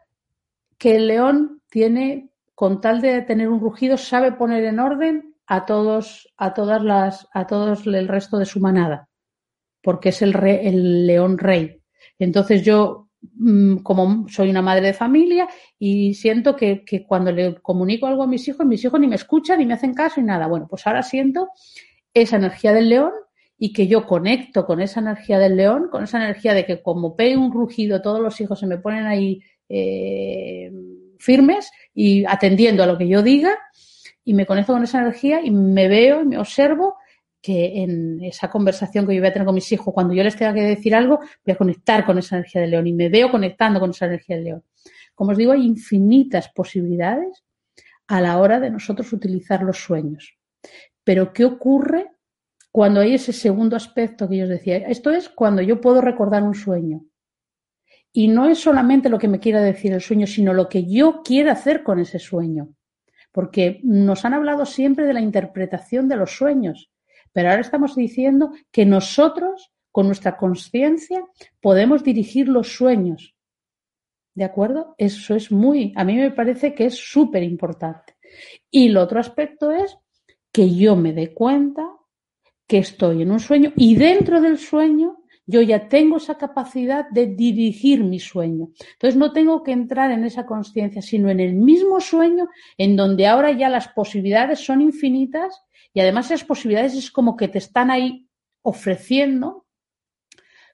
que 0.78 0.95
el 0.95 1.09
león 1.09 1.62
tiene, 1.68 2.31
con 2.55 2.81
tal 2.81 3.01
de 3.01 3.22
tener 3.22 3.49
un 3.49 3.59
rugido, 3.59 3.97
sabe 3.97 4.31
poner 4.31 4.64
en 4.66 4.78
orden 4.78 5.35
a 5.47 5.66
todos, 5.66 6.33
a 6.37 6.55
todas 6.55 6.81
las, 6.81 7.26
a 7.33 7.49
todos 7.49 7.89
el 7.89 8.07
resto 8.07 8.39
de 8.39 8.47
su 8.47 8.61
manada. 8.61 9.09
porque 9.83 10.11
es 10.11 10.22
el, 10.22 10.37
el 10.45 11.07
león 11.09 11.37
rey. 11.39 11.80
Entonces 12.20 12.62
yo, 12.62 13.08
mm, 13.20 13.78
como 13.78 14.28
soy 14.28 14.50
una 14.50 14.62
madre 14.62 14.86
de 14.86 14.92
familia 14.92 15.48
y 15.78 16.14
siento 16.14 16.54
que, 16.54 16.84
que, 16.84 17.04
cuando 17.04 17.32
le 17.32 17.56
comunico 17.56 18.06
algo 18.06 18.22
a 18.22 18.28
mis 18.28 18.46
hijos, 18.46 18.64
mis 18.66 18.84
hijos 18.84 19.00
ni 19.00 19.08
me 19.08 19.16
escuchan, 19.16 19.58
ni 19.58 19.66
me 19.66 19.74
hacen 19.74 19.94
caso, 19.94 20.20
y 20.20 20.24
nada. 20.24 20.46
Bueno, 20.46 20.66
pues 20.68 20.86
ahora 20.86 21.02
siento 21.02 21.48
esa 22.14 22.36
energía 22.36 22.72
del 22.72 22.88
león 22.88 23.12
y 23.58 23.72
que 23.72 23.86
yo 23.86 24.06
conecto 24.06 24.64
con 24.64 24.80
esa 24.80 25.00
energía 25.00 25.38
del 25.38 25.56
león, 25.56 25.88
con 25.90 26.04
esa 26.04 26.18
energía 26.18 26.54
de 26.54 26.64
que 26.64 26.82
como 26.82 27.16
pegue 27.16 27.36
un 27.36 27.52
rugido, 27.52 28.00
todos 28.00 28.20
los 28.20 28.40
hijos 28.40 28.58
se 28.58 28.66
me 28.66 28.78
ponen 28.78 29.06
ahí 29.06 29.42
eh, 29.68 30.72
firmes 31.18 31.70
y 31.94 32.24
atendiendo 32.24 32.82
a 32.82 32.86
lo 32.86 32.96
que 32.96 33.06
yo 33.06 33.22
diga 33.22 33.58
y 34.24 34.34
me 34.34 34.46
conecto 34.46 34.72
con 34.72 34.82
esa 34.82 35.00
energía 35.00 35.40
y 35.42 35.50
me 35.50 35.88
veo 35.88 36.22
y 36.22 36.26
me 36.26 36.38
observo 36.38 36.96
que 37.41 37.82
en 37.82 38.22
esa 38.22 38.51
conversación 38.51 39.07
que 39.07 39.14
yo 39.14 39.20
voy 39.20 39.28
a 39.28 39.32
tener 39.32 39.47
con 39.47 39.55
mis 39.55 39.70
hijos, 39.72 39.95
cuando 39.95 40.12
yo 40.12 40.22
les 40.22 40.36
tenga 40.36 40.53
que 40.53 40.62
decir 40.62 40.95
algo, 40.95 41.18
voy 41.18 41.53
a 41.53 41.57
conectar 41.57 42.05
con 42.05 42.18
esa 42.18 42.36
energía 42.36 42.61
del 42.61 42.70
león 42.70 42.86
y 42.86 42.93
me 42.93 43.09
veo 43.09 43.30
conectando 43.30 43.80
con 43.80 43.91
esa 43.91 44.07
energía 44.07 44.36
del 44.36 44.45
león. 44.45 44.64
Como 45.14 45.32
os 45.32 45.38
digo, 45.38 45.53
hay 45.53 45.64
infinitas 45.64 46.51
posibilidades 46.55 47.45
a 48.09 48.20
la 48.20 48.38
hora 48.38 48.61
de 48.61 48.70
nosotros 48.70 49.12
utilizar 49.12 49.62
los 49.62 49.78
sueños. 49.78 50.36
Pero 51.05 51.32
¿qué 51.32 51.45
ocurre 51.45 52.11
cuando 52.70 53.01
hay 53.01 53.14
ese 53.14 53.32
segundo 53.32 53.76
aspecto 53.76 54.28
que 54.28 54.36
yo 54.38 54.45
os 54.45 54.51
decía? 54.51 54.76
Esto 54.76 55.11
es 55.11 55.28
cuando 55.28 55.62
yo 55.62 55.80
puedo 55.80 56.01
recordar 56.01 56.43
un 56.43 56.55
sueño. 56.55 57.05
Y 58.12 58.28
no 58.28 58.49
es 58.49 58.59
solamente 58.59 59.09
lo 59.09 59.18
que 59.18 59.28
me 59.28 59.38
quiera 59.38 59.61
decir 59.61 59.93
el 59.93 60.01
sueño, 60.01 60.26
sino 60.26 60.53
lo 60.53 60.68
que 60.68 60.84
yo 60.91 61.22
quiero 61.24 61.53
hacer 61.53 61.82
con 61.84 62.01
ese 62.01 62.18
sueño. 62.18 62.68
Porque 63.32 63.80
nos 63.84 64.24
han 64.24 64.34
hablado 64.34 64.66
siempre 64.66 65.07
de 65.07 65.14
la 65.14 65.20
interpretación 65.20 66.09
de 66.09 66.16
los 66.16 66.32
sueños, 66.32 66.91
pero 67.33 67.51
ahora 67.51 67.62
estamos 67.62 67.97
diciendo 67.97 68.53
que 68.70 68.85
nosotros, 68.87 69.72
con 69.91 70.07
nuestra 70.07 70.37
conciencia, 70.37 71.24
podemos 71.61 72.03
dirigir 72.03 72.49
los 72.49 72.74
sueños. 72.74 73.35
¿De 74.35 74.45
acuerdo? 74.45 74.95
Eso 74.97 75.35
es 75.35 75.51
muy, 75.51 75.93
a 75.97 76.05
mí 76.05 76.16
me 76.16 76.31
parece 76.31 76.74
que 76.74 76.87
es 76.87 76.95
súper 76.95 77.43
importante. 77.43 78.16
Y 78.70 78.89
el 78.89 78.97
otro 78.97 79.20
aspecto 79.20 79.70
es 79.70 79.97
que 80.53 80.74
yo 80.74 80.97
me 80.97 81.12
dé 81.12 81.35
cuenta 81.35 81.87
que 82.66 82.78
estoy 82.78 83.22
en 83.22 83.33
un 83.33 83.41
sueño 83.41 83.72
y 83.76 83.97
dentro 83.97 84.41
del 84.41 84.59
sueño 84.59 85.16
yo 85.51 85.61
ya 85.62 85.89
tengo 85.89 86.18
esa 86.18 86.39
capacidad 86.39 87.11
de 87.11 87.26
dirigir 87.26 88.05
mi 88.05 88.20
sueño. 88.20 88.68
Entonces 88.93 89.16
no 89.16 89.33
tengo 89.33 89.64
que 89.64 89.72
entrar 89.72 90.12
en 90.12 90.24
esa 90.24 90.47
conciencia, 90.47 91.03
sino 91.03 91.28
en 91.28 91.41
el 91.41 91.55
mismo 91.55 92.01
sueño 92.01 92.49
en 92.78 92.95
donde 92.95 93.26
ahora 93.26 93.51
ya 93.51 93.68
las 93.68 93.89
posibilidades 93.89 94.61
son 94.61 94.81
infinitas 94.81 95.61
y 95.93 96.01
además 96.01 96.26
esas 96.26 96.45
posibilidades 96.45 96.95
es 96.95 97.11
como 97.11 97.36
que 97.36 97.49
te 97.49 97.59
están 97.59 97.91
ahí 97.91 98.28
ofreciendo. 98.62 99.66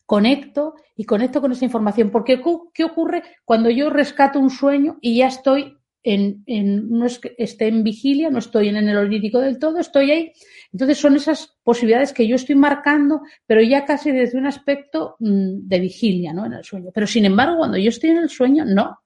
Conecto 0.05 0.75
y 0.95 1.05
conecto 1.05 1.41
con 1.41 1.51
esa 1.51 1.65
información. 1.65 2.11
Porque 2.11 2.41
¿qué 2.73 2.85
ocurre 2.85 3.23
cuando 3.45 3.71
yo 3.71 3.91
rescato 3.91 4.39
un 4.39 4.51
sueño 4.51 4.99
y 5.01 5.19
ya 5.19 5.27
estoy 5.27 5.77
en, 6.07 6.45
no 6.89 7.05
es 7.05 7.19
que 7.19 7.35
esté 7.37 7.67
en 7.67 7.83
vigilia, 7.83 8.31
no 8.31 8.39
estoy 8.39 8.69
en 8.69 8.77
el 8.77 8.97
onírico 8.97 9.41
del 9.41 9.59
todo, 9.59 9.81
estoy 9.81 10.13
ahí. 10.13 10.33
Entonces 10.73 10.99
son 10.99 11.17
esas 11.17 11.57
posibilidades 11.65 12.13
que 12.13 12.29
yo 12.29 12.37
estoy 12.37 12.55
marcando, 12.55 13.23
pero 13.45 13.61
ya 13.61 13.85
casi 13.85 14.13
desde 14.13 14.39
un 14.39 14.47
aspecto 14.47 15.17
mm, 15.19 15.67
de 15.67 15.81
vigilia, 15.81 16.33
¿no? 16.33 16.47
En 16.47 16.53
el 16.53 16.63
sueño. 16.63 16.91
Pero 16.95 17.09
sin 17.09 17.25
embargo, 17.25 17.59
cuando 17.59 17.77
yo 17.77 17.89
estoy 17.89 18.11
en 18.11 18.19
el 18.19 18.29
sueño, 18.29 18.65
no. 18.65 19.01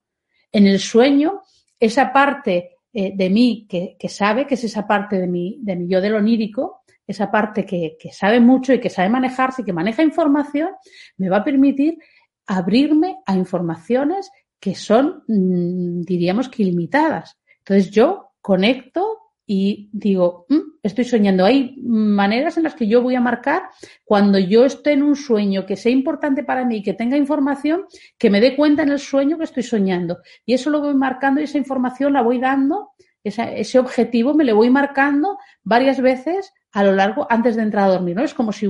En 0.52 0.66
el 0.66 0.78
sueño, 0.78 1.40
esa 1.78 2.12
parte 2.12 2.76
eh, 2.92 3.12
de 3.14 3.30
mí 3.30 3.66
que, 3.68 4.08
sabe, 4.08 4.46
que 4.46 4.54
es 4.54 4.64
esa 4.64 4.86
parte 4.86 5.18
de 5.18 5.26
mi, 5.26 5.58
de 5.62 5.76
mi 5.76 5.88
yo 5.88 6.00
del 6.00 6.14
onírico, 6.14 6.82
esa 7.06 7.30
parte 7.30 7.64
que, 7.64 7.96
que 7.98 8.12
sabe 8.12 8.40
mucho 8.40 8.72
y 8.72 8.80
que 8.80 8.90
sabe 8.90 9.08
manejarse 9.08 9.62
y 9.62 9.64
que 9.64 9.72
maneja 9.72 10.02
información, 10.02 10.70
me 11.16 11.28
va 11.28 11.38
a 11.38 11.44
permitir 11.44 11.98
abrirme 12.46 13.18
a 13.26 13.36
informaciones 13.36 14.30
que 14.58 14.74
son, 14.74 15.24
mm, 15.26 16.02
diríamos 16.02 16.48
que 16.48 16.62
ilimitadas. 16.62 17.38
Entonces 17.58 17.90
yo 17.90 18.32
conecto 18.40 19.19
y 19.52 19.88
digo, 19.90 20.46
mm, 20.48 20.78
estoy 20.80 21.04
soñando. 21.04 21.44
Hay 21.44 21.74
maneras 21.82 22.56
en 22.56 22.62
las 22.62 22.76
que 22.76 22.86
yo 22.86 23.02
voy 23.02 23.16
a 23.16 23.20
marcar 23.20 23.64
cuando 24.04 24.38
yo 24.38 24.64
esté 24.64 24.92
en 24.92 25.02
un 25.02 25.16
sueño 25.16 25.66
que 25.66 25.74
sea 25.74 25.90
importante 25.90 26.44
para 26.44 26.64
mí, 26.64 26.84
que 26.84 26.94
tenga 26.94 27.16
información, 27.16 27.82
que 28.16 28.30
me 28.30 28.40
dé 28.40 28.54
cuenta 28.54 28.84
en 28.84 28.90
el 28.90 29.00
sueño 29.00 29.38
que 29.38 29.42
estoy 29.42 29.64
soñando. 29.64 30.18
Y 30.46 30.54
eso 30.54 30.70
lo 30.70 30.80
voy 30.80 30.94
marcando 30.94 31.40
y 31.40 31.44
esa 31.44 31.58
información 31.58 32.12
la 32.12 32.22
voy 32.22 32.38
dando, 32.38 32.90
ese 33.24 33.80
objetivo 33.80 34.34
me 34.34 34.44
lo 34.44 34.54
voy 34.54 34.70
marcando 34.70 35.36
varias 35.64 36.00
veces 36.00 36.52
a 36.70 36.84
lo 36.84 36.92
largo 36.92 37.26
antes 37.28 37.56
de 37.56 37.62
entrar 37.62 37.86
a 37.86 37.94
dormir, 37.94 38.14
¿no? 38.14 38.22
Es 38.22 38.34
como 38.34 38.52
si 38.52 38.68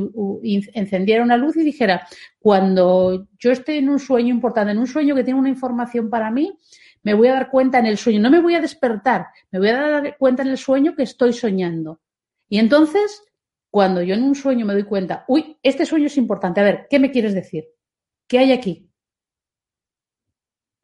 encendiera 0.72 1.22
una 1.22 1.36
luz 1.36 1.58
y 1.58 1.62
dijera, 1.62 2.08
cuando 2.38 3.28
yo 3.38 3.52
esté 3.52 3.76
en 3.76 3.90
un 3.90 3.98
sueño 3.98 4.32
importante, 4.32 4.72
en 4.72 4.78
un 4.78 4.86
sueño 4.86 5.14
que 5.14 5.24
tiene 5.24 5.38
una 5.38 5.50
información 5.50 6.08
para 6.08 6.30
mí, 6.30 6.58
me 7.02 7.14
voy 7.14 7.28
a 7.28 7.34
dar 7.34 7.50
cuenta 7.50 7.78
en 7.78 7.86
el 7.86 7.98
sueño, 7.98 8.20
no 8.20 8.30
me 8.30 8.40
voy 8.40 8.54
a 8.54 8.60
despertar, 8.60 9.28
me 9.50 9.58
voy 9.58 9.68
a 9.68 9.80
dar 9.80 10.16
cuenta 10.18 10.42
en 10.42 10.48
el 10.48 10.58
sueño 10.58 10.94
que 10.94 11.02
estoy 11.02 11.32
soñando. 11.32 12.00
Y 12.48 12.58
entonces, 12.58 13.22
cuando 13.70 14.02
yo 14.02 14.14
en 14.14 14.22
un 14.22 14.34
sueño 14.34 14.66
me 14.66 14.74
doy 14.74 14.84
cuenta, 14.84 15.24
uy, 15.28 15.56
este 15.62 15.86
sueño 15.86 16.06
es 16.06 16.16
importante, 16.16 16.60
a 16.60 16.64
ver, 16.64 16.86
¿qué 16.90 16.98
me 16.98 17.10
quieres 17.10 17.34
decir? 17.34 17.64
¿Qué 18.26 18.38
hay 18.38 18.52
aquí? 18.52 18.90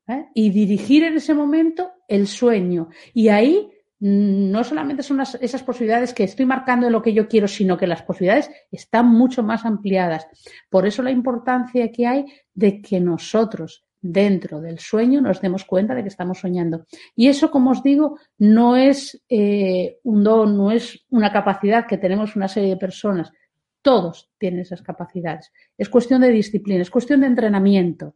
¿Eh? 0.09 0.27
Y 0.35 0.51
dirigir 0.51 1.05
en 1.05 1.17
ese 1.17 1.35
momento 1.35 1.93
el 2.09 2.29
sueño. 2.29 2.89
Y 3.13 3.29
ahí 3.29 3.73
no 3.99 4.63
solamente 4.63 5.03
son 5.03 5.21
esas 5.21 5.63
posibilidades 5.63 6.13
que 6.13 6.25
estoy 6.25 6.45
marcando 6.45 6.87
en 6.87 6.93
lo 6.93 7.03
que 7.03 7.15
yo 7.15 7.29
quiero, 7.29 7.49
sino 7.49 7.79
que 7.79 7.87
las 7.87 8.03
posibilidades 8.03 8.51
están 8.71 9.07
mucho 9.09 9.43
más 9.43 9.65
ampliadas. 9.65 10.27
Por 10.69 10.87
eso 10.87 11.03
la 11.03 11.11
importancia 11.11 11.91
que 11.91 12.07
hay 12.07 12.27
de 12.53 12.83
que 12.83 13.01
nosotros 13.01 13.86
dentro 14.01 14.61
del 14.61 14.79
sueño 14.79 15.21
nos 15.21 15.41
demos 15.41 15.65
cuenta 15.65 15.95
de 15.95 16.03
que 16.03 16.09
estamos 16.09 16.39
soñando. 16.39 16.87
Y 17.15 17.29
eso, 17.29 17.51
como 17.51 17.71
os 17.71 17.83
digo, 17.83 18.19
no 18.39 18.77
es 18.77 19.23
eh, 19.29 19.99
un 20.05 20.23
don, 20.23 20.57
no 20.57 20.71
es 20.71 21.05
una 21.11 21.33
capacidad 21.33 21.87
que 21.87 21.99
tenemos 21.99 22.37
una 22.37 22.49
serie 22.49 22.71
de 22.71 22.77
personas. 22.77 23.33
Todos 23.83 24.31
tienen 24.39 24.61
esas 24.61 24.83
capacidades. 24.83 25.53
Es 25.79 25.89
cuestión 25.89 26.21
de 26.21 26.31
disciplina, 26.31 26.83
es 26.83 26.91
cuestión 26.91 27.21
de 27.21 27.29
entrenamiento. 27.29 28.15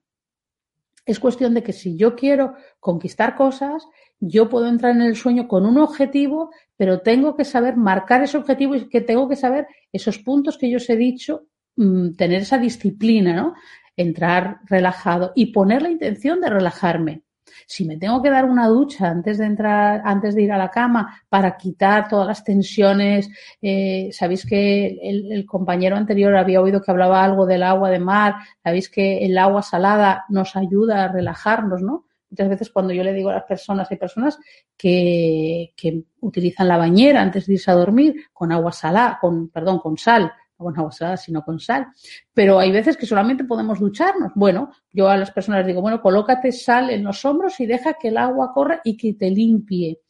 Es 1.07 1.19
cuestión 1.19 1.55
de 1.55 1.63
que 1.63 1.73
si 1.73 1.97
yo 1.97 2.15
quiero 2.15 2.55
conquistar 2.79 3.35
cosas, 3.35 3.87
yo 4.21 4.49
puedo 4.49 4.69
entrar 4.69 4.95
en 4.95 5.03
el 5.03 5.17
sueño 5.17 5.49
con 5.49 5.65
un 5.65 5.79
objetivo, 5.79 6.51
pero 6.77 7.01
tengo 7.01 7.35
que 7.35 7.45
saber 7.45 7.77
marcar 7.77 8.23
ese 8.23 8.37
objetivo 8.37 8.77
y 8.77 8.89
que 8.89 9.01
tengo 9.01 9.29
que 9.29 9.37
saber 9.37 9.67
esos 9.93 10.19
puntos 10.19 10.59
que 10.59 10.71
yo 10.71 10.77
os 10.77 10.91
he 10.91 10.97
dicho, 10.97 11.47
mm, 11.77 12.13
tener 12.13 12.43
esa 12.43 12.59
disciplina, 12.59 13.35
¿no? 13.35 13.55
Entrar 14.01 14.61
relajado 14.65 15.33
y 15.35 15.53
poner 15.53 15.83
la 15.83 15.91
intención 15.91 16.41
de 16.41 16.51
relajarme. 16.51 17.23
Si 17.67 17.85
me 17.85 17.97
tengo 17.97 18.23
que 18.23 18.31
dar 18.31 18.45
una 18.45 18.67
ducha 18.69 19.09
antes 19.09 19.39
de 19.39 19.47
entrar, 19.47 20.03
antes 20.05 20.35
de 20.35 20.43
ir 20.43 20.53
a 20.53 20.59
la 20.59 20.71
cama 20.71 21.23
para 21.29 21.57
quitar 21.57 22.09
todas 22.09 22.27
las 22.27 22.45
tensiones, 22.45 23.29
eh, 23.61 24.11
sabéis 24.13 24.47
que 24.47 24.99
el, 25.03 25.31
el, 25.33 25.47
compañero 25.47 25.97
anterior 25.97 26.37
había 26.37 26.61
oído 26.61 26.83
que 26.83 26.91
hablaba 26.91 27.23
algo 27.23 27.47
del 27.47 27.63
agua 27.63 27.91
de 27.91 27.99
mar, 27.99 28.37
sabéis 28.63 28.89
que 28.89 29.25
el 29.25 29.37
agua 29.39 29.63
salada 29.63 30.25
nos 30.29 30.57
ayuda 30.57 31.05
a 31.05 31.09
relajarnos, 31.09 31.83
¿no? 31.83 32.07
Muchas 32.31 32.49
veces 32.49 32.71
cuando 32.71 32.93
yo 32.93 33.03
le 33.03 33.13
digo 33.13 33.31
a 33.31 33.35
las 33.35 33.45
personas, 33.45 33.91
hay 33.91 33.97
personas 33.97 34.39
que, 34.77 35.73
que 35.77 36.05
utilizan 36.21 36.69
la 36.69 36.77
bañera 36.77 37.21
antes 37.21 37.47
de 37.47 37.55
irse 37.55 37.71
a 37.71 37.75
dormir 37.75 38.15
con 38.33 38.53
agua 38.53 38.71
salada, 38.71 39.19
con, 39.21 39.49
perdón, 39.49 39.81
con 39.81 39.99
sal, 39.99 40.33
con 40.65 40.79
agua 40.79 40.93
salada, 40.93 41.17
sino 41.17 41.43
con 41.43 41.59
sal. 41.59 41.87
Pero 42.33 42.59
hay 42.59 42.71
veces 42.71 42.97
que 42.97 43.07
solamente 43.07 43.45
podemos 43.45 43.81
ducharnos. 43.81 44.33
Bueno, 44.35 44.71
yo 44.93 45.09
a 45.09 45.17
las 45.17 45.31
personas 45.31 45.61
les 45.61 45.69
digo, 45.69 45.83
bueno, 45.83 46.01
colócate 46.01 46.53
sal 46.53 46.91
en 46.91 47.05
los 47.05 47.25
hombros 47.25 47.59
y 47.61 47.67
deja 47.67 47.95
que 47.95 48.09
el 48.09 48.17
agua 48.17 48.53
corra 48.53 48.81
y 48.85 48.97
que 48.97 49.15
te 49.15 49.31
limpie. 49.31 50.01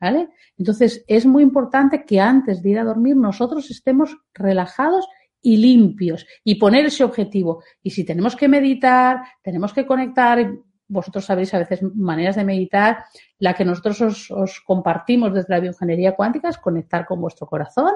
¿Vale? 0.00 0.30
Entonces, 0.56 1.04
es 1.06 1.26
muy 1.26 1.42
importante 1.42 2.06
que 2.06 2.20
antes 2.20 2.62
de 2.62 2.70
ir 2.70 2.78
a 2.78 2.84
dormir 2.84 3.16
nosotros 3.16 3.70
estemos 3.70 4.16
relajados 4.32 5.06
y 5.42 5.56
limpios 5.56 6.26
y 6.44 6.56
poner 6.56 6.86
ese 6.86 7.04
objetivo. 7.04 7.62
Y 7.82 7.90
si 7.90 8.04
tenemos 8.04 8.36
que 8.36 8.48
meditar, 8.48 9.22
tenemos 9.42 9.72
que 9.72 9.86
conectar, 9.86 10.52
vosotros 10.88 11.24
sabéis 11.24 11.54
a 11.54 11.58
veces 11.58 11.82
maneras 11.94 12.36
de 12.36 12.44
meditar, 12.44 13.04
la 13.38 13.54
que 13.54 13.64
nosotros 13.64 14.30
os, 14.30 14.60
compartimos 14.60 15.32
desde 15.32 15.54
la 15.54 15.60
bioingeniería 15.60 16.16
cuántica 16.16 16.48
es 16.48 16.58
conectar 16.58 17.06
con 17.06 17.20
vuestro 17.20 17.46
corazón, 17.46 17.92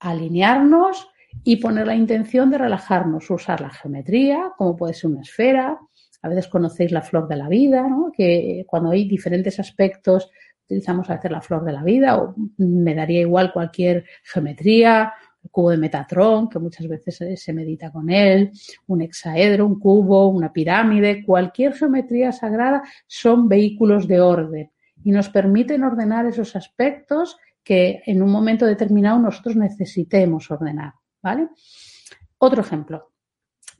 alinearnos 0.00 1.08
y 1.44 1.56
poner 1.56 1.86
la 1.86 1.94
intención 1.94 2.50
de 2.50 2.58
relajarnos, 2.58 3.30
usar 3.30 3.60
la 3.60 3.70
geometría, 3.70 4.52
como 4.56 4.76
puede 4.76 4.94
ser 4.94 5.10
una 5.10 5.22
esfera, 5.22 5.78
a 6.22 6.28
veces 6.28 6.48
conocéis 6.48 6.92
la 6.92 7.02
flor 7.02 7.28
de 7.28 7.36
la 7.36 7.48
vida, 7.48 7.88
¿no? 7.88 8.10
que 8.12 8.64
cuando 8.66 8.90
hay 8.90 9.08
diferentes 9.08 9.60
aspectos 9.60 10.30
utilizamos 10.64 11.08
a 11.08 11.14
veces 11.14 11.30
la 11.30 11.40
flor 11.40 11.64
de 11.64 11.72
la 11.72 11.84
vida 11.84 12.16
o 12.18 12.34
me 12.56 12.94
daría 12.94 13.20
igual 13.20 13.52
cualquier 13.52 14.04
geometría 14.24 15.12
cubo 15.50 15.70
de 15.70 15.76
Metatron, 15.76 16.48
que 16.48 16.58
muchas 16.58 16.88
veces 16.88 17.40
se 17.40 17.52
medita 17.52 17.90
con 17.90 18.10
él, 18.10 18.50
un 18.86 19.02
hexaedro, 19.02 19.66
un 19.66 19.78
cubo, 19.78 20.28
una 20.28 20.52
pirámide, 20.52 21.24
cualquier 21.24 21.74
geometría 21.74 22.32
sagrada 22.32 22.82
son 23.06 23.48
vehículos 23.48 24.06
de 24.08 24.20
orden 24.20 24.70
y 25.04 25.10
nos 25.10 25.28
permiten 25.28 25.84
ordenar 25.84 26.26
esos 26.26 26.56
aspectos 26.56 27.36
que 27.62 28.02
en 28.06 28.22
un 28.22 28.30
momento 28.30 28.66
determinado 28.66 29.18
nosotros 29.18 29.56
necesitemos 29.56 30.50
ordenar, 30.50 30.94
¿vale? 31.26 31.48
otro 32.38 32.60
ejemplo. 32.62 33.10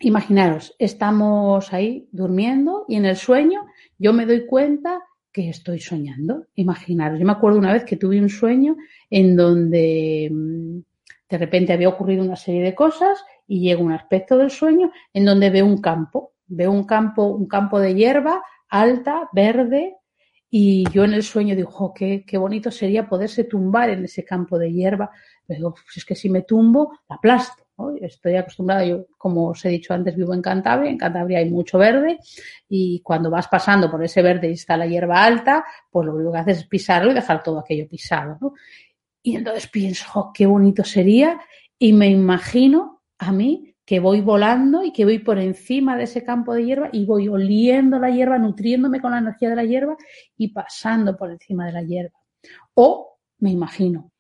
Imaginaros, 0.01 0.75
estamos 0.81 1.73
ahí 1.73 2.09
durmiendo 2.11 2.85
y 2.89 2.97
en 2.97 3.05
el 3.07 3.17
sueño 3.17 3.67
yo 3.99 4.13
me 4.13 4.27
doy 4.27 4.47
cuenta 4.47 5.01
que 5.33 5.49
estoy 5.49 5.79
soñando. 5.79 6.47
Imaginaros, 6.57 7.21
yo 7.21 7.25
me 7.25 7.33
acuerdo 7.33 7.59
una 7.59 7.73
vez 7.73 7.85
que 7.85 7.97
tuve 7.97 8.21
un 8.21 8.29
sueño 8.29 8.77
en 9.11 9.37
donde 9.37 10.29
mm, 10.33 10.79
de 11.31 11.39
repente 11.39 11.73
había 11.73 11.89
ocurrido 11.89 12.25
una 12.25 12.35
serie 12.35 12.63
de 12.63 12.75
cosas 12.75 13.25
y 13.47 13.61
llega 13.61 13.81
un 13.81 13.93
aspecto 13.93 14.37
del 14.37 14.51
sueño 14.51 14.91
en 15.15 15.25
donde 15.25 15.51
veo 15.51 15.67
un 15.67 15.81
campo, 15.81 16.33
veo 16.49 16.73
un 16.73 16.85
campo, 16.85 17.27
un 17.27 17.47
campo 17.47 17.79
de 17.79 17.95
hierba 17.95 18.43
alta, 18.69 19.29
verde, 19.33 19.95
y 20.51 20.89
yo 20.91 21.05
en 21.05 21.13
el 21.13 21.23
sueño 21.23 21.57
digo, 21.57 21.93
qué, 21.95 22.25
qué, 22.27 22.39
bonito 22.39 22.71
sería 22.71 23.09
poderse 23.09 23.45
tumbar 23.45 23.91
en 23.91 24.05
ese 24.05 24.25
campo 24.25 24.59
de 24.59 24.73
hierba. 24.73 25.11
Pero 25.47 25.73
pues 25.73 25.97
es 25.97 26.05
que 26.05 26.15
si 26.15 26.29
me 26.29 26.43
tumbo, 26.43 26.99
la 27.09 27.17
aplasto. 27.17 27.65
Estoy 28.01 28.37
acostumbrada, 28.37 28.87
yo 28.87 29.07
como 29.19 29.49
os 29.49 29.63
he 29.67 29.69
dicho 29.69 29.93
antes, 29.93 30.17
vivo 30.17 30.33
en 30.33 30.41
Cantabria, 30.41 30.91
en 30.91 30.97
Cantabria 30.97 31.41
hay 31.41 31.51
mucho 31.51 31.77
verde 31.77 32.19
y 32.71 33.01
cuando 33.03 33.31
vas 33.31 33.49
pasando 33.49 33.91
por 33.91 34.03
ese 34.03 34.23
verde 34.23 34.49
y 34.49 34.53
está 34.53 34.79
la 34.79 34.87
hierba 34.87 35.23
alta, 35.23 35.63
pues 35.91 36.07
lo 36.07 36.15
único 36.15 36.33
que 36.33 36.39
haces 36.39 36.59
es 36.61 36.67
pisarlo 36.67 37.11
y 37.11 37.15
dejar 37.15 37.43
todo 37.43 37.59
aquello 37.59 37.87
pisado. 37.87 38.55
Y 39.23 39.37
entonces 39.37 39.69
pienso, 39.69 40.31
qué 40.33 40.47
bonito 40.47 40.85
sería 40.85 41.39
y 41.79 41.93
me 41.93 42.09
imagino 42.09 43.03
a 43.19 43.31
mí 43.31 43.75
que 43.85 44.01
voy 44.01 44.21
volando 44.21 44.83
y 44.83 44.93
que 44.93 45.05
voy 45.05 45.21
por 45.21 45.39
encima 45.39 45.97
de 45.97 46.05
ese 46.05 46.25
campo 46.25 46.55
de 46.55 46.65
hierba 46.65 46.89
y 46.93 47.05
voy 47.07 47.29
oliendo 47.29 47.99
la 47.99 48.11
hierba, 48.11 48.39
nutriéndome 48.39 49.01
con 49.01 49.13
la 49.13 49.19
energía 49.19 49.51
de 49.51 49.57
la 49.57 49.65
hierba 49.65 49.97
y 50.37 50.49
pasando 50.49 51.17
por 51.17 51.31
encima 51.31 51.67
de 51.67 51.73
la 51.73 51.83
hierba. 51.83 52.19
O 52.75 53.19
me 53.39 53.51
imagino, 53.51 54.11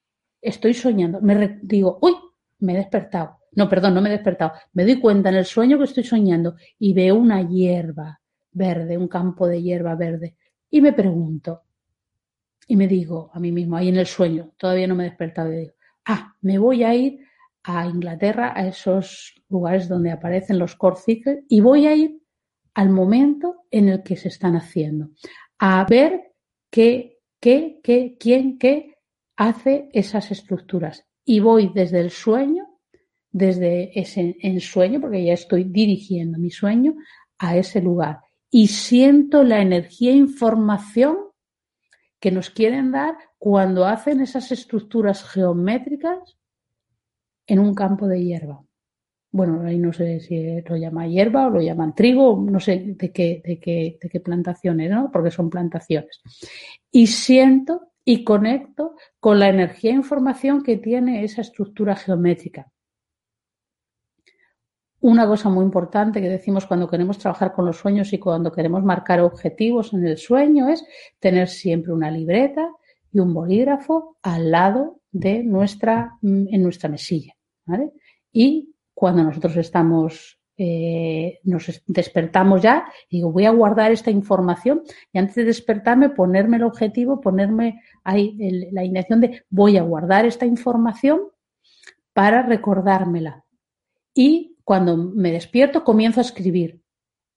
estoy 0.48 0.74
soñando, 0.74 1.20
me 1.20 1.58
digo, 1.62 1.98
uy, 2.00 2.14
me 2.60 2.74
he 2.74 2.76
despertado. 2.76 3.38
No, 3.52 3.68
perdón, 3.68 3.94
no 3.94 4.02
me 4.02 4.08
he 4.08 4.12
despertado. 4.12 4.52
Me 4.74 4.84
doy 4.84 5.00
cuenta 5.00 5.30
en 5.30 5.36
el 5.36 5.44
sueño 5.44 5.78
que 5.78 5.84
estoy 5.84 6.04
soñando 6.04 6.56
y 6.78 6.92
veo 6.92 7.16
una 7.16 7.42
hierba 7.42 8.20
verde, 8.52 8.98
un 8.98 9.08
campo 9.08 9.46
de 9.46 9.62
hierba 9.62 9.94
verde. 9.94 10.36
Y 10.70 10.80
me 10.80 10.92
pregunto, 10.92 11.62
y 12.68 12.76
me 12.76 12.86
digo 12.86 13.30
a 13.32 13.40
mí 13.40 13.52
mismo, 13.52 13.76
ahí 13.76 13.88
en 13.88 13.96
el 13.96 14.06
sueño, 14.06 14.52
todavía 14.56 14.86
no 14.86 14.94
me 14.94 15.04
he 15.04 15.08
despertado, 15.08 15.52
y 15.52 15.56
digo, 15.56 15.74
ah, 16.04 16.34
me 16.42 16.58
voy 16.58 16.82
a 16.82 16.94
ir 16.94 17.20
a 17.62 17.86
Inglaterra, 17.86 18.52
a 18.54 18.66
esos 18.66 19.34
lugares 19.48 19.88
donde 19.88 20.10
aparecen 20.10 20.58
los 20.58 20.76
core 20.76 20.96
y 21.48 21.60
voy 21.60 21.86
a 21.86 21.94
ir 21.94 22.20
al 22.74 22.90
momento 22.90 23.64
en 23.70 23.88
el 23.88 24.02
que 24.02 24.16
se 24.16 24.28
están 24.28 24.54
haciendo, 24.56 25.10
a 25.58 25.84
ver 25.88 26.32
qué, 26.70 27.18
qué, 27.40 27.80
qué, 27.82 28.16
quién, 28.18 28.58
qué 28.58 28.95
hace 29.36 29.88
esas 29.92 30.30
estructuras. 30.30 31.04
Y 31.24 31.40
voy 31.40 31.70
desde 31.74 32.00
el 32.00 32.10
sueño, 32.10 32.66
desde 33.30 33.98
ese 33.98 34.36
ensueño, 34.40 35.00
porque 35.00 35.24
ya 35.24 35.34
estoy 35.34 35.64
dirigiendo 35.64 36.38
mi 36.38 36.50
sueño, 36.50 36.94
a 37.38 37.56
ese 37.56 37.80
lugar. 37.80 38.20
Y 38.50 38.68
siento 38.68 39.42
la 39.42 39.60
energía 39.60 40.12
e 40.12 40.16
información 40.16 41.18
que 42.18 42.30
nos 42.30 42.50
quieren 42.50 42.92
dar 42.92 43.16
cuando 43.38 43.84
hacen 43.84 44.20
esas 44.20 44.50
estructuras 44.52 45.22
geométricas 45.24 46.38
en 47.46 47.58
un 47.58 47.74
campo 47.74 48.06
de 48.06 48.24
hierba. 48.24 48.62
Bueno, 49.30 49.62
ahí 49.66 49.78
no 49.78 49.92
sé 49.92 50.20
si 50.20 50.62
lo 50.62 50.76
llama 50.76 51.06
hierba 51.06 51.46
o 51.46 51.50
lo 51.50 51.60
llaman 51.60 51.94
trigo, 51.94 52.42
no 52.48 52.58
sé 52.58 52.94
de 52.96 53.12
qué, 53.12 53.42
de 53.44 53.60
qué, 53.60 53.98
de 54.00 54.08
qué 54.08 54.20
plantaciones, 54.20 54.90
¿no? 54.90 55.10
Porque 55.12 55.30
son 55.30 55.50
plantaciones. 55.50 56.22
Y 56.90 57.08
siento 57.08 57.92
y 58.08 58.22
conecto 58.22 58.94
con 59.18 59.40
la 59.40 59.48
energía 59.48 59.90
e 59.90 59.94
información 59.94 60.62
que 60.62 60.76
tiene 60.76 61.24
esa 61.24 61.40
estructura 61.40 61.96
geométrica. 61.96 62.70
Una 65.00 65.26
cosa 65.26 65.48
muy 65.48 65.64
importante 65.64 66.22
que 66.22 66.28
decimos 66.28 66.66
cuando 66.66 66.88
queremos 66.88 67.18
trabajar 67.18 67.52
con 67.52 67.66
los 67.66 67.76
sueños 67.76 68.12
y 68.12 68.18
cuando 68.18 68.52
queremos 68.52 68.84
marcar 68.84 69.20
objetivos 69.20 69.92
en 69.92 70.06
el 70.06 70.18
sueño 70.18 70.68
es 70.68 70.86
tener 71.18 71.48
siempre 71.48 71.92
una 71.92 72.10
libreta 72.10 72.70
y 73.12 73.18
un 73.18 73.34
bolígrafo 73.34 74.16
al 74.22 74.52
lado 74.52 75.00
de 75.10 75.42
nuestra, 75.42 76.16
en 76.22 76.62
nuestra 76.62 76.88
mesilla. 76.88 77.34
Y 78.32 78.72
cuando 78.94 79.24
nosotros 79.24 79.56
estamos, 79.56 80.35
eh, 80.58 81.38
nos 81.44 81.82
despertamos 81.86 82.62
ya, 82.62 82.86
digo, 83.10 83.30
voy 83.30 83.44
a 83.44 83.50
guardar 83.50 83.92
esta 83.92 84.10
información 84.10 84.82
y 85.12 85.18
antes 85.18 85.34
de 85.34 85.44
despertarme 85.44 86.10
ponerme 86.10 86.56
el 86.56 86.62
objetivo, 86.62 87.20
ponerme 87.20 87.82
ahí 88.04 88.36
la 88.72 88.84
intención 88.84 89.20
de 89.20 89.44
voy 89.50 89.76
a 89.76 89.82
guardar 89.82 90.24
esta 90.24 90.46
información 90.46 91.20
para 92.12 92.42
recordármela. 92.42 93.44
Y 94.14 94.56
cuando 94.64 94.96
me 94.96 95.30
despierto 95.30 95.84
comienzo 95.84 96.20
a 96.20 96.24
escribir. 96.24 96.80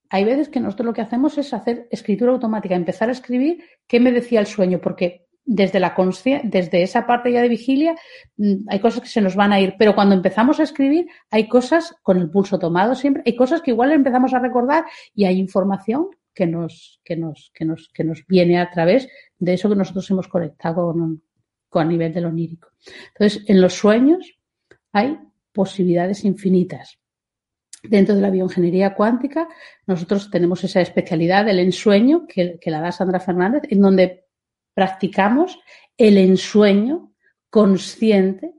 Hay 0.09 0.25
veces 0.25 0.49
que 0.49 0.59
nosotros 0.59 0.87
lo 0.87 0.93
que 0.93 1.01
hacemos 1.01 1.37
es 1.37 1.53
hacer 1.53 1.87
escritura 1.91 2.31
automática, 2.31 2.75
empezar 2.75 3.09
a 3.09 3.11
escribir 3.11 3.63
qué 3.85 3.99
me 3.99 4.11
decía 4.11 4.39
el 4.39 4.47
sueño, 4.47 4.79
porque 4.81 5.28
desde 5.51 5.79
la 5.79 5.95
desde 6.43 6.83
esa 6.83 7.07
parte 7.07 7.31
ya 7.31 7.41
de 7.41 7.49
vigilia, 7.49 7.95
mm, 8.37 8.67
hay 8.67 8.79
cosas 8.79 9.01
que 9.01 9.09
se 9.09 9.19
nos 9.19 9.35
van 9.35 9.51
a 9.51 9.59
ir, 9.59 9.73
pero 9.79 9.95
cuando 9.95 10.13
empezamos 10.13 10.59
a 10.59 10.63
escribir, 10.63 11.07
hay 11.31 11.47
cosas 11.47 11.95
con 12.03 12.17
el 12.17 12.29
pulso 12.29 12.59
tomado 12.59 12.93
siempre, 12.93 13.23
hay 13.25 13.35
cosas 13.35 13.63
que 13.63 13.71
igual 13.71 13.91
empezamos 13.91 14.31
a 14.35 14.39
recordar 14.39 14.85
y 15.15 15.25
hay 15.25 15.39
información 15.39 16.09
que 16.35 16.45
nos, 16.45 17.01
que 17.03 17.15
nos, 17.15 17.51
que 17.55 17.65
nos, 17.65 17.89
que 17.91 18.03
nos 18.03 18.27
viene 18.27 18.59
a 18.59 18.69
través 18.69 19.07
de 19.39 19.53
eso 19.53 19.67
que 19.69 19.75
nosotros 19.75 20.09
hemos 20.11 20.27
conectado 20.27 20.93
con, 20.93 21.23
con 21.67 21.87
a 21.87 21.89
nivel 21.89 22.13
del 22.13 22.27
onírico. 22.27 22.69
Entonces, 23.15 23.43
en 23.47 23.59
los 23.59 23.73
sueños 23.73 24.37
hay 24.93 25.17
posibilidades 25.51 26.25
infinitas. 26.25 26.99
Dentro 27.81 28.13
de 28.13 28.21
la 28.21 28.29
bioingeniería 28.29 28.93
cuántica, 28.93 29.47
nosotros 29.87 30.29
tenemos 30.29 30.63
esa 30.63 30.81
especialidad 30.81 31.45
del 31.45 31.57
ensueño 31.57 32.27
que, 32.27 32.59
que 32.61 32.69
la 32.69 32.81
da 32.81 32.91
Sandra 32.91 33.19
Fernández, 33.19 33.63
en 33.69 33.81
donde 33.81 34.28
practicamos 34.79 35.59
el 35.97 36.17
ensueño 36.17 37.11
consciente. 37.49 38.53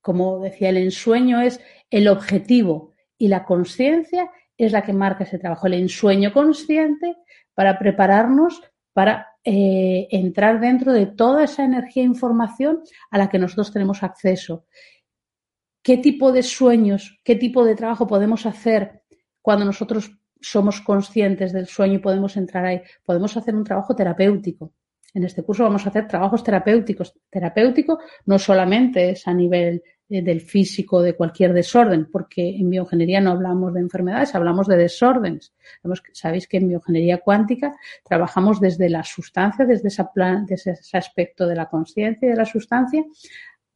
Como 0.00 0.38
decía, 0.38 0.68
el 0.68 0.76
ensueño 0.76 1.40
es 1.40 1.60
el 1.90 2.06
objetivo 2.06 2.92
y 3.18 3.26
la 3.26 3.44
conciencia 3.44 4.30
es 4.56 4.70
la 4.70 4.82
que 4.82 4.92
marca 4.92 5.24
ese 5.24 5.40
trabajo. 5.40 5.66
El 5.66 5.74
ensueño 5.74 6.32
consciente 6.32 7.16
para 7.52 7.80
prepararnos 7.80 8.62
para 8.92 9.26
eh, 9.42 10.06
entrar 10.12 10.60
dentro 10.60 10.92
de 10.92 11.06
toda 11.06 11.42
esa 11.42 11.64
energía 11.64 12.04
e 12.04 12.06
información 12.06 12.84
a 13.10 13.18
la 13.18 13.28
que 13.28 13.40
nosotros 13.40 13.72
tenemos 13.72 14.04
acceso. 14.04 14.66
¿Qué 15.82 15.96
tipo 15.96 16.30
de 16.30 16.44
sueños, 16.44 17.18
qué 17.24 17.34
tipo 17.34 17.64
de 17.64 17.74
trabajo 17.74 18.06
podemos 18.06 18.46
hacer 18.46 19.02
cuando 19.42 19.64
nosotros 19.64 20.12
somos 20.40 20.80
conscientes 20.80 21.52
del 21.52 21.66
sueño 21.66 21.94
y 21.94 21.98
podemos 22.06 22.36
entrar 22.36 22.64
ahí? 22.66 22.82
Podemos 23.04 23.36
hacer 23.36 23.56
un 23.56 23.64
trabajo 23.64 23.96
terapéutico. 23.96 24.72
En 25.16 25.24
este 25.24 25.42
curso 25.42 25.64
vamos 25.64 25.86
a 25.86 25.88
hacer 25.88 26.06
trabajos 26.06 26.44
terapéuticos. 26.44 27.14
Terapéutico 27.30 28.00
no 28.26 28.38
solamente 28.38 29.08
es 29.08 29.26
a 29.26 29.32
nivel 29.32 29.82
eh, 30.10 30.20
del 30.20 30.42
físico 30.42 31.00
de 31.00 31.16
cualquier 31.16 31.54
desorden, 31.54 32.10
porque 32.12 32.46
en 32.54 32.68
bioingeniería 32.68 33.22
no 33.22 33.30
hablamos 33.30 33.72
de 33.72 33.80
enfermedades, 33.80 34.34
hablamos 34.34 34.66
de 34.66 34.76
desórdenes. 34.76 35.54
Sabéis 36.12 36.46
que 36.46 36.58
en 36.58 36.68
bioingeniería 36.68 37.22
cuántica 37.22 37.74
trabajamos 38.04 38.60
desde 38.60 38.90
la 38.90 39.02
sustancia, 39.04 39.64
desde, 39.64 39.88
ese 39.88 40.98
aspecto 40.98 41.46
de 41.46 41.54
la 41.54 41.70
conciencia 41.70 42.26
y 42.26 42.32
de 42.32 42.36
la 42.36 42.44
sustancia, 42.44 43.02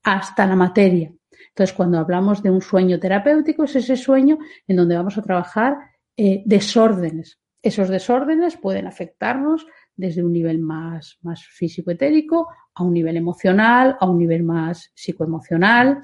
hasta 0.02 0.44
la 0.44 0.56
materia. 0.56 1.10
Entonces, 1.48 1.74
cuando 1.74 1.98
hablamos 1.98 2.42
de 2.42 2.50
un 2.50 2.60
sueño 2.60 3.00
terapéutico, 3.00 3.64
es 3.64 3.76
ese 3.76 3.96
sueño 3.96 4.36
en 4.68 4.76
donde 4.76 4.94
vamos 4.94 5.16
a 5.16 5.22
trabajar 5.22 5.78
eh, 6.18 6.42
desórdenes. 6.44 7.39
Esos 7.62 7.88
desórdenes 7.88 8.56
pueden 8.56 8.86
afectarnos 8.86 9.66
desde 9.94 10.24
un 10.24 10.32
nivel 10.32 10.58
más, 10.58 11.18
físico-etérico 11.50 12.48
a 12.74 12.82
un 12.82 12.94
nivel 12.94 13.16
emocional, 13.16 13.96
a 14.00 14.08
un 14.08 14.18
nivel 14.18 14.42
más 14.42 14.90
psicoemocional 14.94 16.00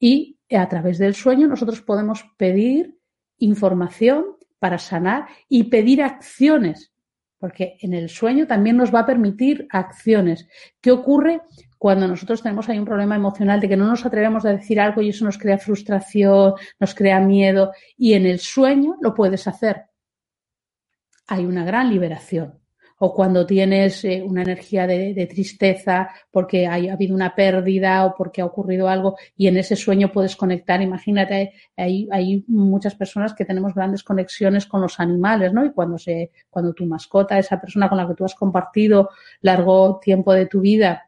y 0.00 0.38
a 0.50 0.66
través 0.68 0.98
del 0.98 1.14
sueño 1.14 1.46
nosotros 1.46 1.82
podemos 1.82 2.24
pedir 2.38 2.96
información 3.38 4.36
para 4.58 4.78
sanar 4.78 5.26
y 5.48 5.64
pedir 5.64 6.02
acciones, 6.02 6.92
porque 7.38 7.76
en 7.80 7.92
el 7.92 8.08
sueño 8.08 8.46
también 8.46 8.76
nos 8.76 8.92
va 8.92 9.00
a 9.00 9.06
permitir 9.06 9.68
acciones. 9.70 10.48
¿Qué 10.80 10.90
ocurre 10.90 11.42
cuando 11.76 12.08
nosotros 12.08 12.42
tenemos 12.42 12.68
ahí 12.68 12.78
un 12.78 12.86
problema 12.86 13.14
emocional 13.14 13.60
de 13.60 13.68
que 13.68 13.76
no 13.76 13.86
nos 13.86 14.06
atrevemos 14.06 14.46
a 14.46 14.52
decir 14.52 14.80
algo 14.80 15.02
y 15.02 15.10
eso 15.10 15.26
nos 15.26 15.38
crea 15.38 15.58
frustración, 15.58 16.54
nos 16.80 16.94
crea 16.94 17.20
miedo 17.20 17.72
y 17.96 18.14
en 18.14 18.26
el 18.26 18.38
sueño 18.38 18.96
lo 19.02 19.14
puedes 19.14 19.46
hacer? 19.46 19.88
Hay 21.28 21.44
una 21.46 21.64
gran 21.64 21.88
liberación 21.90 22.58
o 22.98 23.14
cuando 23.14 23.46
tienes 23.46 24.04
eh, 24.04 24.22
una 24.22 24.42
energía 24.42 24.86
de, 24.86 25.26
tristeza 25.30 26.08
porque 26.30 26.66
ha 26.66 26.74
habido 26.74 27.14
una 27.14 27.34
pérdida 27.34 28.04
o 28.04 28.14
porque 28.16 28.40
ha 28.40 28.46
ocurrido 28.46 28.88
algo 28.88 29.16
y 29.36 29.46
en 29.46 29.56
ese 29.56 29.76
sueño 29.76 30.12
puedes 30.12 30.36
conectar. 30.36 30.82
Imagínate, 30.82 31.52
hay, 31.76 32.08
hay 32.10 32.44
muchas 32.48 32.94
personas 32.94 33.34
que 33.34 33.44
tenemos 33.44 33.74
grandes 33.74 34.02
conexiones 34.02 34.66
con 34.66 34.80
los 34.80 34.98
animales, 35.00 35.52
¿no? 35.52 35.64
Y 35.64 35.72
cuando 35.72 35.98
se, 35.98 36.32
cuando 36.50 36.72
tu 36.72 36.86
mascota, 36.86 37.38
esa 37.38 37.60
persona 37.60 37.88
con 37.88 37.98
la 37.98 38.08
que 38.08 38.14
tú 38.14 38.24
has 38.24 38.34
compartido 38.34 39.10
largo 39.42 40.00
tiempo 40.02 40.32
de 40.32 40.46
tu 40.46 40.60
vida, 40.60 41.07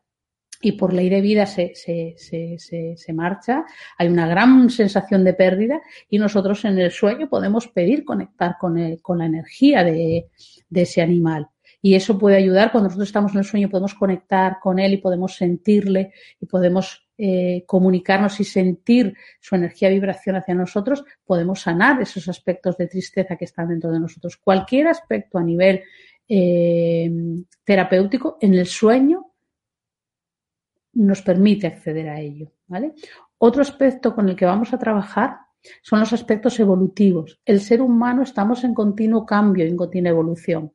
y 0.60 0.72
por 0.72 0.92
ley 0.92 1.08
de 1.08 1.20
vida 1.20 1.46
se, 1.46 1.72
se, 1.74 2.14
se, 2.18 2.96
se, 2.96 3.12
marcha, 3.12 3.64
hay 3.96 4.08
una 4.08 4.28
gran 4.28 4.68
sensación 4.68 5.24
de 5.24 5.32
pérdida 5.32 5.80
y 6.08 6.18
nosotros 6.18 6.64
en 6.66 6.78
el 6.78 6.90
sueño 6.90 7.28
podemos 7.28 7.68
pedir 7.68 8.04
conectar 8.04 8.56
con, 8.58 8.76
el, 8.78 9.00
con 9.00 9.18
la 9.18 9.26
energía 9.26 9.82
de, 9.82 10.26
de, 10.68 10.82
ese 10.82 11.00
animal. 11.00 11.48
Y 11.82 11.94
eso 11.94 12.18
puede 12.18 12.36
ayudar, 12.36 12.72
cuando 12.72 12.88
nosotros 12.88 13.08
estamos 13.08 13.32
en 13.32 13.38
el 13.38 13.44
sueño 13.44 13.70
podemos 13.70 13.94
conectar 13.94 14.58
con 14.60 14.78
él 14.78 14.92
y 14.92 14.98
podemos 14.98 15.34
sentirle 15.34 16.12
y 16.38 16.44
podemos 16.44 17.08
eh, 17.16 17.64
comunicarnos 17.66 18.38
y 18.40 18.44
sentir 18.44 19.14
su 19.40 19.54
energía 19.54 19.88
vibración 19.88 20.36
hacia 20.36 20.54
nosotros, 20.54 21.04
podemos 21.24 21.60
sanar 21.60 22.02
esos 22.02 22.28
aspectos 22.28 22.76
de 22.76 22.86
tristeza 22.86 23.36
que 23.36 23.46
están 23.46 23.68
dentro 23.68 23.90
de 23.90 24.00
nosotros. 24.00 24.36
Cualquier 24.36 24.88
aspecto 24.88 25.38
a 25.38 25.42
nivel 25.42 25.82
eh, 26.28 27.10
terapéutico 27.64 28.36
en 28.42 28.54
el 28.54 28.66
sueño 28.66 29.29
nos 30.92 31.22
permite 31.22 31.66
acceder 31.66 32.08
a 32.08 32.20
ello. 32.20 32.52
Otro 33.38 33.62
aspecto 33.62 34.14
con 34.14 34.28
el 34.28 34.36
que 34.36 34.44
vamos 34.44 34.72
a 34.72 34.78
trabajar 34.78 35.38
son 35.82 36.00
los 36.00 36.12
aspectos 36.12 36.58
evolutivos. 36.60 37.40
El 37.44 37.60
ser 37.60 37.82
humano 37.82 38.22
estamos 38.22 38.64
en 38.64 38.74
continuo 38.74 39.26
cambio, 39.26 39.64
en 39.64 39.76
continua 39.76 40.10
evolución. 40.10 40.72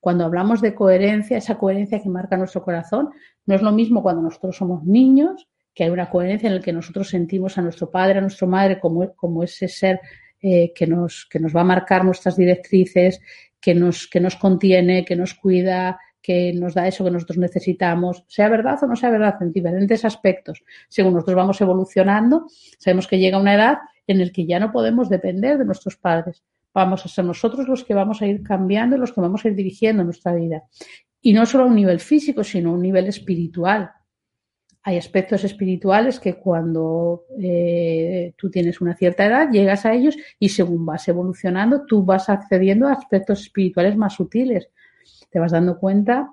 Cuando 0.00 0.24
hablamos 0.24 0.60
de 0.60 0.74
coherencia, 0.74 1.36
esa 1.36 1.58
coherencia 1.58 2.02
que 2.02 2.08
marca 2.08 2.36
nuestro 2.36 2.62
corazón, 2.62 3.10
no 3.46 3.54
es 3.54 3.62
lo 3.62 3.72
mismo 3.72 4.02
cuando 4.02 4.22
nosotros 4.22 4.56
somos 4.56 4.84
niños, 4.84 5.48
que 5.74 5.84
hay 5.84 5.90
una 5.90 6.08
coherencia 6.08 6.48
en 6.48 6.56
la 6.56 6.60
que 6.62 6.72
nosotros 6.72 7.08
sentimos 7.08 7.58
a 7.58 7.62
nuestro 7.62 7.90
padre, 7.90 8.18
a 8.18 8.22
nuestra 8.22 8.46
madre 8.46 8.78
como, 8.78 9.14
como 9.14 9.42
ese 9.42 9.68
ser 9.68 10.00
eh, 10.40 10.72
que, 10.74 10.86
nos, 10.86 11.26
que 11.28 11.40
nos 11.40 11.54
va 11.54 11.62
a 11.62 11.64
marcar 11.64 12.04
nuestras 12.04 12.36
directrices, 12.36 13.20
que 13.60 13.74
nos, 13.74 14.06
que 14.06 14.20
nos 14.20 14.36
contiene, 14.36 15.04
que 15.04 15.16
nos 15.16 15.34
cuida, 15.34 15.98
que 16.24 16.54
nos 16.54 16.72
da 16.72 16.88
eso 16.88 17.04
que 17.04 17.10
nosotros 17.10 17.36
necesitamos, 17.36 18.24
sea 18.28 18.48
verdad 18.48 18.82
o 18.82 18.86
no 18.86 18.96
sea 18.96 19.10
verdad, 19.10 19.36
en 19.42 19.52
diferentes 19.52 20.06
aspectos. 20.06 20.64
Según 20.88 21.12
nosotros 21.12 21.36
vamos 21.36 21.60
evolucionando, 21.60 22.46
sabemos 22.78 23.06
que 23.06 23.18
llega 23.18 23.38
una 23.38 23.54
edad 23.54 23.78
en 24.06 24.20
la 24.20 24.30
que 24.30 24.46
ya 24.46 24.58
no 24.58 24.72
podemos 24.72 25.10
depender 25.10 25.58
de 25.58 25.66
nuestros 25.66 25.98
padres. 25.98 26.42
Vamos 26.72 27.04
a 27.04 27.10
ser 27.10 27.26
nosotros 27.26 27.68
los 27.68 27.84
que 27.84 27.92
vamos 27.92 28.22
a 28.22 28.26
ir 28.26 28.42
cambiando 28.42 28.96
los 28.96 29.12
que 29.12 29.20
vamos 29.20 29.44
a 29.44 29.48
ir 29.48 29.54
dirigiendo 29.54 30.02
nuestra 30.02 30.34
vida. 30.34 30.62
Y 31.20 31.34
no 31.34 31.44
solo 31.44 31.64
a 31.64 31.66
un 31.66 31.74
nivel 31.74 32.00
físico, 32.00 32.42
sino 32.42 32.70
a 32.70 32.72
un 32.72 32.80
nivel 32.80 33.06
espiritual. 33.06 33.90
Hay 34.82 34.96
aspectos 34.96 35.44
espirituales 35.44 36.20
que 36.20 36.36
cuando 36.36 37.26
eh, 37.38 38.32
tú 38.38 38.50
tienes 38.50 38.80
una 38.80 38.96
cierta 38.96 39.26
edad 39.26 39.50
llegas 39.50 39.84
a 39.84 39.92
ellos 39.92 40.16
y 40.38 40.48
según 40.48 40.86
vas 40.86 41.06
evolucionando 41.06 41.84
tú 41.84 42.02
vas 42.02 42.30
accediendo 42.30 42.88
a 42.88 42.92
aspectos 42.92 43.42
espirituales 43.42 43.94
más 43.94 44.14
sutiles 44.14 44.70
te 45.34 45.40
vas 45.40 45.50
dando 45.50 45.80
cuenta 45.80 46.30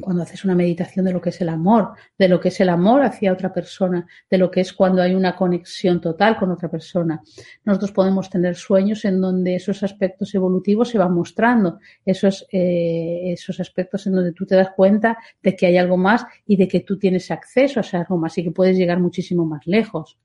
cuando 0.00 0.22
haces 0.22 0.46
una 0.46 0.54
meditación 0.54 1.04
de 1.04 1.12
lo 1.12 1.20
que 1.20 1.28
es 1.28 1.42
el 1.42 1.50
amor, 1.50 1.90
de 2.18 2.26
lo 2.26 2.40
que 2.40 2.48
es 2.48 2.58
el 2.58 2.70
amor 2.70 3.02
hacia 3.02 3.30
otra 3.30 3.52
persona, 3.52 4.06
de 4.30 4.38
lo 4.38 4.50
que 4.50 4.62
es 4.62 4.72
cuando 4.72 5.02
hay 5.02 5.14
una 5.14 5.36
conexión 5.36 6.00
total 6.00 6.38
con 6.38 6.50
otra 6.50 6.70
persona. 6.70 7.20
Nosotros 7.66 7.92
podemos 7.92 8.30
tener 8.30 8.56
sueños 8.56 9.04
en 9.04 9.20
donde 9.20 9.56
esos 9.56 9.82
aspectos 9.82 10.34
evolutivos 10.34 10.88
se 10.88 10.96
van 10.96 11.12
mostrando, 11.12 11.80
esos, 12.02 12.46
eh, 12.50 13.24
esos 13.26 13.60
aspectos 13.60 14.06
en 14.06 14.14
donde 14.14 14.32
tú 14.32 14.46
te 14.46 14.56
das 14.56 14.70
cuenta 14.74 15.18
de 15.42 15.54
que 15.54 15.66
hay 15.66 15.76
algo 15.76 15.98
más 15.98 16.24
y 16.46 16.56
de 16.56 16.66
que 16.66 16.80
tú 16.80 16.98
tienes 16.98 17.30
acceso 17.30 17.78
a 17.78 17.82
ese 17.82 17.98
algo 17.98 18.16
más 18.16 18.38
y 18.38 18.42
que 18.42 18.52
puedes 18.52 18.78
llegar 18.78 19.00
muchísimo 19.00 19.44
más 19.44 19.66
lejos. 19.66 20.18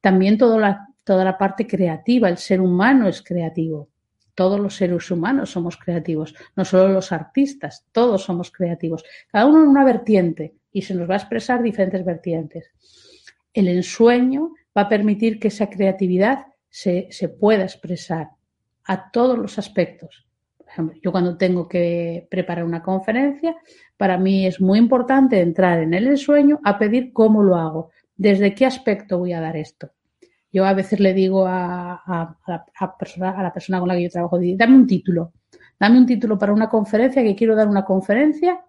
También 0.00 0.38
toda 0.38 0.58
la, 0.58 0.88
toda 1.04 1.22
la 1.22 1.36
parte 1.36 1.66
creativa, 1.66 2.30
el 2.30 2.38
ser 2.38 2.62
humano 2.62 3.06
es 3.06 3.20
creativo 3.20 3.90
todos 4.36 4.60
los 4.60 4.76
seres 4.76 5.10
humanos 5.10 5.50
somos 5.50 5.76
creativos, 5.76 6.34
no 6.54 6.64
solo 6.64 6.92
los 6.92 7.10
artistas, 7.10 7.86
todos 7.90 8.22
somos 8.22 8.52
creativos, 8.52 9.02
cada 9.32 9.46
uno 9.46 9.62
en 9.62 9.68
una 9.68 9.84
vertiente 9.84 10.54
y 10.70 10.82
se 10.82 10.94
nos 10.94 11.10
va 11.10 11.14
a 11.14 11.18
expresar 11.18 11.62
diferentes 11.62 12.04
vertientes. 12.04 12.70
El 13.52 13.66
ensueño 13.66 14.52
va 14.76 14.82
a 14.82 14.88
permitir 14.88 15.40
que 15.40 15.48
esa 15.48 15.68
creatividad 15.68 16.46
se, 16.68 17.08
se 17.10 17.30
pueda 17.30 17.64
expresar 17.64 18.28
a 18.84 19.10
todos 19.10 19.38
los 19.38 19.58
aspectos. 19.58 20.28
Por 20.58 20.68
ejemplo, 20.68 20.98
yo 21.02 21.10
cuando 21.10 21.38
tengo 21.38 21.66
que 21.66 22.28
preparar 22.30 22.64
una 22.64 22.82
conferencia, 22.82 23.56
para 23.96 24.18
mí 24.18 24.46
es 24.46 24.60
muy 24.60 24.78
importante 24.78 25.40
entrar 25.40 25.80
en 25.80 25.94
el 25.94 26.06
ensueño 26.06 26.60
a 26.62 26.78
pedir 26.78 27.12
cómo 27.14 27.42
lo 27.42 27.56
hago, 27.56 27.90
desde 28.14 28.54
qué 28.54 28.66
aspecto 28.66 29.18
voy 29.18 29.32
a 29.32 29.40
dar 29.40 29.56
esto. 29.56 29.92
Yo 30.56 30.64
a 30.64 30.72
veces 30.72 31.00
le 31.00 31.12
digo 31.12 31.44
a, 31.46 32.34
la, 32.46 32.96
persona, 32.98 33.78
con 33.78 33.88
la 33.88 33.94
que 33.94 34.04
yo 34.04 34.08
trabajo, 34.08 34.38
dame 34.40 34.74
un 34.74 34.86
título, 34.86 35.34
dame 35.78 35.98
un 35.98 36.06
título 36.06 36.38
para 36.38 36.54
una 36.54 36.70
conferencia, 36.70 37.22
que 37.22 37.36
quiero 37.36 37.54
dar 37.54 37.68
una 37.68 37.84
conferencia, 37.84 38.64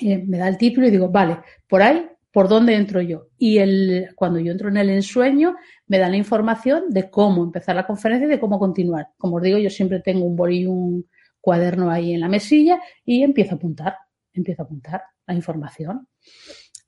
me 0.00 0.38
da 0.38 0.46
el 0.46 0.56
título 0.56 0.86
y 0.86 0.92
digo, 0.92 1.08
vale, 1.08 1.38
por 1.66 1.82
ahí, 1.82 2.08
¿por 2.30 2.46
dónde 2.46 2.76
entro 2.76 3.00
yo? 3.00 3.26
Y 3.36 3.58
el, 3.58 4.10
cuando 4.14 4.38
yo 4.38 4.52
entro 4.52 4.68
en 4.68 4.76
el 4.76 4.90
ensueño, 4.90 5.56
me 5.88 5.98
da 5.98 6.08
la 6.08 6.16
información 6.16 6.84
de 6.90 7.10
cómo 7.10 7.42
empezar 7.42 7.74
la 7.74 7.84
conferencia 7.84 8.28
y 8.28 8.30
de 8.30 8.38
cómo 8.38 8.60
continuar. 8.60 9.08
Como 9.18 9.38
os 9.38 9.42
digo, 9.42 9.58
yo 9.58 9.70
siempre 9.70 9.98
tengo 9.98 10.24
un 10.24 10.36
boli 10.36 10.60
y 10.60 10.66
un 10.66 11.04
cuaderno 11.40 11.90
ahí 11.90 12.14
en 12.14 12.20
la 12.20 12.28
mesilla 12.28 12.80
y 13.04 13.24
empiezo 13.24 13.54
a 13.54 13.56
apuntar, 13.56 13.96
empiezo 14.32 14.62
a 14.62 14.66
apuntar 14.66 15.02
la 15.26 15.34
información. 15.34 16.06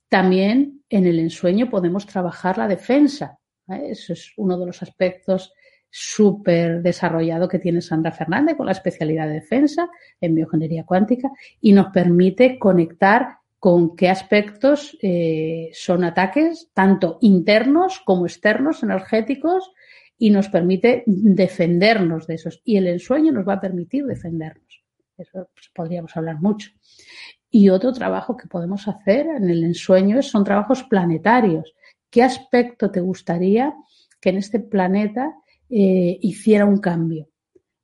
También 0.09 0.85
en 0.89 1.05
el 1.05 1.19
ensueño 1.19 1.69
podemos 1.69 2.07
trabajar 2.07 2.59
la 2.59 2.69
defensa. 2.69 3.41
Eso 3.69 4.13
es 4.13 4.33
uno 4.37 4.59
de 4.59 4.67
los 4.67 4.83
aspectos 4.83 5.53
súper 5.91 6.83
desarrollado 6.83 7.49
que 7.49 7.61
tiene 7.61 7.81
Sandra 7.81 8.11
Fernández 8.11 8.57
con 8.57 8.67
la 8.67 8.73
especialidad 8.73 9.29
de 9.29 9.35
defensa 9.35 9.89
en 10.21 10.35
bioingeniería 10.35 10.85
cuántica 10.85 11.31
y 11.61 11.73
nos 11.73 11.93
permite 11.93 12.59
conectar 12.59 13.39
con 13.61 13.97
qué 13.97 14.11
aspectos 14.11 14.99
eh, 15.01 15.71
son 15.73 16.05
ataques, 16.05 16.69
tanto 16.75 17.19
internos 17.23 18.01
como 18.05 18.27
externos, 18.27 18.83
energéticos, 18.83 19.73
y 20.19 20.31
nos 20.31 20.49
permite 20.49 21.03
defendernos 21.07 22.27
de 22.27 22.35
esos. 22.35 22.61
Y 22.65 22.77
el 22.77 22.87
ensueño 22.89 23.33
nos 23.33 23.47
va 23.47 23.55
a 23.55 23.61
permitir 23.61 24.05
defendernos. 24.05 24.85
Eso 25.17 25.49
pues, 25.55 25.71
podríamos 25.75 26.17
hablar 26.17 26.41
mucho. 26.41 26.71
Y 27.51 27.69
otro 27.69 27.93
trabajo 27.93 28.37
que 28.37 28.49
podemos 28.49 28.89
hacer 28.89 29.27
en 29.27 29.49
el 29.49 29.63
ensueño 29.65 30.23
son 30.23 30.45
trabajos 30.45 30.83
planetarios. 30.83 31.75
¿Qué 32.15 32.23
aspecto 32.23 32.93
te 32.93 33.01
gustaría 33.01 33.75
que 34.21 34.29
en 34.29 34.37
este 34.37 34.61
planeta 34.61 35.35
eh, 35.69 36.17
hiciera 36.21 36.65
un 36.65 36.79
cambio? 36.79 37.29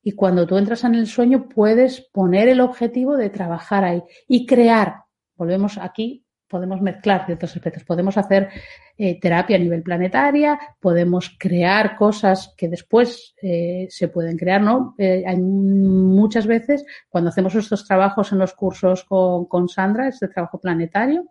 Y 0.05 0.13
cuando 0.13 0.47
tú 0.47 0.57
entras 0.57 0.85
en 0.85 0.95
el 0.95 1.09
sueño 1.09 1.49
puedes 1.49 2.01
poner 2.01 2.49
el 2.49 2.61
objetivo 2.61 3.17
de 3.17 3.29
trabajar 3.29 3.83
ahí 3.83 4.05
y 4.29 4.47
crear. 4.47 4.99
Volvemos 5.35 5.79
aquí, 5.79 6.25
podemos 6.47 6.81
mezclar 6.81 7.27
ciertos 7.27 7.57
aspectos. 7.57 7.83
Podemos 7.83 8.17
hacer 8.17 8.51
eh, 8.97 9.19
terapia 9.19 9.57
a 9.57 9.59
nivel 9.59 9.83
planetaria, 9.83 10.61
podemos 10.79 11.37
crear 11.37 11.97
cosas 11.97 12.55
que 12.57 12.69
después 12.69 13.35
eh, 13.43 13.89
se 13.91 14.07
pueden 14.07 14.37
crear, 14.37 14.63
¿no? 14.63 14.95
hay 14.97 15.39
muchas 15.39 16.47
veces 16.47 16.85
cuando 17.09 17.31
hacemos 17.31 17.57
estos 17.57 17.85
trabajos 17.85 18.31
en 18.31 18.39
los 18.39 18.55
cursos 18.55 19.03
con, 19.03 19.47
con 19.47 19.69
Sandra, 19.69 20.07
este 20.07 20.29
trabajo 20.29 20.61
planetario, 20.61 21.25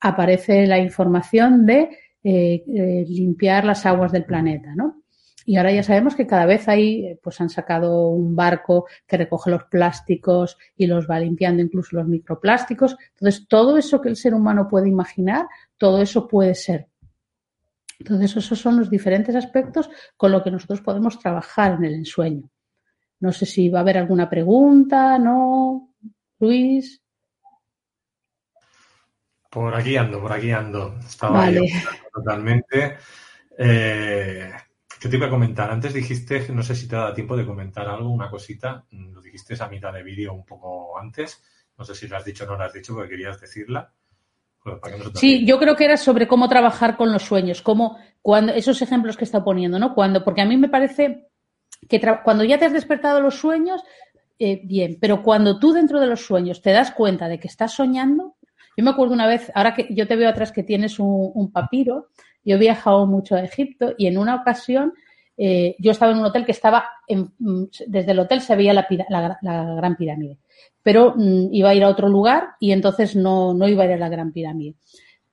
aparece 0.00 0.66
la 0.66 0.78
información 0.80 1.64
de 1.64 1.96
eh, 2.26 2.64
eh, 2.66 3.04
limpiar 3.06 3.66
las 3.66 3.84
aguas 3.84 4.10
del 4.10 4.24
planeta, 4.24 4.74
¿no? 4.74 5.02
Y 5.46 5.56
ahora 5.56 5.72
ya 5.72 5.82
sabemos 5.82 6.14
que 6.14 6.26
cada 6.26 6.46
vez 6.46 6.66
hay, 6.68 7.04
eh, 7.04 7.20
pues 7.22 7.38
han 7.40 7.50
sacado 7.50 8.08
un 8.08 8.34
barco 8.34 8.86
que 9.06 9.18
recoge 9.18 9.50
los 9.50 9.64
plásticos 9.64 10.56
y 10.74 10.86
los 10.86 11.06
va 11.08 11.20
limpiando 11.20 11.62
incluso 11.62 11.96
los 11.96 12.08
microplásticos. 12.08 12.96
Entonces, 13.12 13.46
todo 13.46 13.76
eso 13.76 14.00
que 14.00 14.08
el 14.08 14.16
ser 14.16 14.32
humano 14.32 14.66
puede 14.68 14.88
imaginar, 14.88 15.46
todo 15.76 16.00
eso 16.00 16.26
puede 16.26 16.54
ser. 16.54 16.88
Entonces, 17.98 18.36
esos 18.36 18.58
son 18.58 18.78
los 18.78 18.88
diferentes 18.88 19.36
aspectos 19.36 19.90
con 20.16 20.32
los 20.32 20.42
que 20.42 20.50
nosotros 20.50 20.80
podemos 20.80 21.18
trabajar 21.18 21.74
en 21.74 21.84
el 21.84 21.94
ensueño. 21.94 22.50
No 23.20 23.32
sé 23.32 23.44
si 23.44 23.68
va 23.68 23.80
a 23.80 23.82
haber 23.82 23.98
alguna 23.98 24.30
pregunta, 24.30 25.18
¿no? 25.18 25.94
Luis. 26.38 27.03
Por 29.54 29.72
aquí 29.72 29.96
ando, 29.96 30.20
por 30.20 30.32
aquí 30.32 30.50
ando. 30.50 30.96
Estaba 30.98 31.38
vale. 31.38 31.72
totalmente. 32.12 32.96
Eh, 33.56 34.50
¿Qué 34.98 35.08
te 35.08 35.16
iba 35.16 35.28
a 35.28 35.30
comentar? 35.30 35.70
Antes 35.70 35.94
dijiste, 35.94 36.44
no 36.52 36.64
sé 36.64 36.74
si 36.74 36.88
te 36.88 36.96
da 36.96 37.14
tiempo 37.14 37.36
de 37.36 37.46
comentar 37.46 37.86
algo, 37.88 38.10
una 38.10 38.28
cosita. 38.28 38.84
Lo 38.90 39.20
dijiste 39.20 39.54
a 39.62 39.68
mitad 39.68 39.92
de 39.92 40.02
vídeo 40.02 40.32
un 40.32 40.44
poco 40.44 40.98
antes. 40.98 41.40
No 41.78 41.84
sé 41.84 41.94
si 41.94 42.08
lo 42.08 42.16
has 42.16 42.24
dicho 42.24 42.42
o 42.42 42.46
no 42.48 42.56
lo 42.56 42.64
has 42.64 42.72
dicho 42.72 42.94
porque 42.94 43.10
querías 43.10 43.40
decirla. 43.40 43.92
sí, 45.14 45.46
yo 45.46 45.60
creo 45.60 45.76
que 45.76 45.84
era 45.84 45.96
sobre 45.98 46.26
cómo 46.26 46.48
trabajar 46.48 46.96
con 46.96 47.12
los 47.12 47.22
sueños, 47.22 47.62
cómo 47.62 47.96
cuando 48.22 48.52
esos 48.54 48.82
ejemplos 48.82 49.16
que 49.16 49.24
está 49.24 49.44
poniendo, 49.44 49.78
¿no? 49.78 49.94
Cuando, 49.94 50.24
porque 50.24 50.40
a 50.40 50.46
mí 50.46 50.56
me 50.56 50.68
parece 50.68 51.28
que 51.88 52.00
cuando 52.24 52.42
ya 52.42 52.58
te 52.58 52.64
has 52.64 52.72
despertado 52.72 53.20
los 53.20 53.36
sueños, 53.36 53.82
eh, 54.36 54.62
bien, 54.64 54.98
pero 55.00 55.22
cuando 55.22 55.60
tú 55.60 55.72
dentro 55.72 56.00
de 56.00 56.08
los 56.08 56.26
sueños 56.26 56.60
te 56.60 56.72
das 56.72 56.90
cuenta 56.90 57.28
de 57.28 57.38
que 57.38 57.46
estás 57.46 57.72
soñando, 57.72 58.34
yo 58.76 58.84
me 58.84 58.90
acuerdo 58.90 59.14
una 59.14 59.26
vez, 59.26 59.50
ahora 59.54 59.74
que 59.74 59.88
yo 59.90 60.06
te 60.06 60.16
veo 60.16 60.28
atrás 60.28 60.52
que 60.52 60.62
tienes 60.62 60.98
un, 60.98 61.50
papiro, 61.52 62.08
yo 62.44 62.56
he 62.56 62.58
viajado 62.58 63.06
mucho 63.06 63.36
a 63.36 63.42
Egipto 63.42 63.94
y 63.96 64.06
en 64.06 64.18
una 64.18 64.36
ocasión 64.36 64.92
eh, 65.36 65.76
yo 65.78 65.90
estaba 65.90 66.12
en 66.12 66.18
un 66.18 66.24
hotel 66.24 66.44
que 66.44 66.52
estaba, 66.52 66.84
en, 67.06 67.32
desde 67.86 68.12
el 68.12 68.18
hotel 68.18 68.40
se 68.40 68.56
veía 68.56 68.72
la, 68.72 68.86
Gran 69.42 69.96
Pirámide. 69.96 70.38
pero 70.82 71.14
mm, 71.16 71.48
iba 71.52 71.70
a 71.70 71.74
ir 71.74 71.84
a 71.84 71.88
otro 71.88 72.08
lugar 72.08 72.50
y 72.60 72.72
entonces 72.72 73.16
no, 73.16 73.54
no 73.54 73.68
iba 73.68 73.82
a 73.82 73.86
ir 73.86 73.92
a 73.92 73.98
la 73.98 74.08
Gran 74.08 74.32
Pirámide 74.32 74.76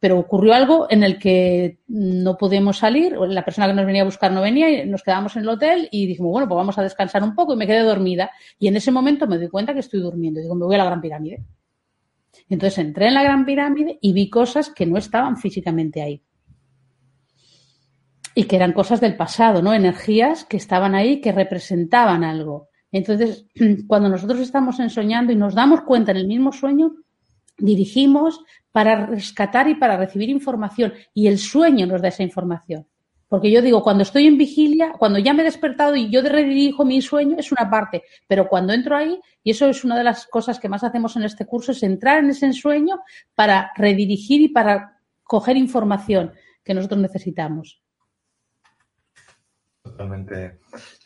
pero 0.02 0.18
ocurrió 0.18 0.56
algo 0.56 0.88
en 0.90 1.04
el 1.04 1.20
que 1.20 1.78
no 1.88 2.36
pudimos 2.36 2.80
salir, 2.80 3.16
la 3.16 3.46
persona 3.46 3.68
que 3.68 3.76
nos 3.76 3.86
venía 3.86 4.02
a 4.02 4.06
buscar 4.06 4.32
no 4.32 4.42
venía 4.42 4.68
y 4.84 4.90
nos 4.90 5.04
quedamos 5.04 5.36
en 5.36 5.44
el 5.44 5.50
hotel 5.50 5.90
y 5.92 6.08
dijimos, 6.08 6.32
bueno, 6.32 6.48
pues 6.48 6.58
vamos 6.58 6.76
a 6.80 6.82
descansar 6.82 7.22
un 7.22 7.36
poco 7.36 7.54
y 7.54 7.56
me 7.56 7.68
quedé 7.68 7.82
dormida. 7.82 8.32
Y 8.58 8.68
en 8.68 8.76
ese 8.76 8.90
momento 8.90 9.28
me 9.28 9.38
doy 9.38 9.48
cuenta 9.48 9.76
que 9.76 9.80
estoy 9.80 10.00
durmiendo 10.00 10.42
digo, 10.42 10.56
me 10.56 10.66
voy 10.66 10.74
a 10.74 10.80
la 10.80 10.86
Gran 10.86 11.02
Pirámide. 11.02 11.44
Entonces 12.50 12.80
entré 12.80 13.08
en 13.08 13.14
la 13.14 13.24
Gran 13.24 13.46
Pirámide 13.46 13.98
y 14.02 14.14
vi 14.14 14.30
cosas 14.30 14.70
que 14.70 14.86
no 14.86 14.98
estaban 14.98 15.38
físicamente 15.38 16.02
ahí. 16.02 16.24
Y 18.34 18.46
que 18.46 18.56
eran 18.56 18.74
cosas 18.74 19.02
del 19.02 19.18
pasado, 19.18 19.62
¿no? 19.62 19.74
Energías 19.74 20.46
que 20.46 20.58
estaban 20.58 20.96
ahí, 20.96 21.20
que 21.20 21.32
representaban 21.32 22.24
algo. 22.24 22.70
Entonces, 22.92 23.46
cuando 23.88 24.10
nosotros 24.10 24.40
estamos 24.40 24.80
ensoñando 24.80 25.32
y 25.32 25.36
nos 25.36 25.56
damos 25.56 25.82
cuenta 25.82 26.12
en 26.12 26.18
el 26.18 26.28
mismo 26.28 26.52
sueño, 26.52 26.94
dirigimos 27.58 28.42
para 28.72 29.06
rescatar 29.06 29.68
y 29.68 29.76
para 29.76 29.98
recibir 29.98 30.30
información 30.30 30.94
y 31.14 31.28
el 31.28 31.38
sueño 31.38 31.86
nos 31.86 32.02
da 32.02 32.08
esa 32.08 32.24
información. 32.24 32.88
Porque 33.32 33.50
yo 33.50 33.62
digo, 33.62 33.82
cuando 33.82 34.04
estoy 34.04 34.28
en 34.28 34.38
vigilia, 34.38 34.92
cuando 35.00 35.18
ya 35.18 35.34
me 35.34 35.42
he 35.42 35.46
despertado 35.46 35.96
y 35.96 36.10
yo 36.10 36.22
redirijo 36.22 36.84
mi 36.84 37.02
sueño, 37.02 37.38
es 37.40 37.50
una 37.54 37.70
parte, 37.70 38.04
pero 38.28 38.50
cuando 38.50 38.74
entro 38.74 38.98
ahí, 38.98 39.22
y 39.42 39.52
eso 39.52 39.70
es 39.70 39.86
una 39.86 39.98
de 39.98 40.04
las 40.04 40.28
cosas 40.28 40.60
que 40.60 40.68
más 40.68 40.84
hacemos 40.84 41.16
en 41.16 41.24
este 41.24 41.46
curso, 41.46 41.72
es 41.72 41.82
entrar 41.82 42.22
en 42.22 42.32
ese 42.32 42.52
sueño 42.52 43.00
para 43.34 43.72
redirigir 43.78 44.42
y 44.42 44.50
para 44.50 45.00
coger 45.24 45.56
información 45.56 46.34
que 46.62 46.74
nosotros 46.74 47.00
necesitamos. 47.00 47.82
Totalmente, 49.82 50.60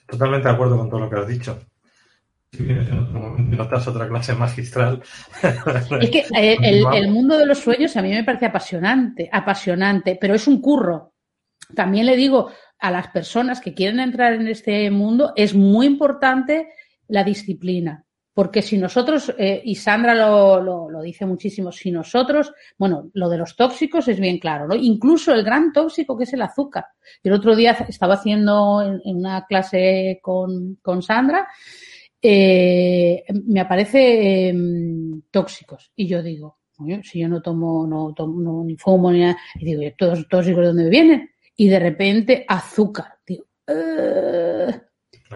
totalmente 0.07 0.47
de 0.47 0.53
acuerdo 0.55 0.79
con 0.79 0.89
todo 0.89 1.01
lo 1.01 1.09
que 1.11 1.17
has 1.17 1.27
dicho 1.27 1.59
notas 2.57 3.87
otra 3.87 4.07
clase 4.07 4.33
magistral. 4.33 5.03
Es 6.01 6.09
que 6.09 6.25
eh, 6.35 6.57
el, 6.61 7.09
mundo 7.09 7.37
de 7.37 7.45
los 7.45 7.59
sueños 7.59 7.95
a 7.97 8.01
mí 8.01 8.09
me 8.09 8.23
parece 8.23 8.47
apasionante, 8.47 9.29
apasionante, 9.31 10.17
pero 10.19 10.33
es 10.33 10.47
un 10.47 10.59
curro. 10.59 11.14
También 11.73 12.05
le 12.05 12.15
digo 12.15 12.51
a 12.79 12.91
las 12.91 13.07
personas 13.07 13.61
que 13.61 13.73
quieren 13.73 13.99
entrar 13.99 14.33
en 14.33 14.47
este 14.47 14.89
mundo, 14.91 15.33
es 15.35 15.55
muy 15.55 15.87
importante 15.87 16.69
la 17.07 17.23
disciplina. 17.23 18.03
Porque 18.33 18.61
si 18.61 18.77
nosotros, 18.77 19.33
eh, 19.37 19.61
y 19.63 19.75
Sandra 19.75 20.13
lo, 20.13 20.59
lo, 20.61 21.01
dice 21.01 21.25
muchísimo, 21.25 21.71
si 21.71 21.89
nosotros, 21.89 22.53
bueno, 22.77 23.09
lo 23.13 23.29
de 23.29 23.37
los 23.37 23.55
tóxicos 23.55 24.09
es 24.09 24.19
bien 24.19 24.39
claro, 24.39 24.67
¿no? 24.67 24.75
Incluso 24.75 25.33
el 25.33 25.41
gran 25.41 25.71
tóxico 25.71 26.17
que 26.17 26.25
es 26.25 26.33
el 26.33 26.41
azúcar. 26.41 26.85
El 27.23 27.31
otro 27.31 27.55
día 27.55 27.71
estaba 27.87 28.15
haciendo 28.15 28.81
en, 28.81 28.99
una 29.05 29.45
clase 29.45 30.19
con, 30.21 30.75
con 30.81 31.01
Sandra 31.01 31.47
eh, 32.27 33.23
me 33.45 33.59
aparece 33.59 34.49
em, 34.49 35.21
tóxicos. 35.29 35.91
Y 35.95 36.07
yo 36.07 36.23
digo, 36.23 36.57
si 37.03 37.19
yo 37.19 37.29
no 37.29 37.39
tomo, 37.39 37.85
no 37.85 38.13
tomo, 38.15 38.63
ni 38.63 38.75
fumo, 38.77 39.11
ni 39.11 39.19
nada, 39.19 39.37
y 39.59 39.65
digo, 39.65 39.81
¿todos 39.95 40.27
tóxicos 40.27 40.61
de 40.61 40.67
dónde 40.67 40.89
vienen? 40.89 41.29
Y 41.55 41.69
de 41.69 41.79
repente 41.79 42.45
azúcar. 42.47 43.19
Digo, 43.25 43.45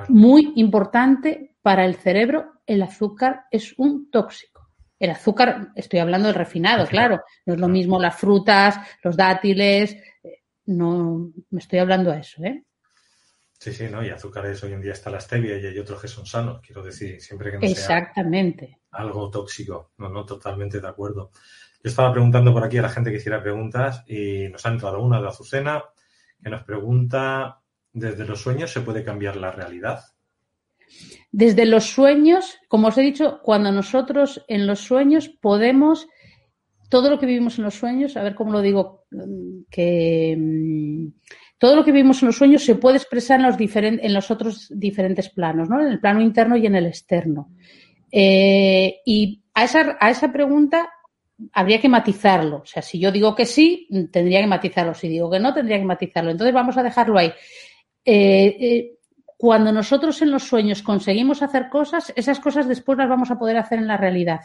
muy 0.08 0.54
importante 0.56 1.56
para 1.62 1.86
el 1.86 1.96
cerebro, 1.96 2.62
el 2.66 2.82
azúcar 2.82 3.46
es 3.52 3.74
un 3.78 4.10
tóxico. 4.10 4.70
El 5.00 5.12
azúcar, 5.12 5.70
estoy 5.76 6.00
hablando 6.00 6.28
del 6.28 6.36
refinado, 6.36 6.86
claro. 6.86 7.22
No 7.46 7.54
es 7.54 7.60
lo 7.60 7.68
mismo 7.68 8.00
las 8.00 8.18
frutas, 8.18 8.78
los 9.02 9.16
dátiles. 9.16 9.96
Eh, 10.24 10.44
no, 10.66 11.32
me 11.50 11.60
estoy 11.60 11.80
hablando 11.80 12.12
a 12.12 12.20
eso, 12.20 12.44
¿eh? 12.44 12.66
Sí, 13.58 13.74
sí, 13.74 13.88
¿no? 13.90 14.06
Y 14.06 14.10
azúcares 14.10 14.64
hoy 14.64 14.74
en 14.74 14.82
día 14.82 14.94
está 14.94 15.10
la 15.10 15.20
stevia 15.20 15.58
y 15.58 15.66
hay 15.66 15.80
otros 15.80 16.02
que 16.02 16.08
son 16.08 16.26
sanos, 16.26 16.62
quiero 16.62 16.82
decir, 16.82 17.20
siempre 17.20 17.52
que 17.52 17.58
no 17.58 17.66
Exactamente. 17.66 18.68
sea 18.68 18.78
algo 18.92 19.30
tóxico. 19.30 19.92
No, 19.98 20.10
no, 20.10 20.26
totalmente 20.26 20.80
de 20.80 20.88
acuerdo. 20.88 21.32
Yo 21.84 21.90
estaba 21.90 22.12
preguntando 22.12 22.54
por 22.54 22.64
aquí 22.64 22.78
a 22.78 22.82
la 22.82 22.90
gente 22.90 23.10
que 23.10 23.18
hiciera 23.18 23.42
preguntas 23.42 24.04
y 24.08 24.48
nos 24.50 24.66
ha 24.66 24.70
entrado 24.70 25.02
una 25.02 25.22
de 25.22 25.28
Azucena 25.28 25.84
que 26.42 26.50
nos 26.50 26.64
pregunta, 26.64 27.62
¿desde 27.92 28.26
los 28.26 28.42
sueños 28.42 28.72
se 28.72 28.82
puede 28.82 29.04
cambiar 29.04 29.36
la 29.36 29.52
realidad? 29.52 30.02
Desde 31.32 31.66
los 31.66 31.86
sueños, 31.86 32.58
como 32.68 32.88
os 32.88 32.98
he 32.98 33.02
dicho, 33.02 33.40
cuando 33.44 33.72
nosotros 33.72 34.44
en 34.48 34.66
los 34.66 34.80
sueños 34.80 35.30
podemos, 35.30 36.08
todo 36.90 37.10
lo 37.10 37.20
que 37.20 37.28
vivimos 37.28 37.58
en 37.58 37.66
los 37.66 37.76
sueños, 37.76 38.18
a 38.18 38.24
ver 38.24 38.36
cómo 38.36 38.52
lo 38.52 38.62
digo, 38.62 39.06
que 39.70 40.36
mm, 40.38 41.08
todo 41.60 41.76
lo 41.76 41.84
que 41.84 41.92
vivimos 41.92 42.22
en 42.22 42.28
los 42.28 42.38
sueños 42.38 42.64
se 42.64 42.76
puede 42.76 42.98
expresar 42.98 43.40
en 43.40 43.46
los, 43.46 43.58
en 43.60 44.14
los 44.14 44.32
otros 44.32 44.72
diferentes 44.76 45.30
planos, 45.30 45.70
¿no? 45.70 45.82
En 45.82 45.88
el 45.88 46.00
plano 46.00 46.22
interno 46.22 46.58
y 46.58 46.66
en 46.66 46.76
el 46.76 46.88
externo. 46.88 47.52
Eh, 48.12 49.02
y 49.06 49.44
a 49.54 49.66
esa, 49.66 49.98
a 50.00 50.10
esa 50.10 50.32
pregunta 50.32 50.90
habría 51.54 51.80
que 51.80 51.90
matizarlo. 51.90 52.58
O 52.58 52.66
sea, 52.66 52.82
si 52.82 53.00
yo 53.00 53.12
digo 53.12 53.36
que 53.36 53.46
sí, 53.46 53.88
tendría 54.12 54.42
que 54.42 54.48
matizarlo. 54.48 54.94
Si 54.94 55.08
digo 55.08 55.30
que 55.30 55.40
no, 55.40 55.54
tendría 55.54 55.78
que 55.78 55.86
matizarlo. 55.86 56.32
Entonces 56.32 56.54
vamos 56.54 56.78
a 56.78 56.84
dejarlo 56.84 57.18
ahí. 57.18 57.32
Eh, 58.06 58.58
eh, 58.60 58.98
cuando 59.38 59.72
nosotros 59.72 60.22
en 60.22 60.32
los 60.32 60.44
sueños 60.44 60.82
conseguimos 60.82 61.42
hacer 61.42 61.70
cosas, 61.70 62.12
esas 62.16 62.40
cosas 62.40 62.68
después 62.68 62.98
las 62.98 63.10
vamos 63.10 63.32
a 63.32 63.40
poder 63.40 63.58
hacer 63.58 63.80
en 63.80 63.88
la 63.88 63.98
realidad. 63.98 64.42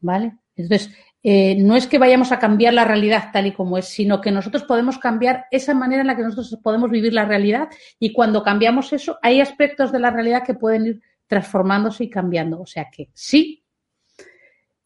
¿Vale? 0.00 0.36
Entonces, 0.56 0.90
eh, 1.22 1.56
no 1.56 1.76
es 1.76 1.86
que 1.86 1.98
vayamos 1.98 2.32
a 2.32 2.38
cambiar 2.38 2.74
la 2.74 2.84
realidad 2.84 3.30
tal 3.32 3.46
y 3.46 3.52
como 3.52 3.78
es, 3.78 3.86
sino 3.86 4.20
que 4.20 4.30
nosotros 4.30 4.64
podemos 4.64 4.98
cambiar 4.98 5.46
esa 5.50 5.74
manera 5.74 6.02
en 6.02 6.06
la 6.06 6.16
que 6.16 6.22
nosotros 6.22 6.58
podemos 6.62 6.90
vivir 6.90 7.12
la 7.12 7.24
realidad 7.24 7.68
y 7.98 8.12
cuando 8.12 8.42
cambiamos 8.42 8.92
eso, 8.92 9.18
hay 9.22 9.40
aspectos 9.40 9.90
de 9.92 9.98
la 9.98 10.10
realidad 10.10 10.44
que 10.44 10.54
pueden 10.54 10.86
ir 10.86 11.02
transformándose 11.26 12.04
y 12.04 12.10
cambiando. 12.10 12.60
O 12.60 12.66
sea 12.66 12.88
que 12.90 13.10
sí 13.14 13.64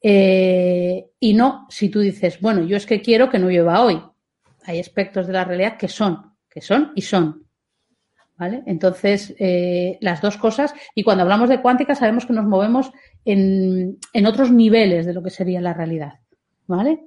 eh, 0.03 1.11
y 1.21 1.35
no 1.35 1.67
si 1.71 1.89
tú 1.89 2.01
dices, 2.01 2.41
bueno, 2.41 2.63
yo 2.63 2.77
es 2.77 2.87
que 2.87 3.01
quiero 3.01 3.31
que 3.31 3.39
no 3.39 3.49
llueva 3.49 3.83
hoy. 3.83 4.03
Hay 4.65 4.81
aspectos 4.81 5.27
de 5.27 5.33
la 5.33 5.45
realidad 5.45 5.77
que 5.77 5.89
son, 5.89 6.35
que 6.49 6.61
son 6.61 6.93
y 6.95 7.03
son. 7.03 7.47
¿Vale? 8.37 8.63
Entonces, 8.67 9.35
eh, 9.39 9.99
las 10.01 10.21
dos 10.21 10.37
cosas, 10.37 10.75
y 10.95 11.05
cuando 11.05 11.23
hablamos 11.23 11.49
de 11.49 11.61
cuántica 11.61 11.95
sabemos 11.95 12.27
que 12.27 12.33
nos 12.33 12.45
movemos 12.45 12.91
en, 13.25 13.99
en 14.13 14.27
otros 14.27 14.51
niveles 14.51 15.07
de 15.07 15.13
lo 15.13 15.23
que 15.23 15.31
sería 15.31 15.61
la 15.61 15.75
realidad. 15.75 16.15
¿vale? 16.67 17.07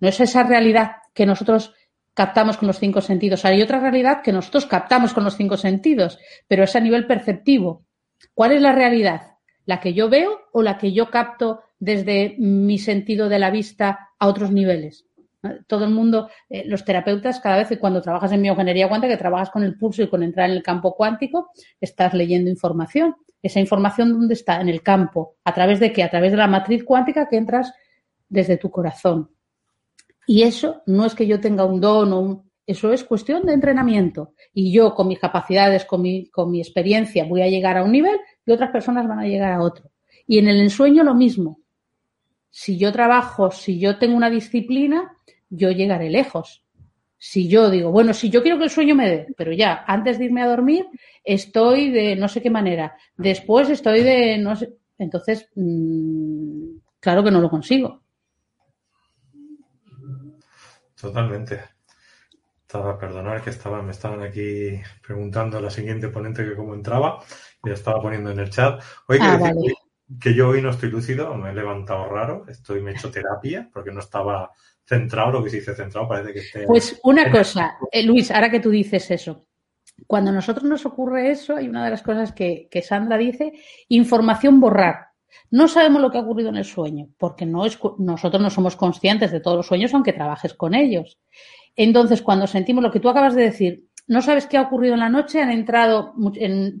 No 0.00 0.08
es 0.08 0.20
esa 0.20 0.42
realidad 0.42 0.96
que 1.14 1.26
nosotros 1.26 1.74
captamos 2.14 2.56
con 2.56 2.66
los 2.66 2.78
cinco 2.78 3.00
sentidos. 3.00 3.44
Hay 3.44 3.62
otra 3.62 3.80
realidad 3.80 4.22
que 4.22 4.32
nosotros 4.32 4.66
captamos 4.66 5.12
con 5.12 5.24
los 5.24 5.36
cinco 5.36 5.56
sentidos, 5.56 6.18
pero 6.46 6.64
es 6.64 6.74
a 6.74 6.80
nivel 6.80 7.06
perceptivo. 7.06 7.84
¿Cuál 8.34 8.52
es 8.52 8.62
la 8.62 8.72
realidad? 8.72 9.36
¿La 9.66 9.80
que 9.80 9.94
yo 9.94 10.08
veo 10.08 10.40
o 10.52 10.62
la 10.62 10.78
que 10.78 10.92
yo 10.92 11.10
capto 11.10 11.62
desde 11.78 12.36
mi 12.38 12.78
sentido 12.78 13.28
de 13.28 13.38
la 13.38 13.50
vista 13.50 14.10
a 14.18 14.26
otros 14.26 14.50
niveles? 14.50 15.06
Todo 15.66 15.84
el 15.84 15.90
mundo, 15.90 16.28
eh, 16.48 16.64
los 16.66 16.84
terapeutas, 16.84 17.40
cada 17.40 17.58
vez 17.58 17.68
que 17.68 17.78
cuando 17.78 18.02
trabajas 18.02 18.32
en 18.32 18.42
bioingeniería 18.42 18.88
cuántica, 18.88 19.14
que 19.14 19.18
trabajas 19.18 19.50
con 19.50 19.62
el 19.62 19.78
pulso 19.78 20.02
y 20.02 20.08
con 20.08 20.22
entrar 20.22 20.50
en 20.50 20.56
el 20.56 20.62
campo 20.62 20.94
cuántico, 20.94 21.50
estás 21.80 22.12
leyendo 22.14 22.50
información. 22.50 23.14
Esa 23.40 23.60
información, 23.60 24.12
¿dónde 24.12 24.34
está? 24.34 24.60
En 24.60 24.68
el 24.68 24.82
campo. 24.82 25.36
¿A 25.44 25.54
través 25.54 25.78
de 25.78 25.92
qué? 25.92 26.02
A 26.02 26.10
través 26.10 26.32
de 26.32 26.38
la 26.38 26.48
matriz 26.48 26.82
cuántica 26.82 27.28
que 27.28 27.36
entras 27.36 27.72
desde 28.28 28.56
tu 28.56 28.70
corazón. 28.70 29.30
Y 30.26 30.42
eso 30.42 30.82
no 30.86 31.06
es 31.06 31.14
que 31.14 31.26
yo 31.26 31.40
tenga 31.40 31.64
un 31.64 31.80
don 31.80 32.12
o 32.12 32.20
un... 32.20 32.50
Eso 32.66 32.92
es 32.92 33.02
cuestión 33.02 33.46
de 33.46 33.54
entrenamiento. 33.54 34.34
Y 34.52 34.72
yo, 34.72 34.94
con 34.94 35.08
mis 35.08 35.18
capacidades, 35.18 35.86
con 35.86 36.02
mi, 36.02 36.28
con 36.28 36.50
mi 36.50 36.60
experiencia, 36.60 37.24
voy 37.24 37.40
a 37.40 37.48
llegar 37.48 37.78
a 37.78 37.84
un 37.84 37.92
nivel 37.92 38.18
y 38.44 38.52
otras 38.52 38.70
personas 38.70 39.08
van 39.08 39.20
a 39.20 39.26
llegar 39.26 39.52
a 39.52 39.62
otro. 39.62 39.90
Y 40.26 40.38
en 40.38 40.48
el 40.48 40.60
ensueño 40.60 41.02
lo 41.02 41.14
mismo. 41.14 41.60
Si 42.50 42.78
yo 42.78 42.92
trabajo, 42.92 43.50
si 43.50 43.78
yo 43.78 43.98
tengo 43.98 44.16
una 44.16 44.30
disciplina, 44.30 45.16
yo 45.50 45.70
llegaré 45.70 46.10
lejos. 46.10 46.64
Si 47.16 47.48
yo 47.48 47.68
digo, 47.68 47.90
bueno, 47.90 48.14
si 48.14 48.30
yo 48.30 48.42
quiero 48.42 48.58
que 48.58 48.64
el 48.64 48.70
sueño 48.70 48.94
me 48.94 49.08
dé, 49.08 49.26
pero 49.36 49.52
ya, 49.52 49.84
antes 49.86 50.18
de 50.18 50.26
irme 50.26 50.42
a 50.42 50.48
dormir, 50.48 50.86
estoy 51.24 51.90
de 51.90 52.14
no 52.14 52.28
sé 52.28 52.40
qué 52.40 52.50
manera. 52.50 52.96
Después 53.16 53.68
estoy 53.70 54.02
de 54.02 54.38
no 54.38 54.54
sé. 54.54 54.72
Entonces, 54.98 55.48
mm, 55.54 56.78
claro 57.00 57.24
que 57.24 57.30
no 57.30 57.40
lo 57.40 57.50
consigo. 57.50 58.02
Totalmente. 61.00 61.60
Estaba, 62.62 62.98
perdonar 62.98 63.42
que 63.42 63.50
estaba, 63.50 63.82
me 63.82 63.92
estaban 63.92 64.22
aquí 64.22 64.80
preguntando 65.04 65.58
a 65.58 65.60
la 65.62 65.70
siguiente 65.70 66.08
ponente 66.08 66.44
que 66.44 66.54
cómo 66.54 66.74
entraba 66.74 67.24
y 67.64 67.70
estaba 67.70 68.02
poniendo 68.02 68.30
en 68.30 68.40
el 68.40 68.50
chat. 68.50 68.82
Oye, 69.08 69.20
ah, 69.22 69.52
que, 70.20 70.34
yo 70.34 70.48
hoy 70.48 70.62
no 70.62 70.70
estoy 70.70 70.90
lúcido, 70.90 71.34
me 71.34 71.50
he 71.50 71.54
levantado 71.54 72.08
raro, 72.08 72.44
estoy, 72.48 72.80
me 72.80 72.90
he 72.90 72.94
hecho 72.94 73.10
terapia 73.10 73.68
porque 73.72 73.92
no 73.92 74.00
estaba 74.00 74.50
centrado, 74.84 75.32
lo 75.32 75.44
que 75.44 75.50
se 75.50 75.56
dice 75.56 75.74
centrado, 75.74 76.08
parece 76.08 76.32
que 76.32 76.40
esté... 76.40 76.66
Pues 76.66 76.98
una 77.02 77.30
cosa, 77.30 77.76
eh, 77.92 78.02
Luis, 78.02 78.30
ahora 78.30 78.50
que 78.50 78.60
tú 78.60 78.70
dices 78.70 79.10
eso, 79.10 79.46
cuando 80.06 80.30
a 80.30 80.34
nosotros 80.34 80.64
nos 80.64 80.86
ocurre 80.86 81.30
eso, 81.30 81.56
hay 81.56 81.68
una 81.68 81.84
de 81.84 81.90
las 81.90 82.02
cosas 82.02 82.32
que, 82.32 82.68
que 82.70 82.82
Sandra 82.82 83.18
dice, 83.18 83.52
información 83.88 84.60
borrar. 84.60 85.08
No 85.50 85.68
sabemos 85.68 86.00
lo 86.00 86.10
que 86.10 86.18
ha 86.18 86.22
ocurrido 86.22 86.50
en 86.50 86.56
el 86.56 86.64
sueño, 86.64 87.08
porque 87.18 87.46
no 87.46 87.66
es, 87.66 87.78
nosotros 87.98 88.42
no 88.42 88.50
somos 88.50 88.76
conscientes 88.76 89.30
de 89.30 89.40
todos 89.40 89.56
los 89.56 89.66
sueños, 89.66 89.92
aunque 89.94 90.12
trabajes 90.12 90.54
con 90.54 90.74
ellos. 90.74 91.18
Entonces, 91.76 92.22
cuando 92.22 92.46
sentimos 92.46 92.82
lo 92.82 92.90
que 92.90 93.00
tú 93.00 93.08
acabas 93.08 93.34
de 93.34 93.42
decir, 93.42 93.88
no 94.06 94.22
sabes 94.22 94.46
qué 94.46 94.56
ha 94.56 94.62
ocurrido 94.62 94.94
en 94.94 95.00
la 95.00 95.08
noche, 95.08 95.42
han 95.42 95.50
entrado, 95.50 96.14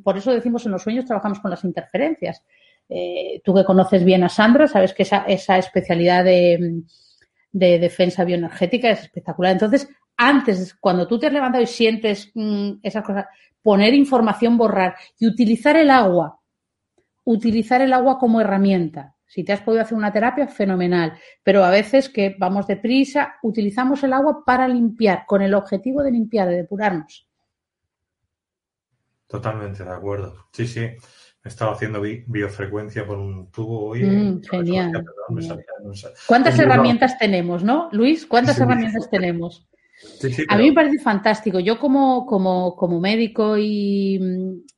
por 0.02 0.16
eso 0.16 0.32
decimos 0.32 0.64
en 0.64 0.72
los 0.72 0.82
sueños 0.82 1.04
trabajamos 1.04 1.40
con 1.40 1.50
las 1.50 1.62
interferencias. 1.64 2.42
Eh, 2.88 3.40
tú 3.44 3.54
que 3.54 3.64
conoces 3.64 4.04
bien 4.04 4.24
a 4.24 4.28
Sandra, 4.28 4.66
sabes 4.66 4.94
que 4.94 5.02
esa, 5.02 5.58
especialidad 5.58 6.24
de, 6.24 6.82
de, 7.52 7.78
defensa 7.78 8.24
bioenergética 8.24 8.90
es 8.90 9.02
espectacular. 9.02 9.52
Entonces, 9.52 9.88
antes, 10.16 10.74
cuando 10.74 11.06
tú 11.06 11.18
te 11.18 11.26
has 11.26 11.32
levantado 11.32 11.62
y 11.62 11.66
sientes 11.66 12.30
mm, 12.34 12.72
esas 12.82 13.04
cosas, 13.04 13.26
poner 13.62 13.94
información, 13.94 14.56
borrar 14.56 14.96
y 15.18 15.26
utilizar 15.26 15.76
el 15.76 15.90
agua, 15.90 16.40
utilizar 17.24 17.82
el 17.82 17.92
agua 17.92 18.18
como 18.18 18.40
herramienta. 18.40 19.14
Si 19.26 19.44
te 19.44 19.52
has 19.52 19.60
podido 19.60 19.82
hacer 19.82 19.96
una 19.96 20.10
terapia, 20.10 20.48
fenomenal. 20.48 21.12
Pero 21.42 21.62
a 21.62 21.70
veces 21.70 22.08
que 22.08 22.34
vamos 22.38 22.66
deprisa, 22.66 23.34
utilizamos 23.42 24.02
el 24.02 24.14
agua 24.14 24.42
para 24.44 24.66
limpiar, 24.66 25.24
con 25.26 25.42
el 25.42 25.52
objetivo 25.52 26.02
de 26.02 26.12
limpiar, 26.12 26.48
de 26.48 26.56
depurarnos. 26.56 27.28
Totalmente 29.26 29.84
de 29.84 29.90
acuerdo. 29.90 30.46
Sí, 30.52 30.66
sí. 30.66 30.88
He 31.48 31.50
estado 31.50 31.72
haciendo 31.72 32.02
biofrecuencia 32.02 33.06
por 33.06 33.16
un 33.16 33.50
tubo 33.50 33.86
hoy. 33.86 34.04
Mm, 34.04 34.42
genial. 34.42 35.02
¿Cuántas 36.26 36.58
herramientas 36.58 37.16
tenemos, 37.16 37.64
no, 37.64 37.88
Luis? 37.90 38.26
¿Cuántas 38.26 38.60
herramientas 38.60 39.08
tenemos? 39.10 39.66
A 40.48 40.58
mí 40.58 40.68
me 40.68 40.74
parece 40.74 40.98
fantástico. 40.98 41.58
Yo 41.58 41.78
como, 41.78 42.26
como, 42.26 42.76
como 42.76 43.00
médico 43.00 43.56
y, 43.56 44.20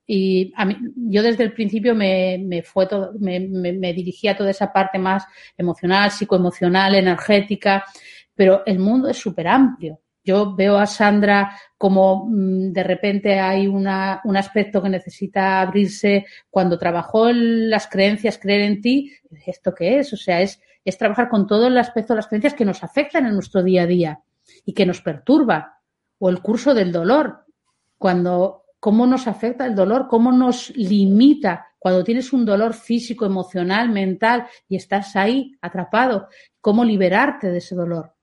y 0.06 0.52
a 0.54 0.64
mí, 0.64 0.76
yo 0.94 1.24
desde 1.24 1.42
el 1.42 1.54
principio 1.54 1.92
me, 1.92 2.38
me 2.38 2.62
fue 2.62 2.86
todo, 2.86 3.14
me, 3.18 3.40
me, 3.40 3.72
me 3.72 3.92
dirigía 3.92 4.30
a 4.30 4.36
toda 4.36 4.50
esa 4.50 4.72
parte 4.72 4.96
más 4.96 5.24
emocional, 5.58 6.12
psicoemocional, 6.12 6.94
energética, 6.94 7.84
pero 8.32 8.62
el 8.64 8.78
mundo 8.78 9.08
es 9.08 9.16
súper 9.16 9.48
amplio. 9.48 9.98
Yo 10.22 10.54
veo 10.54 10.76
a 10.76 10.86
Sandra 10.86 11.56
como 11.78 12.26
mm, 12.26 12.72
de 12.72 12.82
repente 12.82 13.40
hay 13.40 13.66
una, 13.66 14.20
un 14.24 14.36
aspecto 14.36 14.82
que 14.82 14.88
necesita 14.88 15.60
abrirse 15.60 16.26
cuando 16.50 16.78
trabajó 16.78 17.32
las 17.32 17.86
creencias, 17.86 18.38
creer 18.38 18.62
en 18.62 18.80
ti. 18.80 19.12
¿Esto 19.46 19.74
qué 19.74 19.98
es? 19.98 20.12
O 20.12 20.16
sea, 20.16 20.40
es, 20.40 20.60
es 20.84 20.98
trabajar 20.98 21.28
con 21.28 21.46
todo 21.46 21.66
el 21.66 21.78
aspecto 21.78 22.12
de 22.12 22.18
las 22.18 22.26
creencias 22.26 22.54
que 22.54 22.64
nos 22.64 22.84
afectan 22.84 23.26
en 23.26 23.34
nuestro 23.34 23.62
día 23.62 23.82
a 23.82 23.86
día 23.86 24.20
y 24.64 24.74
que 24.74 24.86
nos 24.86 25.00
perturba. 25.00 25.80
O 26.18 26.28
el 26.28 26.40
curso 26.40 26.74
del 26.74 26.92
dolor, 26.92 27.46
cuando 27.96 28.64
cómo 28.78 29.06
nos 29.06 29.26
afecta 29.26 29.66
el 29.66 29.74
dolor, 29.74 30.06
cómo 30.08 30.32
nos 30.32 30.74
limita 30.76 31.66
cuando 31.78 32.04
tienes 32.04 32.32
un 32.32 32.44
dolor 32.44 32.74
físico, 32.74 33.24
emocional, 33.24 33.88
mental 33.88 34.46
y 34.68 34.76
estás 34.76 35.16
ahí 35.16 35.56
atrapado, 35.62 36.28
cómo 36.60 36.84
liberarte 36.84 37.50
de 37.50 37.58
ese 37.58 37.74
dolor. 37.74 38.14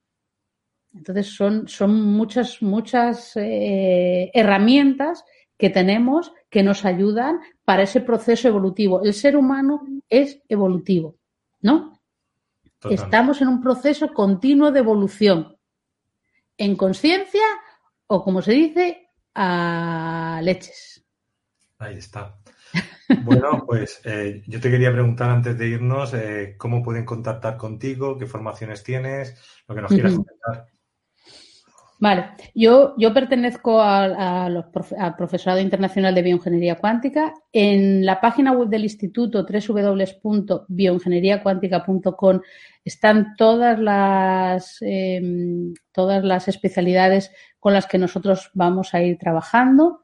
Entonces 0.94 1.28
son, 1.28 1.68
son 1.68 2.02
muchas, 2.02 2.62
muchas 2.62 3.36
eh, 3.36 4.32
herramientas 4.34 5.24
que 5.58 5.70
tenemos 5.70 6.34
que 6.50 6.64
nos 6.64 6.86
ayudan 6.86 7.40
para 7.66 7.84
ese 7.84 8.02
proceso 8.02 8.48
evolutivo. 8.48 9.04
El 9.04 9.14
ser 9.14 9.36
humano 9.36 9.86
es 10.10 10.40
evolutivo, 10.48 11.18
¿no? 11.62 12.00
Estamos 12.90 13.42
en 13.42 13.48
un 13.48 13.62
proceso 13.62 14.14
continuo 14.14 14.72
de 14.72 14.80
evolución 14.80 15.58
en 16.58 16.76
conciencia 16.76 17.44
o, 18.08 18.24
como 18.24 18.42
se 18.42 18.52
dice, 18.54 19.10
a 19.36 20.40
leches. 20.44 21.04
Ahí 21.80 21.98
está. 21.98 22.38
Bueno, 23.24 23.64
pues 23.68 24.02
eh, 24.04 24.44
yo 24.48 24.60
te 24.60 24.72
quería 24.72 24.92
preguntar 24.92 25.30
antes 25.30 25.58
de 25.58 25.68
irnos 25.68 26.14
eh, 26.14 26.56
cómo 26.58 26.84
pueden 26.84 27.06
contactar 27.06 27.58
contigo, 27.58 28.18
qué 28.18 28.26
formaciones 28.26 28.84
tienes, 28.84 29.36
lo 29.68 29.76
que 29.76 29.82
nos 29.82 29.92
quieras 29.92 30.14
comentar. 30.14 30.68
Vale, 32.00 32.30
yo, 32.54 32.94
yo 32.98 33.12
pertenezco 33.12 33.82
al 33.82 34.70
profesorado 35.18 35.60
internacional 35.60 36.14
de 36.14 36.22
bioingeniería 36.22 36.76
cuántica. 36.76 37.34
En 37.52 38.06
la 38.06 38.22
página 38.22 38.52
web 38.52 38.70
del 38.70 38.84
instituto 38.84 39.44
www.bioingenieriacuántica.com 39.44 42.42
están 42.86 43.36
todas 43.36 43.80
las, 43.80 44.78
em, 44.82 45.74
todas 45.92 46.24
las 46.24 46.48
especialidades 46.48 47.32
con 47.60 47.74
las 47.74 47.88
que 47.88 47.98
nosotros 47.98 48.52
vamos 48.54 48.94
a 48.94 49.02
ir 49.02 49.18
trabajando. 49.18 50.02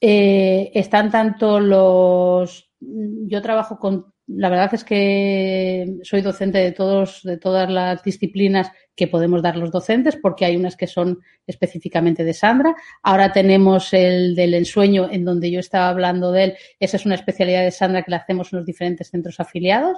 Eh, 0.00 0.70
están 0.74 1.10
tanto 1.10 1.60
los. 1.60 2.70
Yo 2.80 3.42
trabajo 3.42 3.78
con 3.78 4.14
la 4.28 4.50
verdad 4.50 4.74
es 4.74 4.84
que 4.84 5.96
soy 6.02 6.20
docente 6.20 6.58
de 6.58 6.72
todos, 6.72 7.22
de 7.22 7.38
todas 7.38 7.70
las 7.70 8.02
disciplinas 8.02 8.70
que 8.94 9.08
podemos 9.08 9.42
dar 9.42 9.56
los 9.56 9.70
docentes, 9.70 10.16
porque 10.16 10.44
hay 10.44 10.56
unas 10.56 10.76
que 10.76 10.86
son 10.86 11.20
específicamente 11.46 12.24
de 12.24 12.34
Sandra. 12.34 12.76
Ahora 13.02 13.32
tenemos 13.32 13.92
el 13.94 14.34
del 14.34 14.54
ensueño, 14.54 15.08
en 15.10 15.24
donde 15.24 15.50
yo 15.50 15.60
estaba 15.60 15.88
hablando 15.88 16.30
de 16.30 16.44
él. 16.44 16.54
Esa 16.78 16.98
es 16.98 17.06
una 17.06 17.14
especialidad 17.14 17.62
de 17.62 17.70
Sandra 17.70 18.02
que 18.02 18.10
la 18.10 18.18
hacemos 18.18 18.52
en 18.52 18.58
los 18.58 18.66
diferentes 18.66 19.08
centros 19.08 19.40
afiliados. 19.40 19.96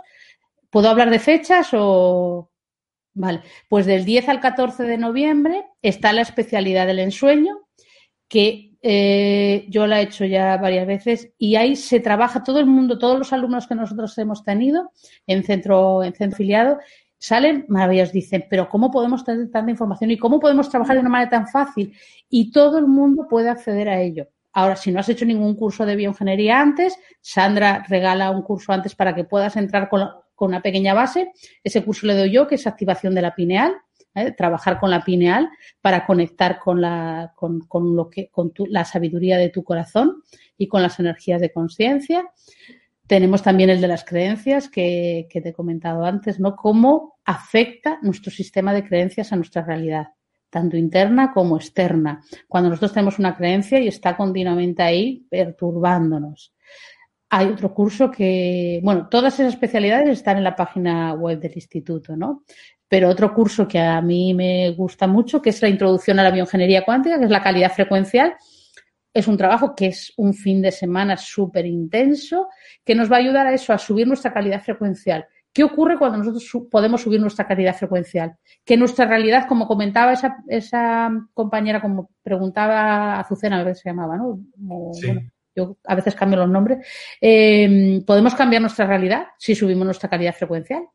¿Puedo 0.70 0.88
hablar 0.88 1.10
de 1.10 1.18
fechas 1.18 1.70
o...? 1.72 2.50
Vale, 3.12 3.40
pues 3.68 3.86
del 3.86 4.04
10 4.04 4.28
al 4.28 4.40
14 4.40 4.84
de 4.84 4.96
noviembre 4.96 5.64
está 5.82 6.12
la 6.12 6.22
especialidad 6.22 6.86
del 6.86 7.00
ensueño, 7.00 7.58
que 8.30 8.70
eh, 8.80 9.66
yo 9.68 9.86
la 9.86 10.00
he 10.00 10.04
hecho 10.04 10.24
ya 10.24 10.56
varias 10.56 10.86
veces 10.86 11.32
y 11.36 11.56
ahí 11.56 11.76
se 11.76 12.00
trabaja 12.00 12.42
todo 12.42 12.60
el 12.60 12.66
mundo, 12.66 12.96
todos 12.96 13.18
los 13.18 13.32
alumnos 13.32 13.66
que 13.66 13.74
nosotros 13.74 14.16
hemos 14.16 14.44
tenido 14.44 14.92
en 15.26 15.42
centro, 15.42 16.02
en 16.02 16.14
centro 16.14 16.36
afiliado, 16.36 16.78
salen 17.18 17.66
maravillosos, 17.68 18.14
dicen, 18.14 18.46
pero 18.48 18.68
¿cómo 18.68 18.90
podemos 18.90 19.24
tener 19.24 19.50
tanta 19.50 19.70
información 19.70 20.12
y 20.12 20.16
cómo 20.16 20.38
podemos 20.38 20.70
trabajar 20.70 20.94
de 20.94 21.00
una 21.00 21.10
manera 21.10 21.28
tan 21.28 21.48
fácil? 21.48 21.92
Y 22.30 22.52
todo 22.52 22.78
el 22.78 22.86
mundo 22.86 23.26
puede 23.28 23.50
acceder 23.50 23.88
a 23.88 24.00
ello. 24.00 24.28
Ahora, 24.52 24.76
si 24.76 24.92
no 24.92 25.00
has 25.00 25.08
hecho 25.08 25.26
ningún 25.26 25.54
curso 25.56 25.84
de 25.84 25.96
bioingeniería 25.96 26.60
antes, 26.60 26.96
Sandra 27.20 27.84
regala 27.88 28.30
un 28.30 28.42
curso 28.42 28.72
antes 28.72 28.94
para 28.94 29.14
que 29.14 29.24
puedas 29.24 29.56
entrar 29.56 29.88
con, 29.88 30.08
con 30.34 30.48
una 30.48 30.62
pequeña 30.62 30.94
base. 30.94 31.32
Ese 31.62 31.84
curso 31.84 32.06
le 32.06 32.14
doy 32.14 32.30
yo, 32.30 32.46
que 32.46 32.54
es 32.54 32.66
activación 32.66 33.14
de 33.14 33.22
la 33.22 33.34
pineal. 33.34 33.74
¿Eh? 34.14 34.32
trabajar 34.32 34.78
con 34.78 34.90
la 34.90 35.04
pineal 35.04 35.48
para 35.80 36.06
conectar 36.06 36.58
con 36.58 36.80
la, 36.80 37.32
con, 37.36 37.60
con 37.60 37.96
lo 37.96 38.10
que, 38.10 38.28
con 38.28 38.52
la 38.68 38.84
sabiduría 38.84 39.38
de 39.38 39.50
tu 39.50 39.64
corazón 39.64 40.22
y 40.56 40.68
con 40.68 40.82
las 40.82 40.98
energías 41.00 41.40
de 41.40 41.52
conciencia. 41.52 42.30
Tenemos 43.06 43.42
también 43.42 43.70
el 43.70 43.80
de 43.80 43.88
las 43.88 44.04
creencias 44.04 44.68
que, 44.68 45.26
que, 45.30 45.40
te 45.40 45.48
he 45.48 45.52
comentado 45.52 46.04
antes, 46.04 46.38
¿no? 46.38 46.54
Cómo 46.54 47.18
afecta 47.24 47.98
nuestro 48.02 48.30
sistema 48.30 48.72
de 48.72 48.84
creencias 48.84 49.32
a 49.32 49.36
nuestra 49.36 49.62
realidad, 49.62 50.08
tanto 50.48 50.76
interna 50.76 51.32
como 51.32 51.56
externa. 51.56 52.22
Cuando 52.46 52.70
nosotros 52.70 52.92
tenemos 52.92 53.18
una 53.18 53.36
creencia 53.36 53.80
y 53.80 53.88
está 53.88 54.16
continuamente 54.16 54.82
ahí 54.82 55.26
perturbándonos. 55.28 56.54
Hay 57.30 57.46
otro 57.46 57.72
curso 57.72 58.10
que, 58.10 58.80
bueno, 58.82 59.08
todas 59.08 59.34
esas 59.34 59.54
especialidades 59.54 60.08
están 60.08 60.36
en 60.36 60.44
la 60.44 60.56
página 60.56 61.14
web 61.14 61.38
del 61.40 61.52
instituto, 61.54 62.16
¿no? 62.16 62.44
Pero 62.90 63.08
otro 63.08 63.32
curso 63.32 63.68
que 63.68 63.78
a 63.78 64.00
mí 64.02 64.34
me 64.34 64.72
gusta 64.72 65.06
mucho, 65.06 65.40
que 65.40 65.50
es 65.50 65.62
la 65.62 65.68
introducción 65.68 66.18
a 66.18 66.24
la 66.24 66.32
bioingeniería 66.32 66.84
cuántica, 66.84 67.20
que 67.20 67.26
es 67.26 67.30
la 67.30 67.40
calidad 67.40 67.70
frecuencial. 67.72 68.34
Es 69.14 69.28
un 69.28 69.36
trabajo 69.36 69.76
que 69.76 69.86
es 69.86 70.12
un 70.16 70.34
fin 70.34 70.60
de 70.60 70.72
semana 70.72 71.16
súper 71.16 71.66
intenso, 71.66 72.48
que 72.84 72.96
nos 72.96 73.08
va 73.08 73.14
a 73.14 73.20
ayudar 73.20 73.46
a 73.46 73.54
eso, 73.54 73.72
a 73.72 73.78
subir 73.78 74.08
nuestra 74.08 74.32
calidad 74.32 74.60
frecuencial. 74.60 75.24
¿Qué 75.52 75.62
ocurre 75.62 75.98
cuando 76.00 76.18
nosotros 76.18 76.66
podemos 76.68 77.00
subir 77.02 77.20
nuestra 77.20 77.46
calidad 77.46 77.76
frecuencial? 77.76 78.36
Que 78.64 78.76
nuestra 78.76 79.04
realidad, 79.04 79.46
como 79.46 79.68
comentaba 79.68 80.12
esa, 80.12 80.38
esa 80.48 81.12
compañera, 81.32 81.80
como 81.80 82.10
preguntaba 82.24 83.20
Azucena, 83.20 83.60
a 83.60 83.62
veces 83.62 83.82
se 83.82 83.90
llamaba, 83.90 84.16
¿no? 84.16 84.40
yo 85.54 85.76
a 85.84 85.94
veces 85.94 86.16
cambio 86.16 86.40
los 86.40 86.50
nombres. 86.50 86.84
Eh, 87.20 88.02
¿Podemos 88.04 88.34
cambiar 88.34 88.62
nuestra 88.62 88.86
realidad 88.86 89.28
si 89.38 89.54
subimos 89.54 89.84
nuestra 89.84 90.10
calidad 90.10 90.34
frecuencial? 90.34 90.88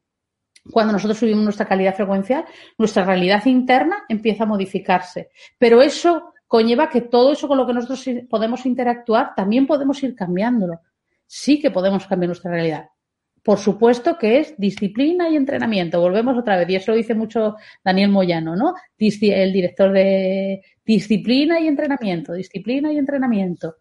Cuando 0.72 0.94
nosotros 0.94 1.18
subimos 1.20 1.44
nuestra 1.44 1.68
calidad 1.68 1.96
frecuencial, 1.96 2.46
nuestra 2.78 3.06
realidad 3.06 3.46
interna 3.46 4.04
empieza 4.10 4.44
a 4.44 4.48
modificarse. 4.48 5.30
Pero 5.58 5.82
eso 5.82 6.34
conlleva 6.48 6.90
que 6.90 7.02
todo 7.02 7.34
eso 7.34 7.48
con 7.48 7.58
lo 7.58 7.68
que 7.68 7.74
nosotros 7.74 8.04
podemos 8.30 8.66
interactuar, 8.66 9.34
también 9.36 9.68
podemos 9.68 10.02
ir 10.04 10.16
cambiándolo. 10.16 10.82
Sí 11.28 11.60
que 11.60 11.72
podemos 11.72 12.08
cambiar 12.08 12.30
nuestra 12.30 12.52
realidad. 12.52 12.90
Por 13.44 13.60
supuesto 13.60 14.18
que 14.18 14.40
es 14.40 14.56
disciplina 14.58 15.30
y 15.30 15.36
entrenamiento. 15.36 16.02
Volvemos 16.02 16.36
otra 16.36 16.58
vez, 16.58 16.68
y 16.68 16.76
eso 16.78 16.92
lo 16.92 16.98
dice 16.98 17.14
mucho 17.14 17.56
Daniel 17.84 18.10
Moyano, 18.10 18.56
¿no? 18.56 18.74
El 18.98 19.54
director 19.54 19.92
de 19.92 20.64
disciplina 20.84 21.60
y 21.60 21.68
entrenamiento, 21.68 22.34
disciplina 22.34 22.92
y 22.92 22.98
entrenamiento. 22.98 23.76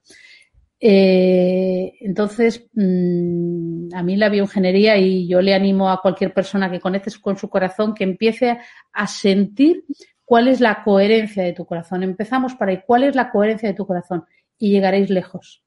Eh, 0.87 1.97
entonces, 2.01 2.69
mm, 2.75 3.95
a 3.95 4.03
mí 4.03 4.17
la 4.17 4.29
bioingeniería 4.29 4.99
y 4.99 5.27
yo 5.27 5.41
le 5.41 5.55
animo 5.55 5.89
a 5.89 6.03
cualquier 6.03 6.35
persona 6.35 6.71
que 6.71 6.79
conectes 6.79 7.19
con 7.19 7.39
su 7.39 7.49
corazón 7.49 7.95
que 7.95 8.05
empiece 8.05 8.59
a 8.93 9.07
sentir 9.07 9.85
cuál 10.27 10.47
es 10.47 10.61
la 10.61 10.85
coherencia 10.85 11.43
de 11.43 11.55
tu 11.55 11.65
corazón. 11.65 12.03
Empezamos 12.03 12.55
para 12.55 12.73
ahí, 12.73 12.83
cuál 12.87 13.05
es 13.05 13.17
la 13.17 13.31
coherencia 13.31 13.67
de 13.67 13.75
tu 13.75 13.87
corazón 13.87 14.27
y 14.59 14.73
llegaréis 14.73 15.09
lejos. 15.09 15.65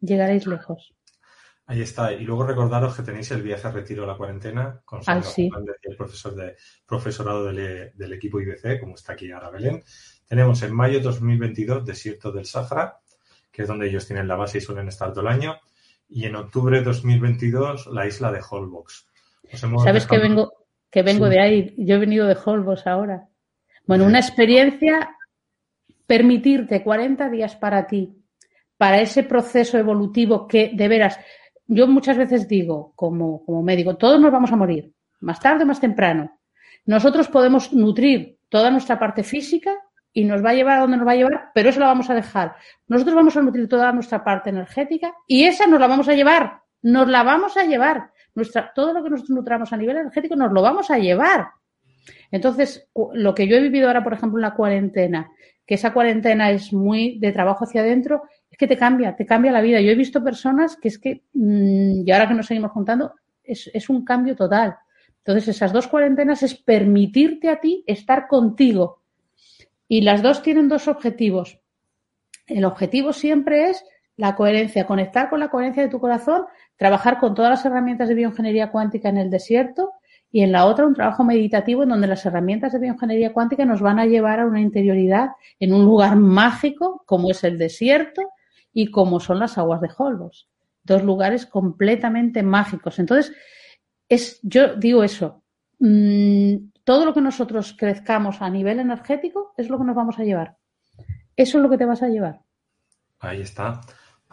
Llegaréis 0.00 0.46
lejos. 0.46 0.94
Ahí 1.64 1.80
está. 1.80 2.12
Y 2.12 2.20
luego 2.24 2.44
recordaros 2.44 2.94
que 2.94 3.02
tenéis 3.02 3.30
el 3.30 3.40
viaje 3.40 3.66
a 3.66 3.70
retiro 3.70 4.04
a 4.04 4.08
la 4.08 4.18
cuarentena 4.18 4.82
con 4.84 5.00
ah, 5.06 5.22
el 5.82 5.96
profesor 5.96 6.34
de 6.34 6.54
profesorado 6.84 7.46
del, 7.46 7.92
del, 7.94 8.12
equipo 8.12 8.38
IBC, 8.42 8.78
como 8.78 8.96
está 8.96 9.14
aquí 9.14 9.30
ahora 9.30 9.48
Belén. 9.48 9.82
Tenemos 10.26 10.62
en 10.62 10.74
mayo 10.74 11.00
2022 11.00 11.86
Desierto 11.86 12.30
del 12.30 12.44
Sahara, 12.44 13.00
que 13.54 13.62
es 13.62 13.68
donde 13.68 13.86
ellos 13.88 14.06
tienen 14.06 14.26
la 14.26 14.34
base 14.34 14.58
y 14.58 14.60
suelen 14.60 14.88
estar 14.88 15.10
todo 15.10 15.20
el 15.20 15.28
año. 15.28 15.56
y 16.06 16.26
en 16.26 16.36
octubre 16.36 16.78
de 16.78 16.84
2022 16.84 17.86
la 17.86 18.06
isla 18.06 18.30
de 18.30 18.40
Holbox. 18.48 19.06
¿Sabes 19.82 20.06
que 20.06 20.18
vengo, 20.18 20.52
que 20.90 21.02
vengo 21.02 21.28
de 21.28 21.40
ahí? 21.40 21.74
Yo 21.78 21.94
he 21.94 21.98
venido 21.98 22.26
de 22.26 22.36
Holbox 22.36 22.86
ahora. 22.86 23.28
Bueno, 23.86 24.04
una 24.04 24.18
experiencia, 24.18 25.16
permitirte 26.06 26.82
40 26.82 27.30
días 27.30 27.56
para 27.56 27.86
ti, 27.86 28.22
para 28.76 29.00
ese 29.00 29.22
proceso 29.22 29.78
evolutivo 29.78 30.46
que 30.46 30.72
de 30.74 30.88
veras, 30.88 31.18
yo 31.66 31.86
muchas 31.86 32.18
veces 32.18 32.46
digo 32.46 32.92
como, 32.94 33.44
como 33.44 33.62
médico, 33.62 33.96
todos 33.96 34.20
nos 34.20 34.30
vamos 34.30 34.52
a 34.52 34.56
morir, 34.56 34.92
más 35.20 35.40
tarde 35.40 35.64
o 35.64 35.66
más 35.66 35.80
temprano. 35.80 36.38
Nosotros 36.84 37.28
podemos 37.28 37.72
nutrir 37.72 38.38
toda 38.50 38.70
nuestra 38.70 38.98
parte 38.98 39.22
física 39.22 39.72
y 40.14 40.24
nos 40.24 40.42
va 40.42 40.50
a 40.50 40.54
llevar 40.54 40.78
a 40.78 40.80
donde 40.82 40.96
nos 40.96 41.06
va 41.06 41.12
a 41.12 41.16
llevar, 41.16 41.50
pero 41.52 41.68
eso 41.68 41.80
lo 41.80 41.86
vamos 41.86 42.08
a 42.08 42.14
dejar. 42.14 42.54
Nosotros 42.86 43.16
vamos 43.16 43.36
a 43.36 43.42
nutrir 43.42 43.68
toda 43.68 43.92
nuestra 43.92 44.22
parte 44.22 44.48
energética 44.48 45.12
y 45.26 45.44
esa 45.44 45.66
nos 45.66 45.80
la 45.80 45.88
vamos 45.88 46.08
a 46.08 46.14
llevar, 46.14 46.60
nos 46.80 47.08
la 47.08 47.24
vamos 47.24 47.56
a 47.56 47.64
llevar. 47.64 48.12
Nuestra, 48.34 48.72
todo 48.74 48.92
lo 48.92 49.02
que 49.02 49.10
nosotros 49.10 49.36
nutramos 49.36 49.72
a 49.72 49.76
nivel 49.76 49.96
energético 49.96 50.36
nos 50.36 50.52
lo 50.52 50.62
vamos 50.62 50.90
a 50.90 50.98
llevar. 50.98 51.48
Entonces, 52.30 52.88
lo 53.12 53.34
que 53.34 53.48
yo 53.48 53.56
he 53.56 53.60
vivido 53.60 53.88
ahora, 53.88 54.04
por 54.04 54.14
ejemplo, 54.14 54.38
en 54.38 54.42
la 54.42 54.54
cuarentena, 54.54 55.30
que 55.66 55.74
esa 55.74 55.92
cuarentena 55.92 56.50
es 56.50 56.72
muy 56.72 57.18
de 57.18 57.32
trabajo 57.32 57.64
hacia 57.64 57.80
adentro, 57.80 58.22
es 58.50 58.56
que 58.56 58.66
te 58.66 58.76
cambia, 58.76 59.16
te 59.16 59.26
cambia 59.26 59.52
la 59.52 59.60
vida. 59.60 59.80
Yo 59.80 59.90
he 59.90 59.96
visto 59.96 60.22
personas 60.22 60.76
que 60.76 60.88
es 60.88 60.98
que, 60.98 61.24
mm, 61.32 62.06
y 62.06 62.10
ahora 62.12 62.28
que 62.28 62.34
nos 62.34 62.46
seguimos 62.46 62.72
juntando, 62.72 63.14
es, 63.42 63.70
es 63.72 63.88
un 63.88 64.04
cambio 64.04 64.36
total. 64.36 64.76
Entonces, 65.18 65.48
esas 65.48 65.72
dos 65.72 65.88
cuarentenas 65.88 66.42
es 66.42 66.54
permitirte 66.54 67.48
a 67.48 67.58
ti 67.58 67.82
estar 67.86 68.26
contigo. 68.28 69.03
Y 69.94 70.00
las 70.00 70.22
dos 70.22 70.42
tienen 70.42 70.68
dos 70.68 70.88
objetivos. 70.88 71.60
El 72.48 72.64
objetivo 72.64 73.12
siempre 73.12 73.70
es 73.70 73.84
la 74.16 74.34
coherencia, 74.34 74.88
conectar 74.88 75.30
con 75.30 75.38
la 75.38 75.50
coherencia 75.50 75.84
de 75.84 75.88
tu 75.88 76.00
corazón, 76.00 76.46
trabajar 76.76 77.20
con 77.20 77.36
todas 77.36 77.52
las 77.52 77.64
herramientas 77.64 78.08
de 78.08 78.16
bioingeniería 78.16 78.72
cuántica 78.72 79.08
en 79.08 79.18
el 79.18 79.30
desierto 79.30 79.92
y 80.32 80.40
en 80.40 80.50
la 80.50 80.66
otra 80.66 80.84
un 80.84 80.94
trabajo 80.94 81.22
meditativo 81.22 81.84
en 81.84 81.90
donde 81.90 82.08
las 82.08 82.26
herramientas 82.26 82.72
de 82.72 82.80
bioingeniería 82.80 83.32
cuántica 83.32 83.64
nos 83.64 83.80
van 83.80 84.00
a 84.00 84.06
llevar 84.06 84.40
a 84.40 84.46
una 84.46 84.60
interioridad 84.60 85.28
en 85.60 85.72
un 85.72 85.84
lugar 85.84 86.16
mágico 86.16 87.04
como 87.06 87.30
es 87.30 87.44
el 87.44 87.56
desierto 87.56 88.22
y 88.72 88.90
como 88.90 89.20
son 89.20 89.38
las 89.38 89.58
aguas 89.58 89.80
de 89.80 89.90
Holbox. 89.96 90.48
Dos 90.82 91.04
lugares 91.04 91.46
completamente 91.46 92.42
mágicos. 92.42 92.98
Entonces, 92.98 93.32
es, 94.08 94.40
yo 94.42 94.74
digo 94.74 95.04
eso, 95.04 95.44
mm, 95.78 96.56
todo 96.84 97.04
lo 97.04 97.14
que 97.14 97.20
nosotros 97.20 97.74
crezcamos 97.78 98.40
a 98.40 98.50
nivel 98.50 98.78
energético 98.78 99.54
es 99.56 99.68
lo 99.68 99.78
que 99.78 99.84
nos 99.84 99.96
vamos 99.96 100.18
a 100.18 100.24
llevar. 100.24 100.56
Eso 101.36 101.58
es 101.58 101.62
lo 101.62 101.70
que 101.70 101.78
te 101.78 101.86
vas 101.86 102.02
a 102.02 102.08
llevar. 102.08 102.40
Ahí 103.18 103.40
está. 103.40 103.80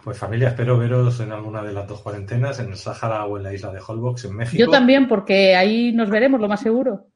Pues 0.03 0.17
familia, 0.17 0.49
espero 0.49 0.77
veros 0.77 1.19
en 1.19 1.31
alguna 1.31 1.61
de 1.61 1.73
las 1.73 1.87
dos 1.87 2.01
cuarentenas, 2.01 2.59
en 2.59 2.69
el 2.69 2.75
Sáhara 2.75 3.25
o 3.25 3.37
en 3.37 3.43
la 3.43 3.53
isla 3.53 3.71
de 3.71 3.79
Holbox, 3.85 4.25
en 4.25 4.35
México. 4.35 4.59
Yo 4.59 4.69
también, 4.69 5.07
porque 5.07 5.55
ahí 5.55 5.93
nos 5.93 6.09
veremos, 6.09 6.41
lo 6.41 6.47
más 6.47 6.59
seguro. 6.59 7.07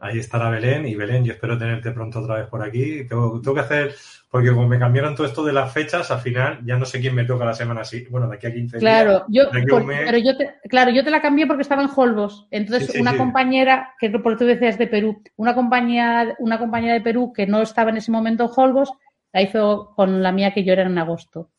Ahí 0.00 0.18
estará 0.18 0.48
Belén 0.48 0.86
y 0.86 0.94
Belén, 0.94 1.24
yo 1.24 1.32
espero 1.32 1.58
tenerte 1.58 1.90
pronto 1.90 2.20
otra 2.20 2.36
vez 2.36 2.46
por 2.46 2.62
aquí. 2.62 3.04
Tengo, 3.04 3.42
que 3.42 3.60
hacer, 3.60 3.94
porque 4.30 4.50
como 4.50 4.68
me 4.68 4.78
cambiaron 4.78 5.16
todo 5.16 5.26
esto 5.26 5.44
de 5.44 5.52
las 5.52 5.72
fechas, 5.72 6.10
al 6.12 6.20
final 6.20 6.60
ya 6.64 6.76
no 6.76 6.84
sé 6.84 7.00
quién 7.00 7.16
me 7.16 7.24
toca 7.24 7.44
la 7.44 7.54
semana 7.54 7.80
así. 7.80 8.06
Bueno, 8.08 8.28
de 8.28 8.36
aquí 8.36 8.46
a 8.46 8.52
15 8.52 8.78
claro, 8.78 9.24
días. 9.28 9.48
Yo, 9.52 9.76
pero 9.88 10.18
yo 10.18 10.36
te, 10.36 10.54
claro, 10.68 10.92
yo 10.92 11.02
te 11.02 11.10
la 11.10 11.20
cambié 11.20 11.46
porque 11.46 11.62
estaba 11.62 11.82
en 11.82 11.90
Holbox. 11.94 12.46
Entonces, 12.52 13.00
una 13.00 13.16
compañera, 13.16 13.94
que 13.98 14.10
por 14.10 14.36
tú 14.36 14.44
decías 14.44 14.78
de 14.78 14.86
Perú, 14.86 15.20
una 15.36 15.54
compañera, 15.54 16.36
una 16.38 16.58
compañera 16.58 16.94
de 16.94 17.00
Perú 17.00 17.32
que 17.32 17.46
no 17.46 17.60
estaba 17.60 17.90
en 17.90 17.96
ese 17.96 18.12
momento 18.12 18.44
en 18.44 18.50
Holbox, 18.54 18.90
la 19.32 19.42
hizo 19.42 19.92
con 19.96 20.22
la 20.22 20.30
mía 20.30 20.54
que 20.54 20.62
yo 20.62 20.72
era 20.72 20.82
en 20.82 20.96
agosto 20.96 21.50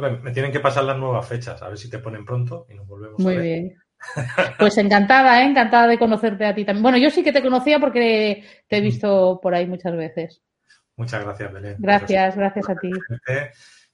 me 0.00 0.30
tienen 0.32 0.52
que 0.52 0.60
pasar 0.60 0.84
las 0.84 0.98
nuevas 0.98 1.26
fechas, 1.26 1.62
a 1.62 1.68
ver 1.68 1.78
si 1.78 1.88
te 1.88 1.98
ponen 1.98 2.24
pronto 2.24 2.66
y 2.70 2.74
nos 2.74 2.86
volvemos 2.86 3.18
Muy 3.18 3.34
a 3.34 3.36
ver. 3.36 3.44
bien. 3.44 3.76
Pues 4.58 4.78
encantada, 4.78 5.42
¿eh? 5.42 5.46
encantada 5.46 5.86
de 5.86 5.98
conocerte 5.98 6.44
a 6.44 6.54
ti 6.54 6.64
también. 6.64 6.82
Bueno, 6.82 6.98
yo 6.98 7.10
sí 7.10 7.22
que 7.22 7.32
te 7.32 7.42
conocía 7.42 7.80
porque 7.80 8.44
te 8.68 8.76
he 8.76 8.80
visto 8.80 9.40
por 9.42 9.54
ahí 9.54 9.66
muchas 9.66 9.96
veces. 9.96 10.42
Muchas 10.96 11.24
gracias, 11.24 11.52
Belén. 11.52 11.76
Gracias, 11.78 12.36
gracias 12.36 12.68
a 12.70 12.76
ti. 12.76 12.90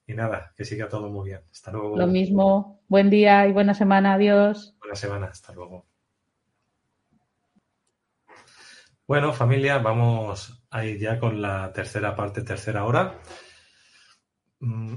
Y 0.07 0.15
nada, 0.15 0.53
que 0.57 0.65
siga 0.65 0.89
todo 0.89 1.09
muy 1.11 1.31
bien. 1.31 1.41
Hasta 1.51 1.73
luego. 1.73 1.97
Lo 1.97 2.07
mismo. 2.07 2.83
Buen 2.89 3.11
día 3.11 3.47
y 3.47 3.53
buena 3.53 3.75
semana. 3.75 4.15
Adiós. 4.15 4.75
Buena 4.81 4.95
semana. 4.95 5.27
Hasta 5.27 5.53
luego. 5.53 5.87
Bueno, 9.07 9.33
familia, 9.33 9.79
vamos 9.79 10.65
a 10.71 10.85
ir 10.85 10.99
ya 10.99 11.19
con 11.19 11.43
la 11.43 11.73
tercera 11.73 12.15
parte, 12.17 12.43
tercera 12.43 12.85
hora. 12.85 13.21
Mm, 14.61 14.97